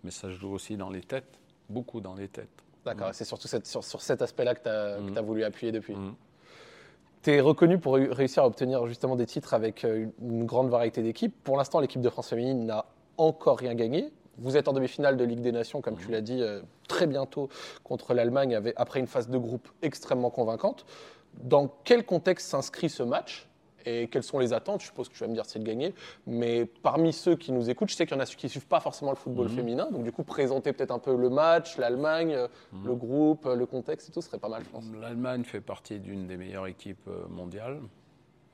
Mais 0.06 0.12
ça 0.12 0.30
joue 0.30 0.52
aussi 0.54 0.78
dans 0.78 0.90
les 0.90 1.02
têtes, 1.02 1.40
beaucoup 1.70 2.00
dans 2.02 2.14
les 2.16 2.28
têtes. 2.30 2.63
D'accord, 2.86 3.10
c'est 3.14 3.26
surtout 3.26 3.48
cette- 3.48 3.66
sur, 3.68 3.84
sur 3.84 4.02
cet 4.02 4.22
aspect-là 4.22 4.56
que 4.56 4.64
tu 4.64 4.70
as, 4.70 5.00
Mhm. 5.00 5.20
voulu 5.26 5.44
appuyer 5.44 5.72
depuis. 5.72 5.96
Mhm. 5.96 6.16
Tu 7.22 7.32
es 7.32 7.40
reconnu 7.40 7.80
pour 7.80 7.96
réu- 7.98 8.12
réussir 8.12 8.44
à 8.44 8.48
obtenir 8.48 8.86
justement 8.88 9.16
des 9.16 9.26
titres 9.26 9.54
avec 9.54 9.86
euh, 9.86 10.08
une 10.22 10.46
grande 10.46 10.70
variété 10.70 11.02
d'équipes. 11.02 11.34
Pour 11.44 11.56
l'instant, 11.58 11.80
l'équipe 11.80 12.02
de 12.02 12.10
France 12.10 12.30
féminine 12.30 12.66
n'a 12.66 12.86
encore 13.18 13.58
rien 13.60 13.74
gagné. 13.76 14.12
Vous 14.40 14.58
êtes 14.58 14.68
en 14.68 14.74
demi-finale 14.74 15.16
de 15.16 15.24
Ligue 15.24 15.42
des 15.42 15.52
Nations, 15.52 15.80
comme 15.82 15.96
tu 15.96 16.10
l'as 16.12 16.20
dit, 16.22 16.42
euh, 16.42 16.62
très 16.90 17.08
bientôt 17.08 17.50
contre 17.84 18.14
l'Allemagne, 18.14 18.60
après 18.76 19.00
une 19.00 19.08
phase 19.08 19.30
de 19.30 19.38
groupe 19.38 19.70
extrêmement 19.82 20.32
convaincante. 20.32 20.86
Dans 21.42 21.68
quel 21.84 22.04
contexte 22.06 22.50
s'inscrit 22.50 22.90
ce 22.90 23.04
match? 23.04 23.48
Et 23.86 24.08
quelles 24.08 24.24
sont 24.24 24.40
les 24.40 24.54
attentes? 24.54 24.82
Je 24.82 24.88
suppose 24.88 25.10
que 25.10 25.14
tu 25.14 25.20
vas 25.20 25.28
me 25.28 25.34
dire 25.34 25.46
c'est 25.46 25.60
de 25.60 25.64
gagner, 25.66 25.94
mais 26.28 26.66
parmi 26.66 27.14
ceux 27.14 27.36
qui 27.36 27.52
nous 27.52 27.70
écoutent, 27.70 27.90
je 27.90 27.96
sais 27.96 28.06
qu'il 28.06 28.16
y 28.16 28.20
en 28.20 28.24
a 28.24 28.26
qui 28.26 28.46
ne 28.46 28.50
suivent 28.52 28.68
pas 28.68 28.80
forcément 28.80 29.12
le 29.12 29.18
football 29.18 29.48
Mhm. 29.50 29.56
féminin, 29.56 29.92
donc 29.92 30.04
du 30.04 30.12
coup 30.12 30.24
présenter 30.24 30.74
peut-être 30.74 30.92
un 30.92 31.00
peu 31.00 31.16
le 31.16 31.30
match, 31.30 31.78
l'Allemagne, 31.78 32.34
euh, 32.34 32.48
Mhm. 32.72 32.86
le 32.88 32.96
groupe, 32.96 33.46
euh, 33.46 33.56
le 33.56 33.66
contexte 33.66 34.10
et 34.10 34.12
tout, 34.12 34.22
ce 34.22 34.28
serait 34.30 34.40
pas 34.40 34.50
mal, 34.50 34.64
je 34.64 34.70
pense. 34.70 34.86
L'Allemagne 35.00 35.44
fait 35.44 35.62
partie 35.62 36.00
d'une 36.00 36.28
des 36.28 36.38
meilleures 36.38 36.68
équipes 36.68 37.08
euh, 37.08 37.28
mondiales, 37.30 37.80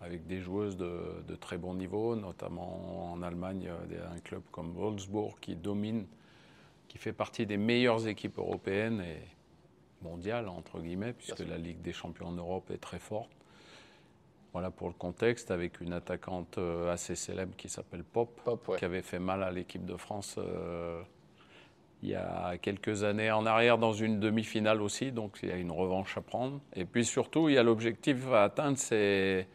avec 0.02 0.26
des 0.28 0.40
joueuses 0.40 0.78
de, 0.78 1.24
de 1.28 1.36
très 1.36 1.58
bon 1.58 1.74
niveau, 1.74 2.16
notamment 2.16 3.12
en 3.12 3.22
Allemagne, 3.22 3.70
un 4.16 4.20
club 4.20 4.42
comme 4.52 4.72
Wolfsburg 4.74 5.36
qui 5.42 5.56
domine, 5.56 6.06
qui 6.88 6.98
fait 6.98 7.14
partie 7.14 7.46
des 7.46 7.58
meilleures 7.58 8.08
équipes 8.08 8.38
européennes 8.40 9.02
et 9.02 9.22
mondiales, 10.02 10.48
entre 10.48 10.80
guillemets, 10.80 11.12
puisque 11.14 11.40
la 11.46 11.58
Ligue 11.58 11.82
des 11.82 11.92
champions 11.92 12.28
en 12.28 12.32
Europe 12.32 12.72
est 12.72 12.78
très 12.78 13.00
forte. 13.00 13.30
Voilà 14.54 14.72
pour 14.72 14.88
le 14.88 14.94
contexte, 14.94 15.52
avec 15.52 15.80
une 15.80 15.94
attaquante 15.94 16.58
euh, 16.58 16.92
assez 16.92 17.16
célèbre 17.16 17.56
qui 17.56 17.70
s'appelle 17.70 18.04
Pop, 18.04 18.42
Pop, 18.44 18.68
ouais. 18.68 18.78
qui 18.80 18.86
avait 18.86 19.04
fait 19.04 19.20
mal 19.20 19.44
à 19.44 19.52
l'équipe 19.52 19.86
de 19.86 19.96
France 19.96 20.36
euh, 20.40 21.02
il 22.02 22.10
y 22.10 22.16
a 22.16 22.58
quelques 22.58 23.04
années 23.04 23.30
en 23.30 23.46
arrière 23.46 23.78
dans 23.78 23.92
une 23.92 24.20
demi-finale 24.20 24.82
aussi, 24.82 25.12
donc 25.12 25.40
il 25.44 25.50
y 25.50 25.52
a 25.52 25.58
une 25.58 25.72
revanche 25.72 26.18
à 26.18 26.22
prendre. 26.22 26.62
Et 26.74 26.86
puis 26.86 27.04
surtout, 27.04 27.50
il 27.50 27.56
y 27.56 27.58
a 27.58 27.64
l'objectif 27.64 28.26
à 28.32 28.46
atteindre, 28.46 28.78
c'est 28.78 29.48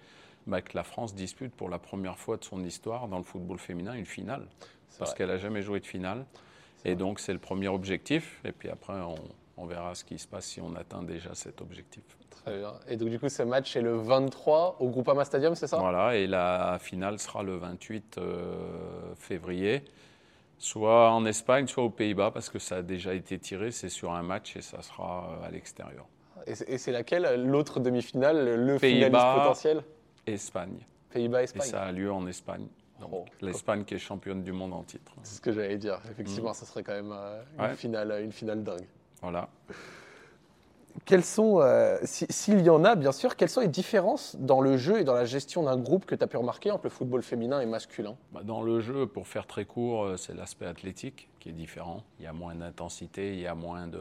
bah, 0.46 0.60
que 0.60 0.76
la 0.76 0.82
France 0.82 1.14
dispute 1.14 1.54
pour 1.54 1.70
la 1.70 1.78
première 1.78 2.18
fois 2.18 2.36
de 2.36 2.44
son 2.44 2.62
histoire 2.62 3.08
dans 3.08 3.16
le 3.16 3.24
football 3.24 3.58
féminin 3.58 3.94
une 3.94 4.04
finale, 4.04 4.46
parce 4.98 5.14
qu'elle 5.14 5.28
n'a 5.28 5.38
jamais 5.38 5.62
joué 5.62 5.80
de 5.80 5.86
finale. 5.86 6.26
Et 6.84 6.96
donc 6.96 7.18
c'est 7.18 7.32
le 7.32 7.38
premier 7.38 7.68
objectif, 7.68 8.42
et 8.44 8.52
puis 8.52 8.68
après 8.68 8.92
on, 8.92 9.14
on 9.56 9.66
verra 9.66 9.94
ce 9.94 10.04
qui 10.04 10.18
se 10.18 10.26
passe 10.26 10.46
si 10.46 10.60
on 10.60 10.74
atteint 10.74 11.02
déjà 11.02 11.34
cet 11.34 11.60
objectif. 11.60 12.02
Très 12.30 12.58
bien. 12.58 12.74
Et 12.88 12.96
donc 12.96 13.08
du 13.08 13.18
coup, 13.18 13.28
ce 13.28 13.42
match 13.42 13.76
est 13.76 13.80
le 13.82 13.96
23 13.96 14.76
au 14.80 14.88
Groupama 14.88 15.24
Stadium, 15.24 15.54
c'est 15.54 15.66
ça? 15.66 15.78
Voilà, 15.78 16.16
et 16.16 16.26
la 16.26 16.78
finale 16.80 17.18
sera 17.18 17.42
le 17.42 17.56
28 17.56 18.18
euh, 18.18 19.14
février, 19.16 19.84
soit 20.58 21.10
en 21.10 21.24
Espagne, 21.24 21.66
soit 21.66 21.84
aux 21.84 21.90
Pays-Bas, 21.90 22.30
parce 22.32 22.50
que 22.50 22.58
ça 22.58 22.76
a 22.76 22.82
déjà 22.82 23.14
été 23.14 23.38
tiré, 23.38 23.70
c'est 23.70 23.88
sur 23.88 24.12
un 24.12 24.22
match 24.22 24.56
et 24.56 24.60
ça 24.62 24.82
sera 24.82 25.38
euh, 25.42 25.46
à 25.46 25.50
l'extérieur. 25.50 26.06
Et 26.46 26.54
c'est- 26.54 26.88
et 26.88 26.92
laquelle? 26.92 27.42
L'autre 27.46 27.80
demi-finale, 27.80 28.56
le 28.66 28.78
finaliste 28.78 29.26
potentiel? 29.34 29.82
Espagne, 30.26 30.78
Pays-Bas, 31.10 31.40
et 31.42 31.44
Espagne. 31.44 31.62
ça 31.68 31.82
a 31.84 31.92
lieu 31.92 32.12
en 32.12 32.26
Espagne. 32.26 32.66
Oh, 33.12 33.24
L'Espagne 33.40 33.84
qui 33.84 33.94
est 33.94 33.98
championne 33.98 34.42
du 34.42 34.52
monde 34.52 34.72
en 34.72 34.82
titre. 34.82 35.12
C'est 35.22 35.36
ce 35.36 35.40
que 35.40 35.52
j'allais 35.52 35.76
dire. 35.78 36.00
Effectivement, 36.10 36.52
ça 36.54 36.64
serait 36.64 36.82
quand 36.82 36.92
même 36.94 37.12
euh, 37.12 37.42
une, 37.58 37.64
Ouais. 37.64 37.74
finale, 37.74 38.20
une 38.22 38.32
finale 38.32 38.62
dingue. 38.62 38.86
Voilà. 39.24 39.48
Quelles 41.06 41.24
sont, 41.24 41.60
euh, 41.60 41.98
si- 42.04 42.26
s'il 42.30 42.60
y 42.62 42.70
en 42.70 42.84
a 42.84 42.94
bien 42.94 43.10
sûr, 43.10 43.34
quelles 43.36 43.48
sont 43.48 43.60
les 43.60 43.68
différences 43.68 44.36
dans 44.38 44.60
le 44.60 44.76
jeu 44.76 45.00
et 45.00 45.04
dans 45.04 45.12
la 45.12 45.24
gestion 45.24 45.64
d'un 45.64 45.76
groupe 45.76 46.06
que 46.06 46.14
tu 46.14 46.22
as 46.22 46.26
pu 46.28 46.36
remarquer 46.36 46.70
entre 46.70 46.84
le 46.84 46.90
football 46.90 47.22
féminin 47.22 47.60
et 47.60 47.66
masculin? 47.66 48.16
Bah, 48.32 48.42
Dans 48.44 48.62
le 48.62 48.80
jeu, 48.80 49.06
pour 49.06 49.26
faire 49.26 49.46
très 49.46 49.64
court, 49.64 50.04
euh, 50.04 50.16
c'est 50.16 50.34
l'aspect 50.34 50.66
athlétique 50.66 51.28
qui 51.40 51.48
est 51.48 51.52
différent. 51.52 52.04
Il 52.20 52.24
y 52.24 52.28
a 52.28 52.32
moins 52.32 52.54
d'intensité, 52.54 53.34
il 53.34 53.40
y 53.40 53.46
a 53.46 53.54
moins 53.56 53.86
de, 53.88 54.00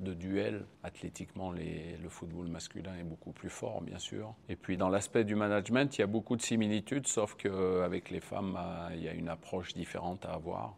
de 0.00 0.12
duels. 0.12 0.64
Athlétiquement, 0.82 1.50
les- 1.50 1.96
le 1.96 2.08
football 2.08 2.46
masculin 2.48 2.94
est 3.00 3.04
beaucoup 3.04 3.32
plus 3.32 3.50
fort, 3.50 3.80
bien 3.80 3.98
sûr. 3.98 4.34
Et 4.48 4.54
puis 4.56 4.76
dans 4.76 4.90
l'aspect 4.90 5.24
du 5.24 5.34
management, 5.34 5.96
il 5.96 6.02
y 6.02 6.04
a 6.04 6.08
beaucoup 6.08 6.36
de 6.36 6.42
similitudes, 6.42 7.06
sauf 7.06 7.36
qu'avec 7.36 8.10
les 8.10 8.20
femmes, 8.20 8.56
il 8.94 9.02
y 9.02 9.08
a 9.08 9.12
une 9.12 9.28
approche 9.30 9.72
différente 9.72 10.24
à 10.26 10.32
avoir. 10.34 10.74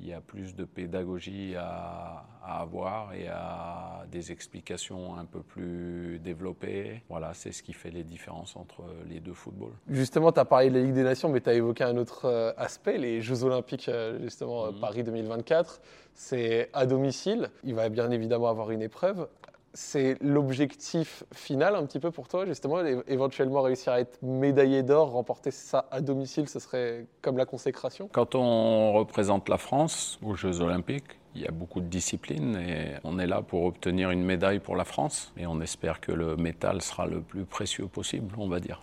Il 0.00 0.06
y 0.06 0.12
a 0.12 0.20
plus 0.20 0.54
de 0.54 0.64
pédagogie 0.64 1.54
à, 1.56 2.24
à 2.44 2.60
avoir 2.60 3.12
et 3.14 3.26
à 3.28 4.04
des 4.10 4.30
explications 4.30 5.16
un 5.18 5.24
peu 5.24 5.40
plus 5.40 6.18
développées. 6.20 7.02
Voilà, 7.08 7.34
c'est 7.34 7.50
ce 7.52 7.62
qui 7.62 7.72
fait 7.72 7.90
les 7.90 8.04
différences 8.04 8.54
entre 8.56 8.84
les 9.08 9.18
deux 9.20 9.32
footballs. 9.34 9.72
Justement, 9.88 10.30
tu 10.30 10.38
as 10.40 10.44
parlé 10.44 10.70
de 10.70 10.76
la 10.78 10.82
Ligue 10.84 10.94
des 10.94 11.02
Nations, 11.02 11.28
mais 11.28 11.40
tu 11.40 11.50
as 11.50 11.54
évoqué 11.54 11.82
un 11.84 11.96
autre 11.96 12.26
euh, 12.26 12.52
aspect, 12.56 12.96
les 12.96 13.20
Jeux 13.20 13.42
Olympiques, 13.44 13.88
euh, 13.88 14.20
justement, 14.22 14.66
Mhm. 14.72 14.80
Paris 14.80 15.02
2024. 15.02 15.80
C'est 16.14 16.70
à 16.72 16.86
domicile. 16.86 17.50
Il 17.64 17.74
va 17.74 17.88
bien 17.88 18.10
évidemment 18.10 18.48
avoir 18.48 18.70
une 18.70 18.82
épreuve. 18.82 19.28
C'est 19.74 20.16
l'objectif 20.20 21.24
final 21.32 21.74
un 21.76 21.84
petit 21.84 22.00
peu 22.00 22.10
pour 22.10 22.26
toi, 22.26 22.46
justement, 22.46 22.84
éventuellement 23.06 23.62
réussir 23.62 23.92
à 23.92 24.00
être 24.00 24.18
médaillé 24.22 24.82
d'or, 24.82 25.10
remporter 25.10 25.50
ça 25.50 25.86
à 25.90 26.00
domicile, 26.00 26.48
ce 26.48 26.58
serait 26.58 27.06
comme 27.22 27.36
la 27.36 27.46
consécration? 27.46 28.08
Quand 28.12 28.34
on 28.34 28.92
représente 28.94 29.48
la 29.48 29.58
France 29.58 30.18
aux 30.22 30.34
Jeux 30.34 30.60
Olympiques, 30.60 31.18
Il 31.38 31.44
y 31.44 31.46
a 31.46 31.52
beaucoup 31.52 31.80
de 31.80 31.86
disciplines 31.86 32.56
et 32.56 32.96
on 33.04 33.20
est 33.20 33.28
là 33.28 33.42
pour 33.42 33.62
obtenir 33.62 34.10
une 34.10 34.24
médaille 34.24 34.58
pour 34.58 34.74
la 34.74 34.84
France. 34.84 35.32
Et 35.36 35.46
on 35.46 35.60
espère 35.60 36.00
que 36.00 36.10
le 36.10 36.34
métal 36.36 36.82
sera 36.82 37.06
le 37.06 37.20
plus 37.20 37.44
précieux 37.44 37.86
possible, 37.86 38.34
on 38.38 38.48
va 38.48 38.58
dire. 38.58 38.82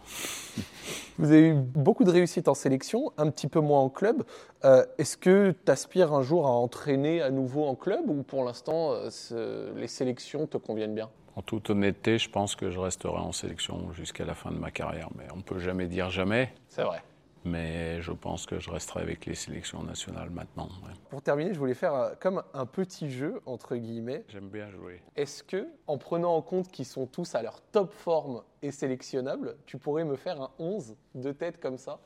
Vous 1.18 1.32
avez 1.32 1.50
eu 1.50 1.54
beaucoup 1.54 2.06
de 2.06 2.12
réussite 2.12 2.48
en 2.48 2.54
sélection, 2.54 3.12
un 3.18 3.30
petit 3.30 3.48
peu 3.48 3.60
moins 3.60 3.82
en 3.82 3.90
club. 3.90 4.24
Euh, 4.64 4.86
Est-ce 4.98 5.18
que 5.18 5.54
tu 5.66 5.70
aspires 5.70 6.14
un 6.14 6.22
jour 6.22 6.48
à 6.48 6.52
entraîner 6.52 7.22
à 7.22 7.30
nouveau 7.30 7.66
en 7.66 7.76
club 7.76 8.10
ou 8.10 8.24
pour 8.24 8.46
l'instant 8.46 8.94
euh, 8.94 9.74
les 9.76 9.88
sélections 9.88 10.48
te 10.48 10.56
conviennent 10.56 10.96
bien? 10.96 11.10
En 11.36 11.42
toute 11.42 11.70
honnêteté, 11.70 12.18
je 12.18 12.30
pense 12.30 12.56
que 12.56 12.72
je 12.72 12.80
resterai 12.80 13.18
en 13.18 13.34
sélection 13.34 13.92
jusqu'à 13.92 14.24
la 14.24 14.34
fin 14.34 14.52
de 14.52 14.58
ma 14.58 14.72
carrière. 14.72 15.10
Mais 15.18 15.26
on 15.34 15.38
ne 15.38 15.42
peut 15.42 15.60
jamais 15.60 15.88
dire 15.88 16.10
jamais. 16.10 16.54
C'est 16.70 16.84
vrai. 16.84 17.04
Mais 17.46 18.02
je 18.02 18.12
pense 18.12 18.48
que 18.48 18.60
je 18.60 18.72
resterai 18.72 19.02
avec 19.02 19.26
les 19.28 19.36
sélections 19.36 19.84
nationales 19.84 20.32
maintenant. 20.32 20.68
ouais. 20.84 20.94
Pour 21.10 21.22
terminer, 21.22 21.54
je 21.54 21.60
voulais 21.60 21.76
faire 21.76 21.94
euh, 21.94 22.10
comme 22.20 22.42
un 22.56 22.66
petit 22.66 23.12
jeu, 23.12 23.40
entre 23.46 23.76
guillemets. 23.76 24.24
J'aime 24.30 24.50
bien 24.50 24.70
jouer. 24.72 25.02
Est-ce 25.16 25.44
que, 25.44 25.68
en 25.86 25.98
prenant 26.00 26.36
en 26.36 26.42
compte 26.42 26.70
qu'ils 26.72 26.86
sont 26.88 27.06
tous 27.06 27.36
à 27.36 27.44
leur 27.44 27.62
top 27.72 27.94
forme 27.94 28.42
et 28.64 28.72
sélectionnables, 28.72 29.56
tu 29.68 29.78
pourrais 29.78 30.06
me 30.06 30.16
faire 30.16 30.42
un 30.42 30.50
11 30.58 30.96
de 31.14 31.32
tête 31.32 31.60
comme 31.62 31.78
ça 31.78 32.00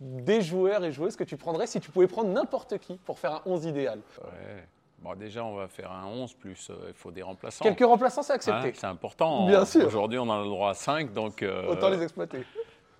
des 0.00 0.40
joueurs 0.40 0.82
et 0.82 0.92
joueuses 0.92 1.14
que 1.14 1.24
tu 1.24 1.36
prendrais 1.36 1.66
si 1.66 1.78
tu 1.78 1.90
pouvais 1.90 2.06
prendre 2.06 2.30
n'importe 2.30 2.78
qui 2.78 2.96
pour 3.04 3.18
faire 3.18 3.32
un 3.34 3.42
11 3.44 3.66
idéal? 3.66 4.00
Ouais. 4.24 4.66
Bon, 5.02 5.14
déjà, 5.14 5.44
on 5.44 5.54
va 5.54 5.68
faire 5.68 5.92
un 5.92 6.06
11, 6.06 6.34
plus 6.34 6.68
euh, 6.70 6.74
il 6.88 6.94
faut 6.94 7.10
des 7.10 7.22
remplaçants. 7.22 7.64
Quelques 7.64 7.84
remplaçants, 7.84 8.22
c'est 8.22 8.32
Hein, 8.32 8.36
accepté. 8.36 8.72
c'est 8.74 8.86
important. 8.86 9.46
Bien 9.46 9.64
sûr. 9.64 9.86
Aujourd'hui, 9.86 10.18
on 10.18 10.30
a 10.30 10.38
le 10.42 10.48
droit 10.48 10.70
à 10.70 10.74
5, 10.74 11.12
donc, 11.14 11.42
euh, 11.42 11.68
Autant 11.68 11.88
les 11.90 12.02
exploiter. 12.02 12.44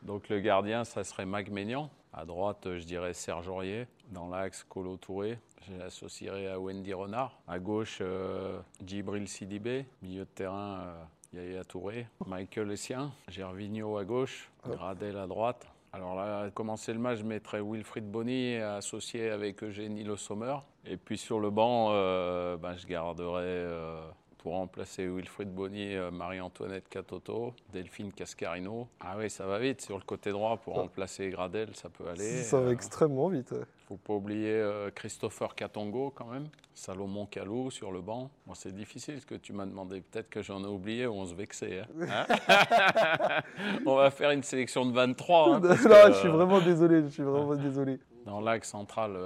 Donc 0.02 0.28
le 0.28 0.40
gardien, 0.40 0.84
ça 0.84 1.04
serait 1.04 1.26
Mac 1.26 1.50
Maignan. 1.50 1.90
À 2.12 2.24
droite, 2.24 2.66
je 2.66 2.84
dirais 2.84 3.14
Serge 3.14 3.48
Aurier. 3.48 3.86
Dans 4.08 4.28
l'axe, 4.28 4.64
Colo 4.68 4.96
Touré. 4.96 5.38
Je 5.68 5.76
l'associerai 5.76 6.48
à 6.48 6.58
Wendy 6.58 6.92
Renard. 6.92 7.38
À 7.46 7.58
gauche, 7.58 7.98
euh, 8.00 8.60
Djibril 8.84 9.28
Sidibé. 9.28 9.86
Milieu 10.02 10.24
de 10.24 10.30
terrain, 10.34 10.80
euh, 10.80 11.04
Yaya 11.32 11.64
Touré. 11.64 12.06
Michael 12.26 12.72
Essien. 12.72 13.12
Gervinho 13.28 13.96
à 13.96 14.04
gauche. 14.04 14.50
Gradel 14.66 15.16
à 15.16 15.26
droite. 15.26 15.68
Alors 15.92 16.14
là, 16.14 16.42
à 16.42 16.50
commencer 16.50 16.92
le 16.92 17.00
match, 17.00 17.18
je 17.18 17.24
mettrais 17.24 17.60
Wilfried 17.60 18.08
Bonny 18.08 18.56
associé 18.56 19.30
avec 19.30 19.62
Eugénie 19.62 20.04
Le 20.04 20.16
Sommer. 20.16 20.56
Et 20.84 20.96
puis 20.96 21.18
sur 21.18 21.40
le 21.40 21.50
banc, 21.50 21.88
euh, 21.90 22.56
ben, 22.56 22.76
je 22.76 22.86
garderai 22.86 23.42
euh, 23.44 24.00
pour 24.42 24.54
remplacer 24.54 25.06
Wilfried 25.06 25.50
Bonny 25.54 25.94
euh, 25.96 26.10
Marie-Antoinette 26.10 26.88
Catoto, 26.88 27.52
Delphine 27.74 28.10
Cascarino. 28.10 28.88
Ah 29.00 29.16
oui, 29.18 29.28
ça 29.28 29.44
va 29.46 29.58
vite 29.58 29.82
sur 29.82 29.96
le 29.98 30.02
côté 30.04 30.30
droit 30.32 30.56
pour 30.56 30.76
remplacer 30.76 31.28
Gradel, 31.28 31.68
ça 31.74 31.90
peut 31.90 32.08
aller. 32.08 32.42
Ça 32.42 32.58
va 32.60 32.68
Euh, 32.68 32.72
extrêmement 32.72 33.28
vite. 33.28 33.54
faut 33.86 33.96
pas 33.98 34.14
oublier 34.14 34.50
euh, 34.52 34.90
Christopher 34.94 35.54
Katongo 35.54 36.10
quand 36.14 36.24
même, 36.26 36.46
Salomon 36.74 37.26
Kalou 37.26 37.70
sur 37.70 37.92
le 37.92 38.00
banc. 38.00 38.30
Bon, 38.46 38.54
c'est 38.54 38.74
difficile 38.74 39.20
ce 39.20 39.26
que 39.26 39.34
tu 39.34 39.52
m'as 39.52 39.66
demandé. 39.66 40.00
Peut-être 40.00 40.30
que 40.30 40.40
j'en 40.40 40.64
ai 40.64 40.68
oublié 40.68 41.06
ou 41.06 41.12
on 41.16 41.26
se 41.26 41.34
vexait. 41.34 41.80
hein. 41.80 42.26
Hein? 42.48 43.42
On 43.86 43.94
va 43.96 44.10
faire 44.10 44.30
une 44.30 44.42
sélection 44.42 44.86
de 44.86 44.92
23. 44.92 45.54
hein, 45.56 45.60
parce 45.60 45.82
que, 45.82 46.26
euh, 46.26 46.30
vraiment 46.30 46.60
désolé, 46.60 47.02
je 47.02 47.08
suis 47.08 47.22
vraiment 47.22 47.54
désolé. 47.56 47.98
Dans 48.24 48.40
l'axe 48.40 48.70
central, 48.70 49.18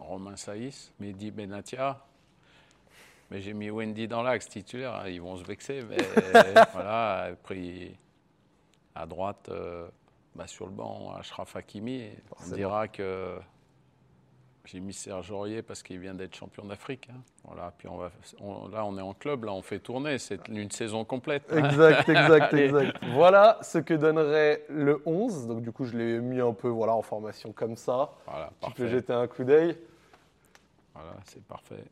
Romain 0.00 0.34
Saïs, 0.36 0.92
Mehdi 0.98 1.30
Benatia. 1.30 1.98
Mais 3.34 3.40
j'ai 3.40 3.52
mis 3.52 3.68
Wendy 3.68 4.06
dans 4.06 4.22
l'axe 4.22 4.48
titulaire, 4.48 4.94
hein, 4.94 5.08
ils 5.08 5.20
vont 5.20 5.36
se 5.36 5.42
vexer. 5.42 5.82
Mais 5.90 5.96
voilà, 6.72 7.30
et 7.32 7.34
puis 7.34 7.96
à 8.94 9.06
droite, 9.06 9.48
euh, 9.48 9.88
bah, 10.36 10.46
sur 10.46 10.66
le 10.66 10.70
banc, 10.70 11.12
Ashraf 11.18 11.56
Hakimi. 11.56 12.10
On 12.30 12.54
dira 12.54 12.86
que 12.86 13.36
j'ai 14.66 14.78
mis 14.78 14.92
Serge 14.92 15.32
Aurier 15.32 15.62
parce 15.62 15.82
qu'il 15.82 15.98
vient 15.98 16.14
d'être 16.14 16.36
champion 16.36 16.64
d'Afrique. 16.64 17.08
hein. 17.10 17.18
Voilà, 17.42 17.72
puis 17.76 17.88
on 17.88 17.96
va, 17.96 18.12
on- 18.40 18.68
là, 18.68 18.84
on 18.84 18.96
est 18.98 19.02
en 19.02 19.14
club, 19.14 19.42
là, 19.46 19.52
on 19.52 19.62
fait 19.62 19.80
tourner. 19.80 20.18
C'est 20.18 20.46
une 20.46 20.70
saison 20.70 21.04
complète. 21.04 21.42
Exact, 21.52 22.08
exact, 22.08 22.54
exact. 22.54 22.96
Voilà 23.14 23.58
ce 23.62 23.78
que 23.78 23.94
donnerait 23.94 24.62
le 24.68 25.02
11. 25.06 25.48
Donc 25.48 25.62
du 25.62 25.72
coup, 25.72 25.86
je 25.86 25.96
l'ai 25.98 26.20
mis 26.20 26.38
un 26.40 26.52
peu 26.52 26.68
voilà, 26.68 26.94
en 26.94 27.02
formation 27.02 27.50
comme 27.50 27.74
ça. 27.74 28.12
Voilà, 28.28 28.52
Tu 28.60 28.70
peux 28.74 28.86
jeter 28.86 29.12
un 29.12 29.26
coup 29.26 29.42
d'œil. 29.42 29.76
Voilà, 30.94 31.16
c'est 31.24 31.42
parfait. 31.42 31.82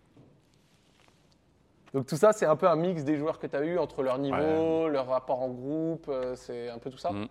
Donc 1.95 2.07
tout 2.07 2.17
ça, 2.17 2.33
c'est 2.33 2.47
un 2.47 2.57
peu 2.57 2.67
un 2.69 2.77
mix 2.77 3.05
des 3.05 3.17
joueurs 3.17 3.39
que 3.39 3.47
tu 3.47 3.57
as 3.57 3.65
eu 3.65 3.79
entre 3.79 4.03
leur 4.03 4.19
niveau, 4.19 4.89
leur 4.89 5.07
rapport 5.09 5.43
en 5.43 5.49
groupe, 5.51 6.07
euh, 6.09 6.35
c'est 6.37 6.69
un 6.71 6.79
peu 6.79 6.91
tout 6.91 6.99
ça 6.99 7.11
Mm. 7.13 7.29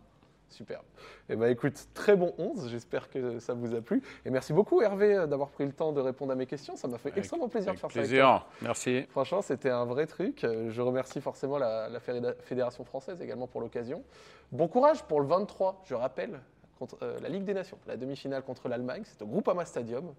Super. 0.50 0.82
Eh 1.30 1.38
ben 1.38 1.48
écoute, 1.50 1.76
très 1.94 2.18
bon 2.18 2.34
11, 2.38 2.68
j'espère 2.70 3.10
que 3.10 3.40
ça 3.40 3.54
vous 3.54 3.74
a 3.74 3.80
plu. 3.80 4.04
Et 4.26 4.30
merci 4.30 4.52
beaucoup 4.52 4.82
Hervé 4.82 5.16
euh, 5.16 5.26
d'avoir 5.26 5.48
pris 5.50 5.66
le 5.66 5.72
temps 5.72 5.94
de 5.94 6.02
répondre 6.02 6.34
à 6.34 6.36
mes 6.36 6.46
questions, 6.46 6.76
ça 6.76 6.90
m'a 6.90 6.98
fait 6.98 7.08
Avec- 7.08 7.20
extrêmement 7.20 7.48
plaisir 7.48 7.74
de 7.74 7.80
faire 7.80 7.90
ça 7.90 8.00
avec 8.00 8.10
toi. 8.12 8.18
plaisir. 8.18 8.46
Merci. 8.62 9.04
Franchement, 9.12 9.42
c'était 9.42 9.70
un 9.70 9.86
vrai 9.86 10.08
truc. 10.08 10.44
Euh, 10.44 10.70
Je 10.70 10.82
remercie 10.82 11.22
forcément 11.22 11.58
la, 11.58 11.88
la 11.88 12.00
Fédé- 12.00 12.36
Fédération 12.42 12.84
française 12.84 13.22
également 13.22 13.48
pour 13.48 13.62
l'occasion. 13.62 14.04
Bon 14.52 14.68
courage 14.68 15.04
pour 15.04 15.22
le 15.22 15.28
23, 15.28 15.84
je 15.86 15.96
rappelle, 15.96 16.42
contre 16.78 16.98
euh, 17.02 17.18
la 17.22 17.30
Ligue 17.30 17.46
des 17.46 17.54
Nations, 17.54 17.78
la 17.88 17.96
demi-finale 17.96 18.44
contre 18.44 18.68
l'Allemagne, 18.68 19.04
c'est 19.06 19.22
au 19.22 19.28
Groupama 19.28 19.64
Stadium. 19.64 20.14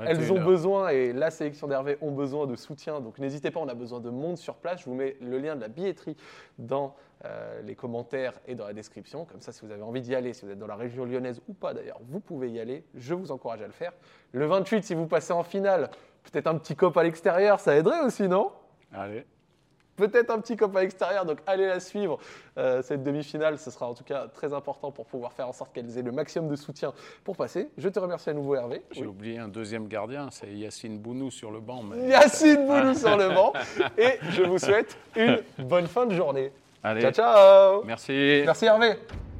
Elles 0.00 0.32
ont 0.32 0.36
21. 0.36 0.44
besoin 0.44 0.88
et 0.88 1.12
la 1.12 1.30
sélection 1.30 1.66
d'Hervé 1.66 1.98
ont 2.00 2.12
besoin 2.12 2.46
de 2.46 2.56
soutien. 2.56 3.00
Donc 3.00 3.18
n'hésitez 3.18 3.50
pas, 3.50 3.60
on 3.60 3.68
a 3.68 3.74
besoin 3.74 4.00
de 4.00 4.10
monde 4.10 4.38
sur 4.38 4.56
place. 4.56 4.80
Je 4.80 4.84
vous 4.86 4.94
mets 4.94 5.16
le 5.20 5.38
lien 5.38 5.56
de 5.56 5.60
la 5.60 5.68
billetterie 5.68 6.16
dans 6.58 6.94
euh, 7.24 7.62
les 7.62 7.74
commentaires 7.74 8.40
et 8.46 8.54
dans 8.54 8.66
la 8.66 8.72
description. 8.72 9.24
Comme 9.24 9.40
ça, 9.40 9.52
si 9.52 9.64
vous 9.64 9.70
avez 9.70 9.82
envie 9.82 10.00
d'y 10.00 10.14
aller, 10.14 10.32
si 10.32 10.44
vous 10.44 10.52
êtes 10.52 10.58
dans 10.58 10.66
la 10.66 10.76
région 10.76 11.04
lyonnaise 11.04 11.40
ou 11.48 11.54
pas 11.54 11.74
d'ailleurs, 11.74 12.00
vous 12.08 12.20
pouvez 12.20 12.50
y 12.50 12.60
aller. 12.60 12.84
Je 12.94 13.14
vous 13.14 13.30
encourage 13.30 13.62
à 13.62 13.66
le 13.66 13.72
faire. 13.72 13.92
Le 14.32 14.46
28, 14.46 14.84
si 14.84 14.94
vous 14.94 15.06
passez 15.06 15.32
en 15.32 15.42
finale, 15.42 15.90
peut-être 16.24 16.46
un 16.46 16.56
petit 16.56 16.74
cop 16.74 16.96
à 16.96 17.02
l'extérieur, 17.02 17.60
ça 17.60 17.76
aiderait 17.76 18.00
aussi, 18.00 18.28
non? 18.28 18.52
Allez. 18.92 19.24
Peut-être 19.96 20.30
un 20.30 20.38
petit 20.40 20.56
cop 20.56 20.74
à 20.76 20.80
l'extérieur, 20.80 21.24
donc 21.26 21.38
allez 21.46 21.66
la 21.66 21.78
suivre. 21.80 22.18
Euh, 22.58 22.82
cette 22.82 23.02
demi-finale, 23.02 23.58
ce 23.58 23.70
sera 23.70 23.86
en 23.86 23.94
tout 23.94 24.04
cas 24.04 24.26
très 24.28 24.52
important 24.54 24.90
pour 24.90 25.04
pouvoir 25.06 25.32
faire 25.32 25.48
en 25.48 25.52
sorte 25.52 25.72
qu'elles 25.74 25.98
aient 25.98 26.02
le 26.02 26.12
maximum 26.12 26.48
de 26.48 26.56
soutien 26.56 26.92
pour 27.24 27.36
passer. 27.36 27.68
Je 27.76 27.88
te 27.88 27.98
remercie 27.98 28.30
à 28.30 28.32
nouveau, 28.32 28.54
Hervé. 28.54 28.82
J'ai 28.90 29.02
Oui. 29.02 29.06
oublié 29.06 29.38
un 29.38 29.48
deuxième 29.48 29.88
gardien, 29.88 30.28
c'est 30.30 30.48
Yacine 30.52 30.98
Bounou 30.98 31.30
sur 31.30 31.50
le 31.50 31.60
banc. 31.60 31.82
mais- 31.82 32.08
Yacine 32.08 32.66
Boulou 32.66 32.94
sur 32.94 33.16
le 33.16 33.28
banc. 33.28 33.52
Et 33.98 34.18
je 34.30 34.42
vous 34.42 34.58
souhaite 34.58 34.96
une 35.16 35.42
bonne 35.58 35.86
fin 35.86 36.06
de 36.06 36.14
journée. 36.14 36.52
Allez, 36.82 37.00
Ciao, 37.02 37.12
ciao 37.12 37.84
merci. 37.84 38.42
Merci 38.44 38.64
Hervé 38.66 39.31